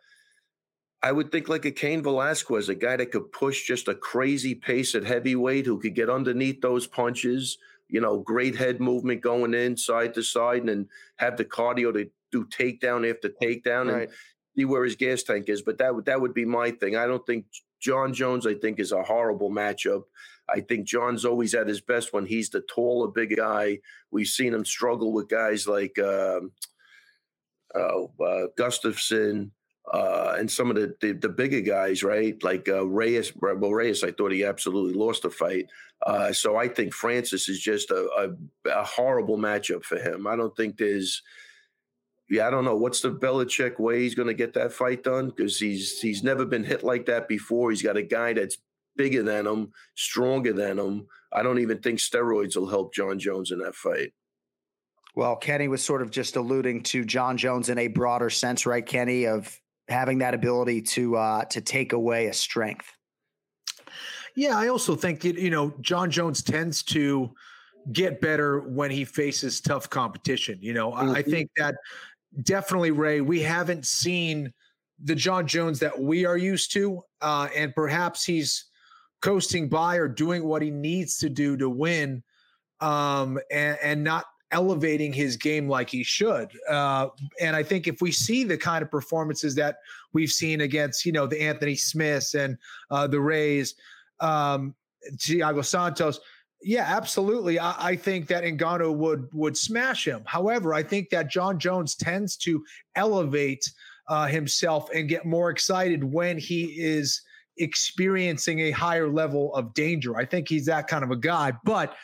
[1.03, 4.55] I would think like a Cain Velasquez, a guy that could push just a crazy
[4.55, 7.59] pace at heavyweight, who could get underneath those punches,
[7.89, 12.11] you know, great head movement going in side to side and have the cardio to
[12.33, 14.03] do takedown after takedown right.
[14.09, 14.11] and
[14.57, 15.61] see where his gas tank is.
[15.61, 16.97] But that would that would be my thing.
[16.97, 17.45] I don't think
[17.85, 20.05] Jon Jones, I think, is a horrible matchup.
[20.49, 23.81] I think Jon's always at his best when he's the taller, big guy.
[24.11, 26.41] We've seen him struggle with guys like uh,
[27.75, 29.51] uh, uh, Gustafsson,
[29.93, 32.43] uh, and some of the, the, the bigger guys, right?
[32.43, 35.67] Like uh, Reyes, well, Reyes, I thought he absolutely lost the fight.
[36.07, 40.27] Uh, so I think Francis is just a, a, a, horrible matchup for him.
[40.27, 41.23] I don't think there's,
[42.31, 45.29] yeah, I don't know what's the Belichick way he's going to get that fight done
[45.29, 47.71] because he's he's never been hit like that before.
[47.71, 48.59] He's got a guy that's
[48.97, 51.07] bigger than him, stronger than him.
[51.33, 54.13] I don't even think steroids will help Jon Jones in that fight.
[55.17, 58.85] Well, Kenny was sort of just alluding to Jon Jones in a broader sense, right,
[58.85, 59.27] Kenny?
[59.27, 62.91] Of having that ability to uh, to take away a strength.
[64.35, 67.31] Yeah, I also think you know Jon Jones tends to
[67.93, 70.59] get better when he faces tough competition.
[70.61, 71.11] You know, mm-hmm.
[71.11, 71.77] I think that
[72.43, 74.53] definitely Ray, we haven't seen
[75.03, 78.67] the Jon Jones that we are used to, uh, and perhaps he's
[79.23, 82.23] coasting by or doing what he needs to do to win,
[82.81, 86.49] um, and, and not elevating his game like he should.
[86.69, 87.09] Uh,
[87.41, 89.79] and I think if we see the kind of performances that
[90.13, 92.57] we've seen against, you know, the Anthony Smiths and
[92.91, 93.75] uh, the Rays,
[94.21, 94.75] um,
[95.17, 96.21] Thiago Santos,
[96.65, 97.59] yeah, absolutely.
[97.59, 100.23] I, I, think that Ngannou would would smash him.
[100.25, 102.65] However, I think that Jon Jones tends to
[102.97, 103.71] elevate
[104.09, 107.21] uh, himself and get more excited when he is
[107.59, 110.17] experiencing a higher level of danger.
[110.17, 111.53] I think he's that kind of a guy.
[111.65, 111.95] But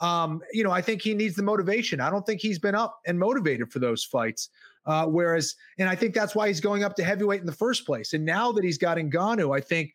[0.00, 2.00] um, you know, I think he needs the motivation.
[2.00, 4.50] I don't think he's been up and motivated for those fights.
[4.86, 7.84] Uh, whereas, and I think that's why he's going up to heavyweight in the first
[7.84, 8.14] place.
[8.14, 9.92] And now that he's got Ngannou, I think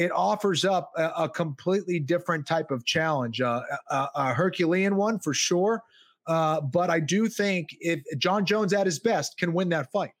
[0.00, 3.60] it offers up a, a completely different type of challenge, uh,
[3.90, 5.82] a, a, Herculean one for sure.
[6.26, 10.12] Uh, but I do think if Jon Jones at his best can win that fight.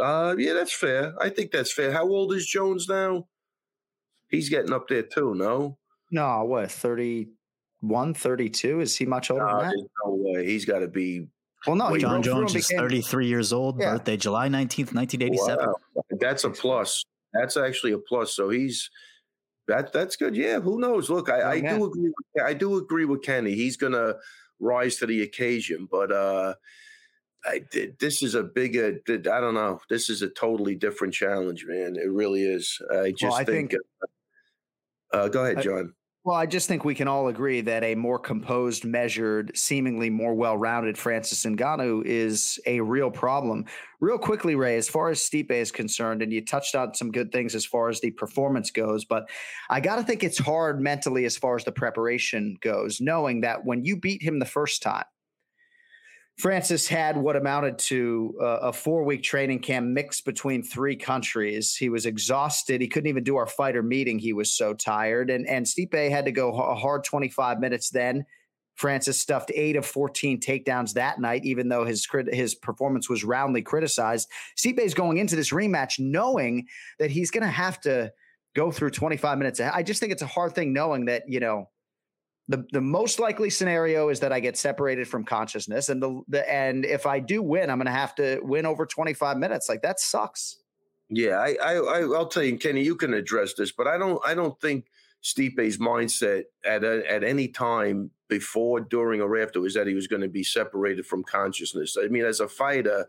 [0.00, 1.14] Uh, yeah, that's fair.
[1.20, 1.92] I think that's fair.
[1.92, 3.28] How old is Jones now?
[4.28, 5.78] He's getting up there too, no?
[6.10, 7.28] No, what, 30,
[7.82, 8.80] 132?
[8.80, 9.88] Is he much older no, than that?
[10.04, 10.46] No way.
[10.46, 11.28] He's got to be.
[11.64, 13.92] Well, no, Jon Jones is 33 years old, yeah.
[13.92, 15.66] birthday July 19th, 1987.
[15.66, 16.02] Wow.
[16.18, 17.04] That's a plus.
[17.32, 18.34] That's actually a plus.
[18.34, 18.90] So he's
[19.68, 20.36] that that's good.
[20.36, 21.10] Yeah, who knows?
[21.10, 22.12] Look, I, oh, I do agree.
[22.16, 23.54] With, I do agree with Kenny.
[23.54, 24.14] He's gonna
[24.58, 26.54] rise to the occasion, but uh
[27.44, 27.98] I did.
[27.98, 29.00] This is a bigger.
[29.08, 29.80] I don't know.
[29.88, 31.96] This is a totally different challenge, man.
[31.96, 32.78] It really is.
[32.92, 33.70] I just well, I think.
[33.70, 33.82] think
[35.14, 35.94] uh, uh, go ahead, Jon.
[36.22, 40.34] Well, I just think we can all agree that a more composed, measured, seemingly more
[40.34, 43.64] well-rounded Francis Ngannou is a real problem.
[44.00, 47.32] Real quickly, Ray, as far as Stipe is concerned, and you touched on some good
[47.32, 49.30] things as far as the performance goes, but
[49.70, 53.64] I got to think it's hard mentally as far as the preparation goes, knowing that
[53.64, 55.06] when you beat him the first time,
[56.40, 61.76] Francis had what amounted to uh, a four week training camp mixed between three countries.
[61.76, 62.80] He was exhausted.
[62.80, 64.18] He couldn't even do our fighter meeting.
[64.18, 65.28] He was so tired.
[65.28, 68.24] And, and Stipe had to go a hard 25 minutes then.
[68.74, 73.60] Francis stuffed eight of 14 takedowns that night, even though his his performance was roundly
[73.60, 74.26] criticized.
[74.56, 76.66] Stipe is going into this rematch knowing
[76.98, 78.10] that he's going to have to
[78.56, 79.60] go through 25 minutes.
[79.60, 81.68] I just think it's a hard thing knowing that, you know,
[82.50, 86.52] the the most likely scenario is that I get separated from consciousness, and the, the
[86.52, 89.68] and if I do win, I'm going to have to win over 25 minutes.
[89.68, 90.58] Like that sucks.
[91.08, 94.34] Yeah, I, I I'll tell you, Kenny, you can address this, but I don't I
[94.34, 94.86] don't think
[95.22, 100.08] Stipe's mindset at a, at any time before, during, or after was that he was
[100.08, 101.96] going to be separated from consciousness.
[102.02, 103.06] I mean, as a fighter.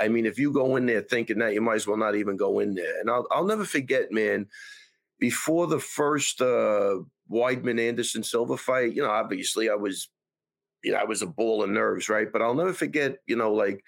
[0.00, 2.36] I mean, if you go in there thinking that, you might as well not even
[2.36, 3.00] go in there.
[3.00, 4.46] And I'll I'll never forget, man.
[5.18, 7.00] Before the first uh,
[7.30, 10.08] Weidman Anderson Silva fight, you know, obviously I was,
[10.82, 12.28] you know, I was a ball of nerves, right?
[12.32, 13.82] But I'll never forget, you know, like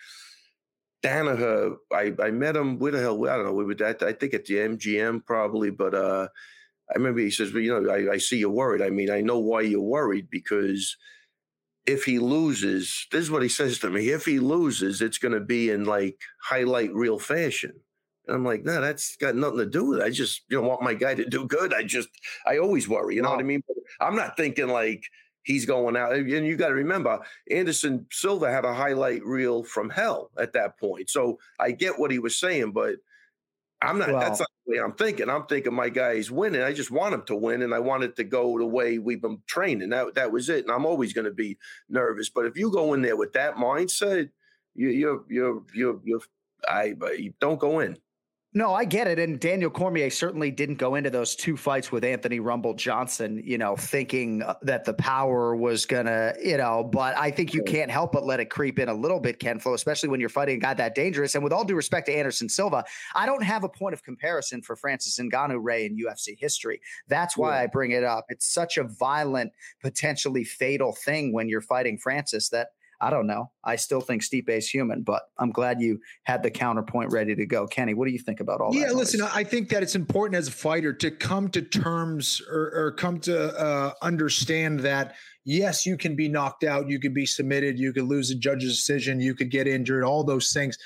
[1.02, 4.12] Danaher, I, I met him, where the hell, I don't know, we were at, I
[4.12, 6.28] think at the MGM probably, but uh,
[6.90, 8.82] I remember he says, well, you know, I, I see you're worried.
[8.82, 10.96] I mean, I know why you're worried because
[11.86, 14.10] if he loses, this is what he says to me.
[14.10, 17.72] If he loses, it's going to be in like highlight reel fashion.
[18.26, 20.04] And I'm like, no, that's got nothing to do with it.
[20.04, 21.74] I just, you know, want my guy to do good.
[21.74, 22.08] I just,
[22.46, 23.16] I always worry.
[23.16, 23.36] You know wow.
[23.36, 23.62] what I mean?
[23.66, 25.04] But I'm not thinking like
[25.42, 26.14] he's going out.
[26.14, 27.20] And you got to remember,
[27.50, 31.10] Anderson Silva had a highlight reel from hell at that point.
[31.10, 32.96] So I get what he was saying, but
[33.82, 34.12] I'm not.
[34.12, 35.28] Well, that's not the way I'm thinking.
[35.28, 36.62] I'm thinking my guy is winning.
[36.62, 39.20] I just want him to win, and I want it to go the way we've
[39.20, 39.90] been training.
[39.90, 40.64] That that was it.
[40.64, 41.58] And I'm always going to be
[41.88, 42.30] nervous.
[42.30, 44.30] But if you go in there with that mindset,
[44.74, 46.20] you, you're you're you're you're
[46.68, 46.94] I
[47.40, 47.98] don't go in.
[48.54, 49.18] No, I get it.
[49.18, 53.56] And Daniel Cormier certainly didn't go into those two fights with Anthony Rumble Johnson, you
[53.56, 57.62] know, thinking uh, that the power was going to, you know, but I think you
[57.62, 60.28] can't help but let it creep in a little bit, Ken Flo, especially when you're
[60.28, 61.34] fighting a guy that dangerous.
[61.34, 62.84] And with all due respect to Anderson Silva,
[63.14, 66.82] I don't have a point of comparison for Francis Ngannou Ray in UFC history.
[67.08, 67.62] That's why yeah.
[67.62, 68.26] I bring it up.
[68.28, 72.68] It's such a violent, potentially fatal thing when you're fighting Francis that
[73.02, 73.50] I don't know.
[73.64, 77.66] I still think Stipe's human, but I'm glad you had the counterpoint ready to go.
[77.66, 78.86] Kenny, what do you think about all yeah, that?
[78.90, 82.72] Yeah, listen, I think that it's important as a fighter to come to terms or,
[82.72, 87.26] or come to uh, understand that yes, you can be knocked out, you can be
[87.26, 90.78] submitted, you could lose a judge's decision, you could get injured, all those things.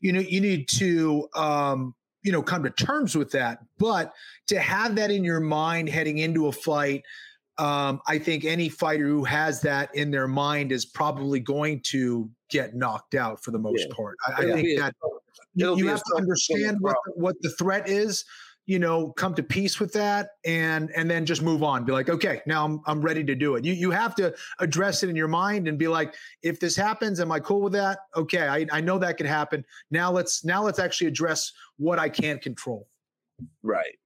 [0.00, 3.58] You know, you need to um, you know, come to terms with that.
[3.78, 4.12] But
[4.48, 7.02] to have that in your mind heading into a fight
[7.58, 12.30] um, I think any fighter who has that in their mind is probably going to
[12.50, 13.94] get knocked out for the most yeah.
[13.94, 14.16] part.
[14.26, 14.94] I, I think that
[15.54, 18.24] you, you have to understand what the, what the threat is.
[18.66, 21.84] You know, come to peace with that, and and then just move on.
[21.84, 23.64] Be like, okay, now I'm I'm ready to do it.
[23.64, 27.18] You you have to address it in your mind and be like, if this happens,
[27.18, 27.98] am I cool with that?
[28.14, 29.64] Okay, I, I know that could happen.
[29.90, 32.86] Now let's now let's actually address what I can't control.
[33.62, 33.98] Right.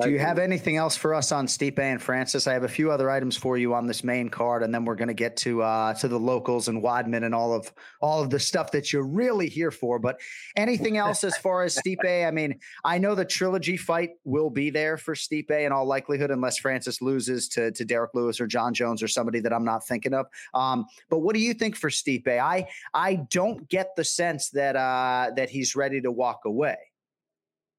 [0.00, 2.46] Do you have anything else for us on Stipe and Francis?
[2.46, 4.94] I have a few other items for you on this main card, and then we're
[4.94, 7.70] going to get to uh, to the locals and Weidman and all of
[8.00, 9.98] all of the stuff that you're really here for.
[9.98, 10.18] But
[10.56, 12.26] anything else as far as Stipe?
[12.26, 16.30] I mean, I know the trilogy fight will be there for Stipe in all likelihood,
[16.30, 19.86] unless Francis loses to to Derrick Lewis or Jon Jones or somebody that I'm not
[19.86, 20.24] thinking of.
[20.54, 22.26] Um, but what do you think for Stipe?
[22.28, 26.78] I I don't get the sense that uh, that he's ready to walk away.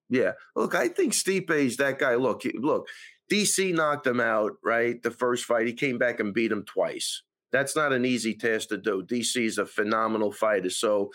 [0.09, 0.33] Yeah.
[0.55, 2.15] Look, I think Stipe's that guy.
[2.15, 2.87] Look, look,
[3.31, 5.01] DC knocked him out, right?
[5.01, 5.67] The first fight.
[5.67, 7.23] He came back and beat him twice.
[7.51, 9.03] That's not an easy task to do.
[9.03, 10.71] DC is a phenomenal fighter.
[10.71, 11.11] So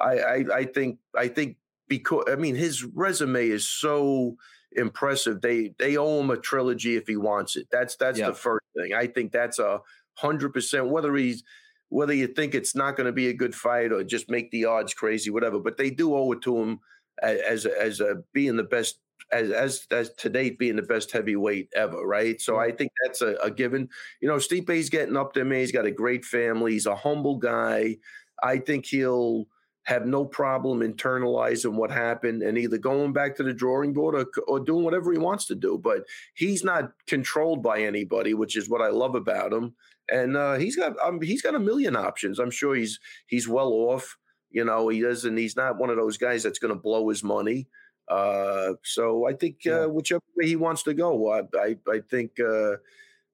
[0.00, 1.56] I, I, I think I think
[1.86, 4.36] because I mean his resume is so
[4.72, 5.42] impressive.
[5.42, 7.68] They they owe him a trilogy if he wants it.
[7.70, 8.94] That's that's the first thing.
[8.94, 9.80] I think that's a
[10.14, 10.88] hundred percent.
[10.88, 11.42] Whether he's
[11.90, 14.64] whether you think it's not going to be a good fight or just make the
[14.64, 15.60] odds crazy, whatever.
[15.60, 16.80] But they do owe it to him
[17.22, 18.98] as as a being the best
[19.32, 22.40] as as as to date being the best heavyweight ever, right?
[22.40, 23.88] So I think that's a, a given.
[24.20, 25.60] You know, Steve Stipe's getting up there, man.
[25.60, 26.72] He's got a great family.
[26.72, 27.96] He's a humble guy.
[28.42, 29.46] I think he'll
[29.84, 34.26] have no problem internalizing what happened and either going back to the drawing board or,
[34.46, 35.80] or doing whatever he wants to do.
[35.82, 36.02] But
[36.34, 39.74] he's not controlled by anybody, which is what I love about him.
[40.10, 42.38] And uh, he's got um, he's got a million options.
[42.38, 44.16] I'm sure he's he's well off.
[44.52, 45.36] You know, he doesn't.
[45.36, 47.68] He's not one of those guys that's going to blow his money.
[48.08, 52.32] Uh, so I think uh, whichever way he wants to go, I I, I think
[52.40, 52.76] uh,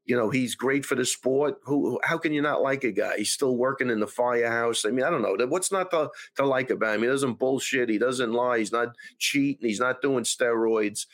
[0.04, 1.56] you know he's great for the sport.
[1.64, 1.98] Who?
[2.04, 3.18] How can you not like a guy?
[3.18, 4.84] He's still working in the firehouse.
[4.84, 5.36] I mean, I don't know.
[5.46, 7.02] What's not to to like about him?
[7.02, 7.88] He doesn't bullshit.
[7.88, 8.58] He doesn't lie.
[8.58, 9.68] He's not cheating.
[9.68, 11.06] He's not doing steroids.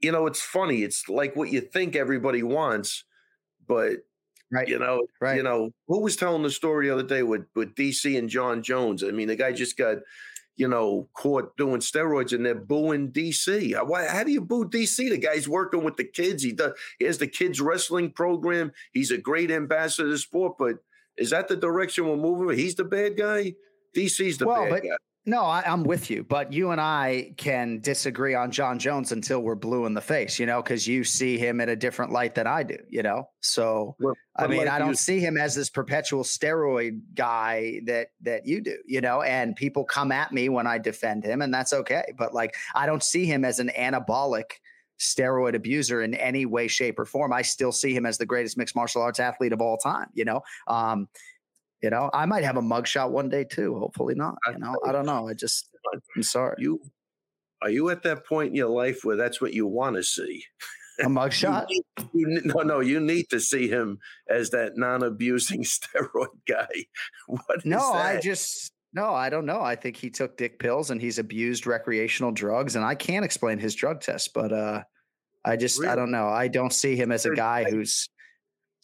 [0.00, 0.82] You know, it's funny.
[0.82, 3.04] It's like what you think everybody wants,
[3.66, 3.98] but
[4.52, 4.68] Right.
[4.68, 5.36] You know, right.
[5.36, 8.62] You know, who was telling the story the other day with with DC and Jon
[8.62, 9.04] Jones?
[9.04, 9.98] I mean, the guy just got,
[10.56, 13.74] you know, caught doing steroids and they're booing DC.
[13.86, 14.08] Why?
[14.08, 15.08] How do you boo DC?
[15.08, 16.42] The guy's working with the kids.
[16.42, 16.72] He does.
[16.98, 18.72] He has the kids wrestling program.
[18.92, 20.56] He's a great ambassador of sport.
[20.58, 20.76] But
[21.16, 22.58] is that the direction we're moving?
[22.58, 23.54] He's the bad guy.
[23.96, 24.96] DC's the well, bad but, guy.
[25.30, 29.38] No, I, am with you, but you and I can disagree on Jon Jones until
[29.38, 32.34] we're blue in the face, you know, because you see him in a different light
[32.34, 33.28] than I do, you know.
[33.40, 38.08] So, well, I mean, I don't you- see him as this perpetual steroid guy that
[38.22, 39.22] that you do, you know.
[39.22, 42.12] And people come at me when I defend him, and that's okay.
[42.18, 44.54] But like, I don't see him as an anabolic
[44.98, 47.32] steroid abuser in any way, shape, or form.
[47.32, 50.24] I still see him as the greatest mixed martial arts athlete of all time, you
[50.24, 50.42] know.
[50.66, 51.06] Um,
[51.82, 53.78] you know, I might have a mugshot one day too.
[53.78, 54.36] Hopefully not.
[54.52, 55.28] You know, I don't know.
[55.28, 55.70] I just,
[56.16, 56.56] I'm sorry.
[56.58, 56.80] You
[57.62, 60.44] are you at that point in your life where that's what you want to see?
[61.00, 61.66] A mugshot?
[61.70, 61.82] You
[62.12, 63.98] you- no, no, you need to see him
[64.28, 66.68] as that non-abusing steroid guy.
[67.26, 69.60] What is No, I just no, I don't know.
[69.60, 73.58] I think he took dick pills and he's abused recreational drugs, and I can't explain
[73.58, 74.82] his drug test, but uh,
[75.44, 76.28] I just I don't know.
[76.28, 78.08] I don't see him as a guy who's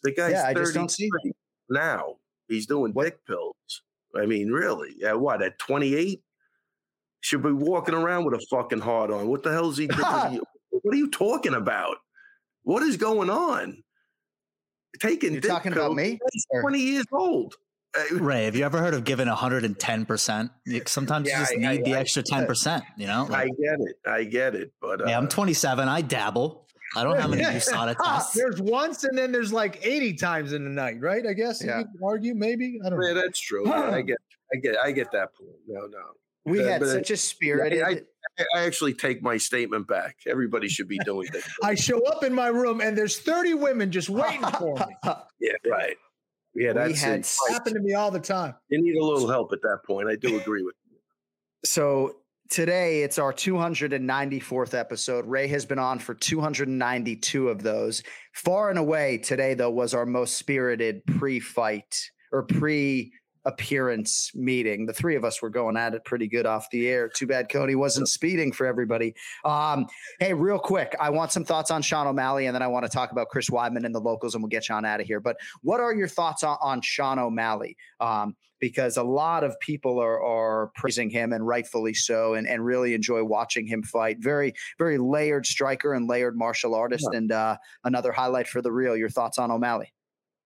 [0.03, 0.45] the guy's yeah.
[0.47, 1.09] I just don't see.
[1.23, 1.31] 33
[1.69, 2.15] now.
[2.47, 3.55] He's doing dick pills.
[4.15, 4.95] I mean, really?
[5.05, 5.41] At what?
[5.43, 6.21] At 28?
[7.21, 9.27] Should be walking around with a fucking heart on.
[9.27, 10.01] What the hell is he doing?
[10.01, 11.97] what are you talking about?
[12.63, 13.83] What is going on?
[14.99, 16.19] Taking You're dick talking about me?
[16.31, 17.55] He's 20 years old.
[17.97, 20.49] Uh, Ray, have you ever heard of giving 110%?
[20.87, 23.27] Sometimes Yeah, you just I- need I- the I- extra 10%, you know?
[23.31, 23.95] I get it.
[24.05, 24.71] I get it.
[24.81, 25.87] But uh, hey, I'm 27.
[25.87, 26.66] I dabble.
[26.95, 28.33] I don't have any USADA tests.
[28.35, 31.25] There's once and then there's like 80 times in the night, right?
[31.27, 31.79] I guess Yeah.
[31.79, 32.79] you could argue, maybe.
[32.85, 33.21] I don't yeah, know.
[33.21, 33.67] that's true.
[33.71, 34.17] I get,
[34.53, 35.55] I get, I get that point.
[35.67, 35.97] No, no.
[36.45, 37.81] We Uh, had but, such a spirited.
[37.83, 37.89] I,
[38.39, 40.15] I, I actually take my statement back.
[40.25, 41.43] Everybody should be doing that.
[41.61, 44.95] I show up in my room and there's 30 women just waiting for me.
[45.41, 45.97] yeah, right.
[46.55, 47.19] Yeah, We that's had it.
[47.19, 48.55] s- Happened to me all the time.
[48.69, 50.07] You need a little help at that point.
[50.09, 50.97] I do agree with you.
[51.65, 52.15] So
[52.49, 55.25] today it's our 294th episode.
[55.25, 58.03] Ray has been on for 292 of those.
[58.33, 63.11] Far and away today, though, was our most spirited pre-fight or pre
[63.47, 64.85] appearance meeting.
[64.85, 67.07] The three of us were going at it pretty good off the air.
[67.07, 69.15] Too bad Cody wasn't speeding for everybody.
[69.45, 69.87] Um,
[70.19, 72.91] hey, reel quick, I want some thoughts on Sean O'Malley, and then I want to
[72.91, 75.21] talk about Chris Weidman and the locals, and we'll get Sean out of here.
[75.21, 77.77] But what are your thoughts on, on Sean O'Malley?
[77.99, 82.65] Um, because a lot of people are are praising him and rightfully so, and, and
[82.65, 84.17] really enjoy watching him fight.
[84.19, 88.97] Very, very layered striker and layered martial artist, and uh, another highlight for the real.
[88.97, 89.93] Your thoughts on O'Malley?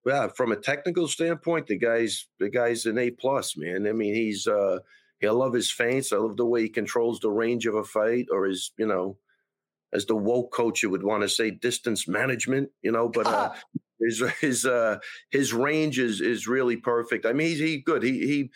[0.05, 3.87] Yeah, from a technical standpoint, the guy's the guy's an A plus, man.
[3.87, 4.79] I mean, he's uh
[5.23, 6.11] I love his feints.
[6.11, 9.17] I love the way he controls the range of a fight, or his, you know,
[9.93, 13.53] as the woke coach you would want to say, distance management, you know, but uh
[14.01, 14.99] his his uh
[15.31, 17.25] his range is is really perfect.
[17.25, 18.03] I mean, he's he good.
[18.03, 18.51] He he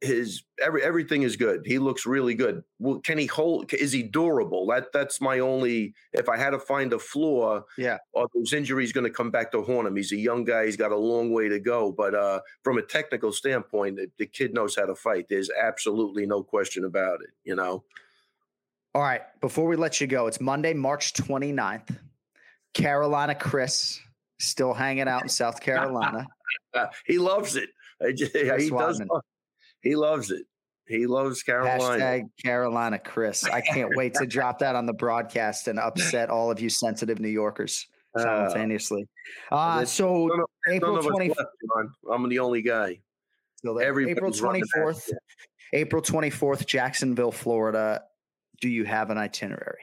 [0.00, 1.62] his every everything is good.
[1.66, 2.62] He looks really good.
[2.78, 3.72] Well, can he hold?
[3.74, 4.66] Is he durable?
[4.66, 5.94] That that's my only.
[6.12, 9.52] If I had to find a flaw, yeah, are those injuries going to come back
[9.52, 9.96] to haunt him?
[9.96, 10.64] He's a young guy.
[10.64, 11.92] He's got a long way to go.
[11.92, 15.26] But uh, from a technical standpoint, the, the kid knows how to fight.
[15.28, 17.30] There's absolutely no question about it.
[17.44, 17.84] You know.
[18.94, 19.22] All right.
[19.42, 21.98] Before we let you go, it's Monday, March 29th.
[22.72, 24.00] Carolina Chris
[24.38, 26.26] still hanging out in South Carolina.
[27.06, 27.68] he loves it.
[28.14, 29.02] Just, he does.
[29.86, 30.46] He loves it.
[30.88, 31.80] He loves Carolina.
[31.80, 33.44] Hashtag Carolina Chris.
[33.44, 37.20] I can't wait to drop that on the broadcast and upset all of you sensitive
[37.20, 37.86] New Yorkers
[38.16, 39.06] uh, simultaneously.
[39.50, 41.32] Uh, so none of, April twenty.
[42.10, 43.00] I'm the only guy.
[43.64, 45.10] So April twenty fourth.
[45.72, 48.02] April twenty fourth, Jacksonville, Florida.
[48.60, 49.82] Do you have an itinerary?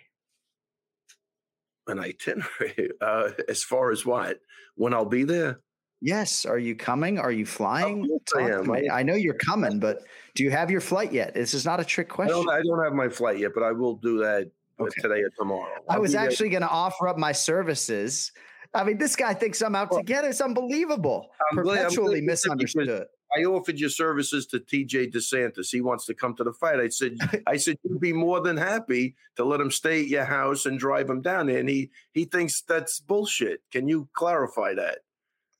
[1.88, 4.40] An itinerary, uh, as far as what?
[4.76, 5.60] When I'll be there?
[6.04, 6.46] Yes.
[6.46, 7.18] Are you coming?
[7.18, 8.20] Are you oh, flying?
[8.36, 8.70] I, am.
[8.92, 10.02] I, know you're coming, but
[10.36, 11.34] do you have your flight yet?
[11.34, 12.36] This is not a trick question.
[12.36, 14.52] I don't, I don't have my flight yet, but I will do that
[14.82, 15.02] uh, okay.
[15.02, 15.72] today or tomorrow.
[15.90, 18.34] I'll i was actually going to offer up my services.
[18.74, 20.28] I mean, this guy thinks I'm out well, together.
[20.28, 21.30] It's unbelievable.
[21.50, 23.06] I'm Perpetually glad, misunderstood.
[23.36, 25.70] I offered your services to TJ DeSantis.
[25.72, 26.82] He wants to come to the fight.
[26.82, 27.16] I said,
[27.48, 30.78] I said you'd be more than happy to let him stay at your house and
[30.78, 31.60] drive him down there.
[31.60, 33.62] And he he thinks that's bullshit.
[33.72, 35.00] Can you clarify that?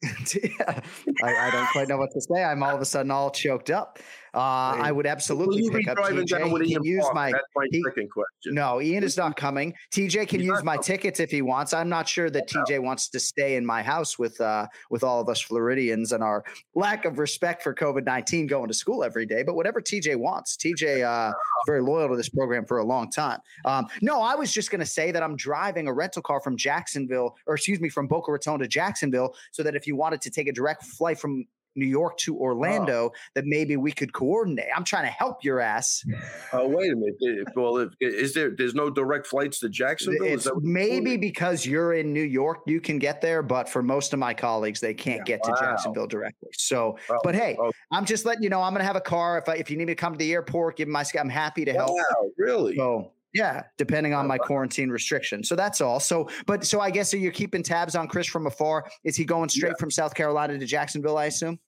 [0.44, 0.82] yeah,
[1.24, 2.44] I, I, don't quite know what to say.
[2.44, 4.00] I'm all of a sudden all choked up.
[4.34, 6.66] Uh, I would absolutely pick up TJ.
[6.66, 8.56] He can use my, That's my he, second question.
[8.56, 9.76] No, Ian is not coming.
[9.92, 10.84] TJ can He's use my coming.
[10.84, 11.72] tickets if he wants.
[11.74, 15.22] I'm not sure that TJ wants to stay in my house with uh, with all
[15.22, 16.44] of us Floridians and our
[16.74, 19.44] lack of respect for COVID 19 going to school every day.
[19.44, 21.36] But whatever TJ wants, TJ uh, is
[21.68, 23.40] very loyal to this program for a long time.
[23.66, 26.58] Um, no, I was just going to say that I'm driving a rental car from
[26.58, 30.32] Jacksonville, or excuse me, from Boca Raton to Jacksonville, so that if you wanted to
[30.32, 31.46] take a direct flight from
[31.76, 32.34] New York to.
[32.44, 33.12] Orlando, oh.
[33.36, 34.68] that maybe we could coordinate.
[34.76, 36.04] I'm trying to help your ass.
[36.56, 37.48] Oh, wait a minute.
[37.56, 38.52] Well, if, is there?
[38.56, 40.38] There's no direct flights to Jacksonville.
[40.62, 44.36] Maybe because you're in New York, you can get there, but for most of my
[44.36, 45.58] colleagues, they can't yeah, get to wow.
[45.60, 46.50] Jacksonville directly.
[46.54, 47.72] So, oh, but hey, oh.
[47.92, 49.40] I'm just letting you know, I'm going to have a car.
[49.40, 51.04] If I, if you need me to come to the airport, give my.
[51.20, 51.90] I'm happy to help.
[51.90, 52.76] Wow, really?
[52.76, 53.12] So.
[53.34, 55.44] Yeah, depending on my quarantine restriction.
[55.44, 56.00] So that's all.
[56.00, 58.86] So, but so I guess you're keeping tabs on Chris from afar.
[59.04, 59.80] Is he going straight yeah.
[59.80, 61.18] from South Carolina to Jacksonville?
[61.18, 61.60] I assume.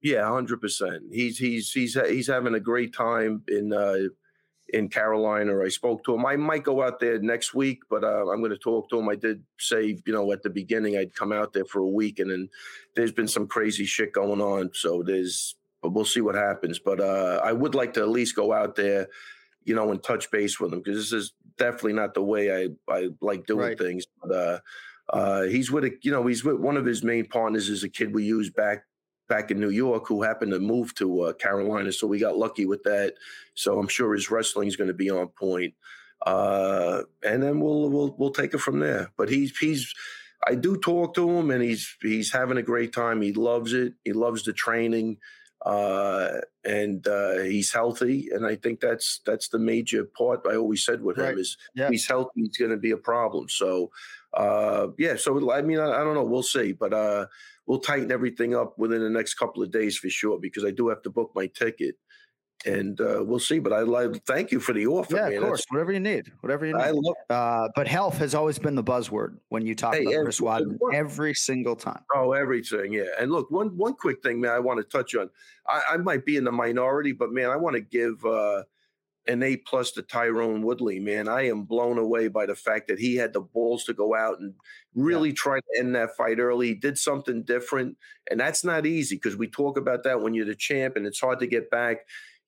[0.00, 1.02] Yeah, hundred percent.
[1.10, 4.08] He's he's he's he's having a great time in uh,
[4.68, 5.60] in Carolina.
[5.60, 6.26] I spoke to him.
[6.26, 9.08] I might go out there next week, but uh, I'm going to talk to him.
[9.08, 12.18] I did say, you know, at the beginning I'd come out there for a week,
[12.18, 12.48] and then
[12.94, 14.70] there's been some crazy shit going on.
[14.74, 16.78] So there's, but we'll see what happens.
[16.78, 19.08] But uh, I would like to at least go out there,
[19.64, 22.92] you know, and touch base with him because this is definitely not the way I
[22.92, 23.78] I like doing right.
[23.78, 24.04] things.
[24.22, 24.58] But uh,
[25.12, 27.88] uh, he's with a, you know, he's with one of his main partners is a
[27.88, 28.84] kid we used back
[29.28, 31.92] back in New York who happened to move to uh, Carolina.
[31.92, 33.14] So we got lucky with that.
[33.54, 35.74] So I'm sure his wrestling is going to be on point.
[36.26, 39.12] Uh, and then we'll we'll we'll take it from there.
[39.16, 39.94] But he's he's
[40.46, 43.22] I do talk to him, and he's he's having a great time.
[43.22, 43.94] He loves it.
[44.04, 45.18] He loves the training,
[45.64, 48.28] uh, and uh, he's healthy.
[48.32, 50.46] And I think that's that's the major part.
[50.48, 51.32] I always said with right.
[51.32, 51.88] him is yeah.
[51.90, 52.42] he's healthy.
[52.42, 53.48] He's going to be a problem.
[53.48, 53.90] So
[54.34, 55.16] uh, yeah.
[55.16, 56.24] So I mean, I, I, don't know.
[56.24, 56.72] We'll see.
[56.72, 57.26] But uh,
[57.66, 60.88] we'll tighten everything up within the next couple of days for sure because I do
[60.88, 61.96] have to book my ticket.
[62.66, 65.14] And uh, we'll see, but I like thank you for the offer.
[65.14, 65.36] Yeah, man.
[65.38, 65.60] of course.
[65.60, 66.82] That's, whatever you need, whatever you need.
[66.82, 70.24] I love, uh, but health has always been the buzzword when you talk hey, about
[70.24, 72.02] Chris Weidman every single time.
[72.16, 73.04] Oh, everything, yeah.
[73.20, 75.30] And look, one one quick thing, man, I want to touch on.
[75.68, 78.64] I, I might be in the minority, but man, I want to give uh,
[79.28, 81.28] an A plus to Tyron Woodley, man.
[81.28, 84.40] I am blown away by the fact that he had the balls to go out
[84.40, 84.54] and
[84.96, 85.34] really yeah.
[85.36, 86.68] try to end that fight early.
[86.68, 87.98] He did something different,
[88.28, 91.20] and that's not easy because we talk about that when you're the champ and it's
[91.20, 91.98] hard to get back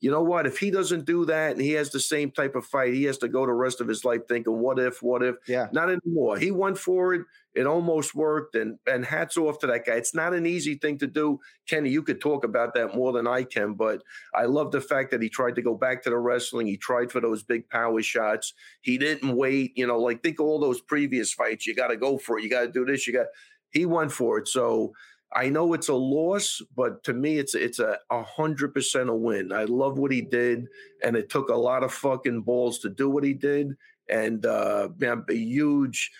[0.00, 0.46] you know what?
[0.46, 3.18] If he doesn't do that and he has the same type of fight, he has
[3.18, 5.36] to go the rest of his life thinking, what if, what if?
[5.46, 5.68] Yeah.
[5.72, 6.38] Not anymore.
[6.38, 7.26] He went for it.
[7.54, 8.54] It almost worked.
[8.54, 9.94] And and hats off to that guy.
[9.94, 11.38] It's not an easy thing to do.
[11.68, 14.02] Kenny, you could talk about that more than I can, but
[14.34, 16.66] I love the fact that he tried to go back to the wrestling.
[16.66, 18.54] He tried for those big power shots.
[18.80, 19.72] He didn't wait.
[19.76, 21.66] You know, like think of all those previous fights.
[21.66, 22.44] You got to go for it.
[22.44, 23.06] You got to do this.
[23.06, 23.26] You got
[23.70, 24.48] he went for it.
[24.48, 24.92] So
[25.32, 29.52] I know it's a loss, but to me, it's it's a hundred percent a win.
[29.52, 30.66] I love what he did,
[31.04, 33.76] and it took a lot of fucking balls to do what he did.
[34.08, 36.10] And uh, I'm a huge,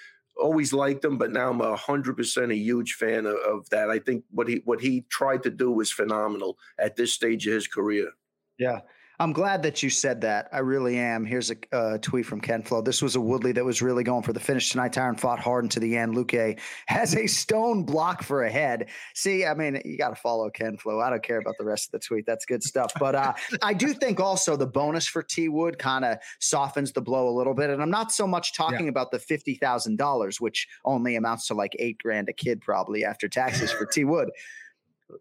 [0.41, 3.91] always liked him, but now I'm a hundred percent a huge fan of, of, that.
[3.91, 7.55] I think what he what he tried to do was phenomenal at this stage of
[7.55, 8.11] his career.
[8.59, 8.81] Yeah,
[9.21, 10.49] I'm glad that you said that.
[10.51, 11.27] I really am.
[11.27, 12.81] Here's a uh, tweet from Ken Flo.
[12.81, 14.95] This was a Woodley that was really going for the finish tonight.
[14.95, 16.15] Tyron fought hard into the end.
[16.15, 18.89] Luque has a stone block for a head.
[19.15, 21.01] See, I mean, you got to follow Ken Flo.
[21.01, 22.25] I don't care about the rest of the tweet.
[22.25, 22.93] That's good stuff.
[22.99, 27.03] But uh, I do think also the bonus for T Wood kind of softens the
[27.03, 27.69] blow a little bit.
[27.69, 28.91] And I'm not so much talking yeah.
[28.91, 33.05] about the fifty thousand dollars, which only amounts to like eight grand a kid probably
[33.05, 34.31] after taxes for T Wood.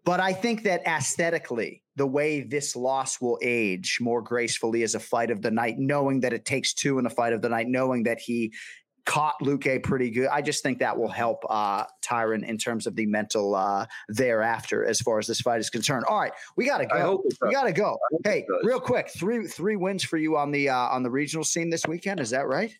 [0.04, 5.00] But I think that aesthetically, the way this loss will age more gracefully as a
[5.00, 7.68] fight of the night, knowing that it takes two in a fight of the night,
[7.68, 8.52] knowing that he
[9.10, 10.28] caught Luque pretty good.
[10.28, 14.84] I just think that will help uh, Tyron in terms of the mental uh, thereafter
[14.84, 16.04] as far as this fight is concerned.
[16.08, 17.20] All right, we gotta go.
[17.42, 17.98] We gotta go.
[18.22, 21.70] Hey, real quick, three three wins for you on the uh, on the regional scene
[21.70, 22.20] this weekend.
[22.20, 22.72] Is that right?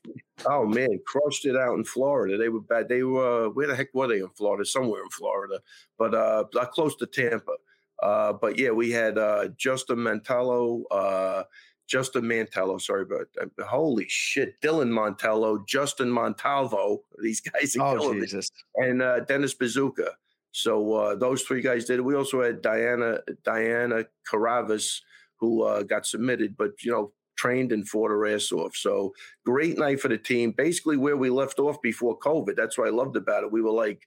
[0.46, 2.38] Oh man, crushed it out in Florida.
[2.38, 2.88] They were bad.
[2.88, 4.64] They were where the heck were they in Florida?
[4.64, 5.58] Somewhere in Florida,
[5.98, 7.54] but uh, close to Tampa.
[8.02, 11.42] Uh, but yeah, we had uh, Justin Mantello, uh,
[11.90, 18.14] Justin Mantello, sorry, but uh, holy shit, Dylan Montello, Justin Montalvo, these guys are oh,
[18.14, 18.50] Jesus.
[18.76, 20.12] and uh, Dennis Bazooka.
[20.52, 22.00] So uh, those three guys did.
[22.00, 25.00] We also had Diana Diana Caravas,
[25.38, 28.76] who uh, got submitted, but you know trained and fought her ass off.
[28.76, 29.14] So
[29.46, 30.52] great night for the team.
[30.56, 32.54] Basically where we left off before COVID.
[32.54, 33.52] That's what I loved about it.
[33.52, 34.02] We were like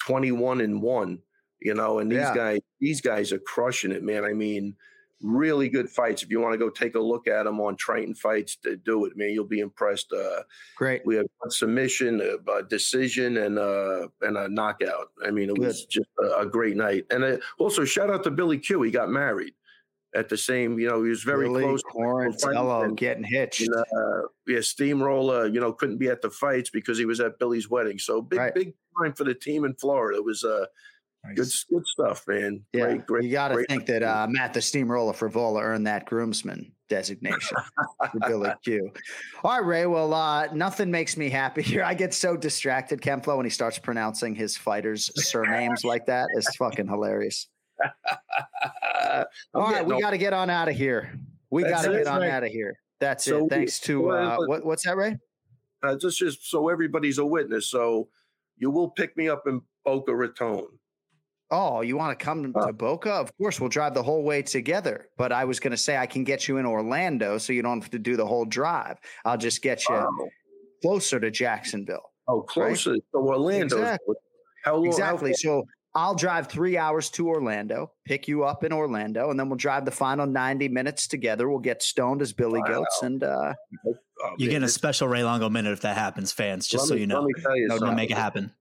[0.00, 1.20] 21 and one,
[1.60, 2.34] you know, and these yeah.
[2.34, 4.24] guys, these guys are crushing it, man.
[4.24, 4.74] I mean,
[5.22, 6.22] really good fights.
[6.22, 9.04] If you want to go take a look at them on Triton Fights, to do
[9.06, 9.30] it, man.
[9.30, 10.12] You'll be impressed.
[10.12, 10.42] Uh,
[10.76, 11.02] Great.
[11.04, 15.08] We have a submission, a, a decision, and uh, and a knockout.
[15.24, 15.66] I mean, it good.
[15.66, 17.06] was just a, a, great night.
[17.10, 18.82] And uh, also, shout out to Billy Q.
[18.82, 19.54] He got married
[20.14, 20.78] at the same.
[20.78, 21.82] You know, he was very Billy close.
[21.82, 23.62] Quarantillo getting hitched.
[23.62, 25.46] And, uh, yeah, Steamroller.
[25.46, 27.98] You know, couldn't be at the fights because he was at Billy's wedding.
[27.98, 28.54] So big, right.
[28.54, 30.18] big time for the team in Florida.
[30.18, 30.66] It was uh
[31.24, 31.64] Nice.
[31.70, 32.64] Good, good stuff, man.
[32.72, 36.04] Yeah, great, great, you got to think that uh, Matt the Steamroller Frevola earned that
[36.06, 37.56] groomsman designation
[38.10, 38.90] for Billy Q.
[39.44, 39.86] All right, Ray.
[39.86, 41.84] Well, uh, nothing makes me happy here.
[41.84, 46.26] I get so distracted, Ken Flo, when he starts pronouncing his fighters' surnames like that.
[46.36, 47.48] It's fucking hilarious.
[49.54, 51.18] All right, we got to get on out of here.
[51.50, 52.78] We got to get on out of here.
[52.98, 53.50] That's so it.
[53.50, 55.18] Thanks to uh, what, what's that, Ray?
[55.82, 57.68] Uh, just, just so everybody's a witness.
[57.68, 58.08] So
[58.56, 60.66] you will pick me up in Boca Raton.
[61.52, 63.12] Oh, you want to come uh, to Boca?
[63.12, 65.08] Of course, we'll drive the whole way together.
[65.18, 67.82] But I was going to say I can get you in Orlando, so you don't
[67.82, 68.98] have to do the whole drive.
[69.26, 70.30] I'll just get you
[70.80, 72.10] closer to Jacksonville.
[72.26, 73.02] Oh, closer right?
[73.12, 73.76] to Orlando.
[73.76, 74.14] Exactly.
[74.64, 74.86] How long?
[74.86, 75.30] Exactly.
[75.30, 75.64] How so
[75.94, 79.84] I'll drive three hours to Orlando, pick you up in Orlando, and then we'll drive
[79.84, 81.50] the final 90 minutes together.
[81.50, 82.66] We'll get stoned as Billy wow.
[82.66, 83.02] Goats.
[83.02, 83.52] And uh,
[83.86, 86.94] oh, you get a special Ray Longo minute if that happens, fans, just let so
[86.94, 87.26] me, you know.
[87.26, 88.52] You no, no, make it happen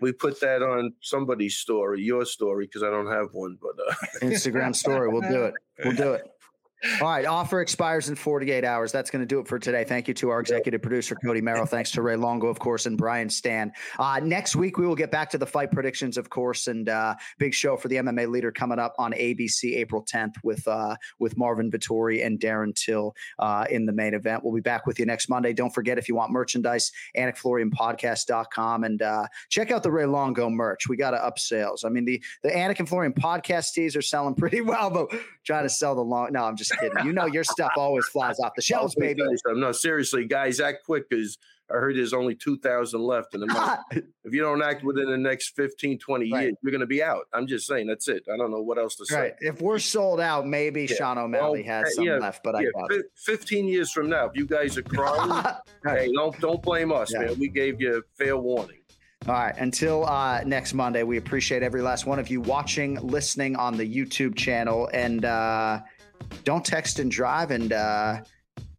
[0.00, 3.94] we put that on somebody's story, your story, because I don't have one, but uh.
[4.22, 5.08] Instagram story.
[5.08, 5.54] We'll do it.
[5.84, 6.30] We'll do it.
[7.00, 7.26] All right.
[7.26, 8.92] Offer expires in 48 hours.
[8.92, 9.82] That's going to do it for today.
[9.82, 11.66] Thank you to our executive producer, Cody Merrill.
[11.66, 13.72] Thanks to Ray Longo, of course, and Brian Stann.
[13.98, 17.16] Uh, next week, we will get back to the fight predictions, of course, and uh,
[17.38, 21.36] big show for the MMA leader coming up on ABC April 10th with uh, with
[21.36, 24.44] Marvin Vettori and Darren Till uh, in the main event.
[24.44, 25.52] We'll be back with you next Monday.
[25.52, 30.88] Don't forget, if you want merchandise, AnikFlorianPodcast.com and uh, check out the Ray Longo merch.
[30.88, 31.84] We got to up sales.
[31.84, 35.08] I mean, the, the Anik and Florian podcast tees are selling pretty well, but
[35.44, 36.32] trying to sell the long.
[36.32, 37.06] No, I'm just just kidding.
[37.06, 39.22] You know your stuff always flies off the shelves, baby.
[39.46, 41.38] No, seriously, guys, act quick because
[41.70, 43.34] I heard there's only 2,000 left.
[43.34, 43.52] in And
[44.24, 46.42] if you don't act within the next 15, 20 right.
[46.42, 47.26] years, you're going to be out.
[47.34, 48.24] I'm just saying, that's it.
[48.32, 49.20] I don't know what else to say.
[49.20, 49.34] Right.
[49.40, 50.96] If we're sold out, maybe yeah.
[50.96, 52.68] Sean O'Malley well, has some yeah, left, but yeah.
[52.68, 53.06] I got it.
[53.16, 55.44] 15 years from now, if you guys are crying,
[55.84, 57.38] hey, don't, don't blame us, man.
[57.38, 58.78] We gave you fair warning.
[59.26, 59.54] All right.
[59.58, 63.84] Until uh, next Monday, we appreciate every last one of you watching, listening on the
[63.84, 64.88] YouTube channel.
[64.94, 65.80] And, uh,
[66.44, 67.50] don't text and drive.
[67.50, 68.22] And uh,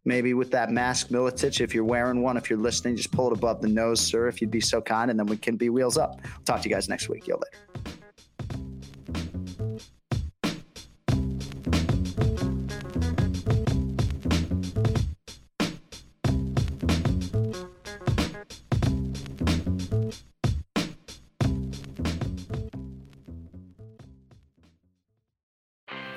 [0.04, 3.36] maybe with that mask, Miletich, if you're wearing one, if you're listening, just pull it
[3.36, 5.10] above the nose, sir, if you'd be so kind.
[5.10, 6.20] And then we can be wheels up.
[6.44, 7.26] talk to you guys next week.
[7.26, 7.99] Yo, later.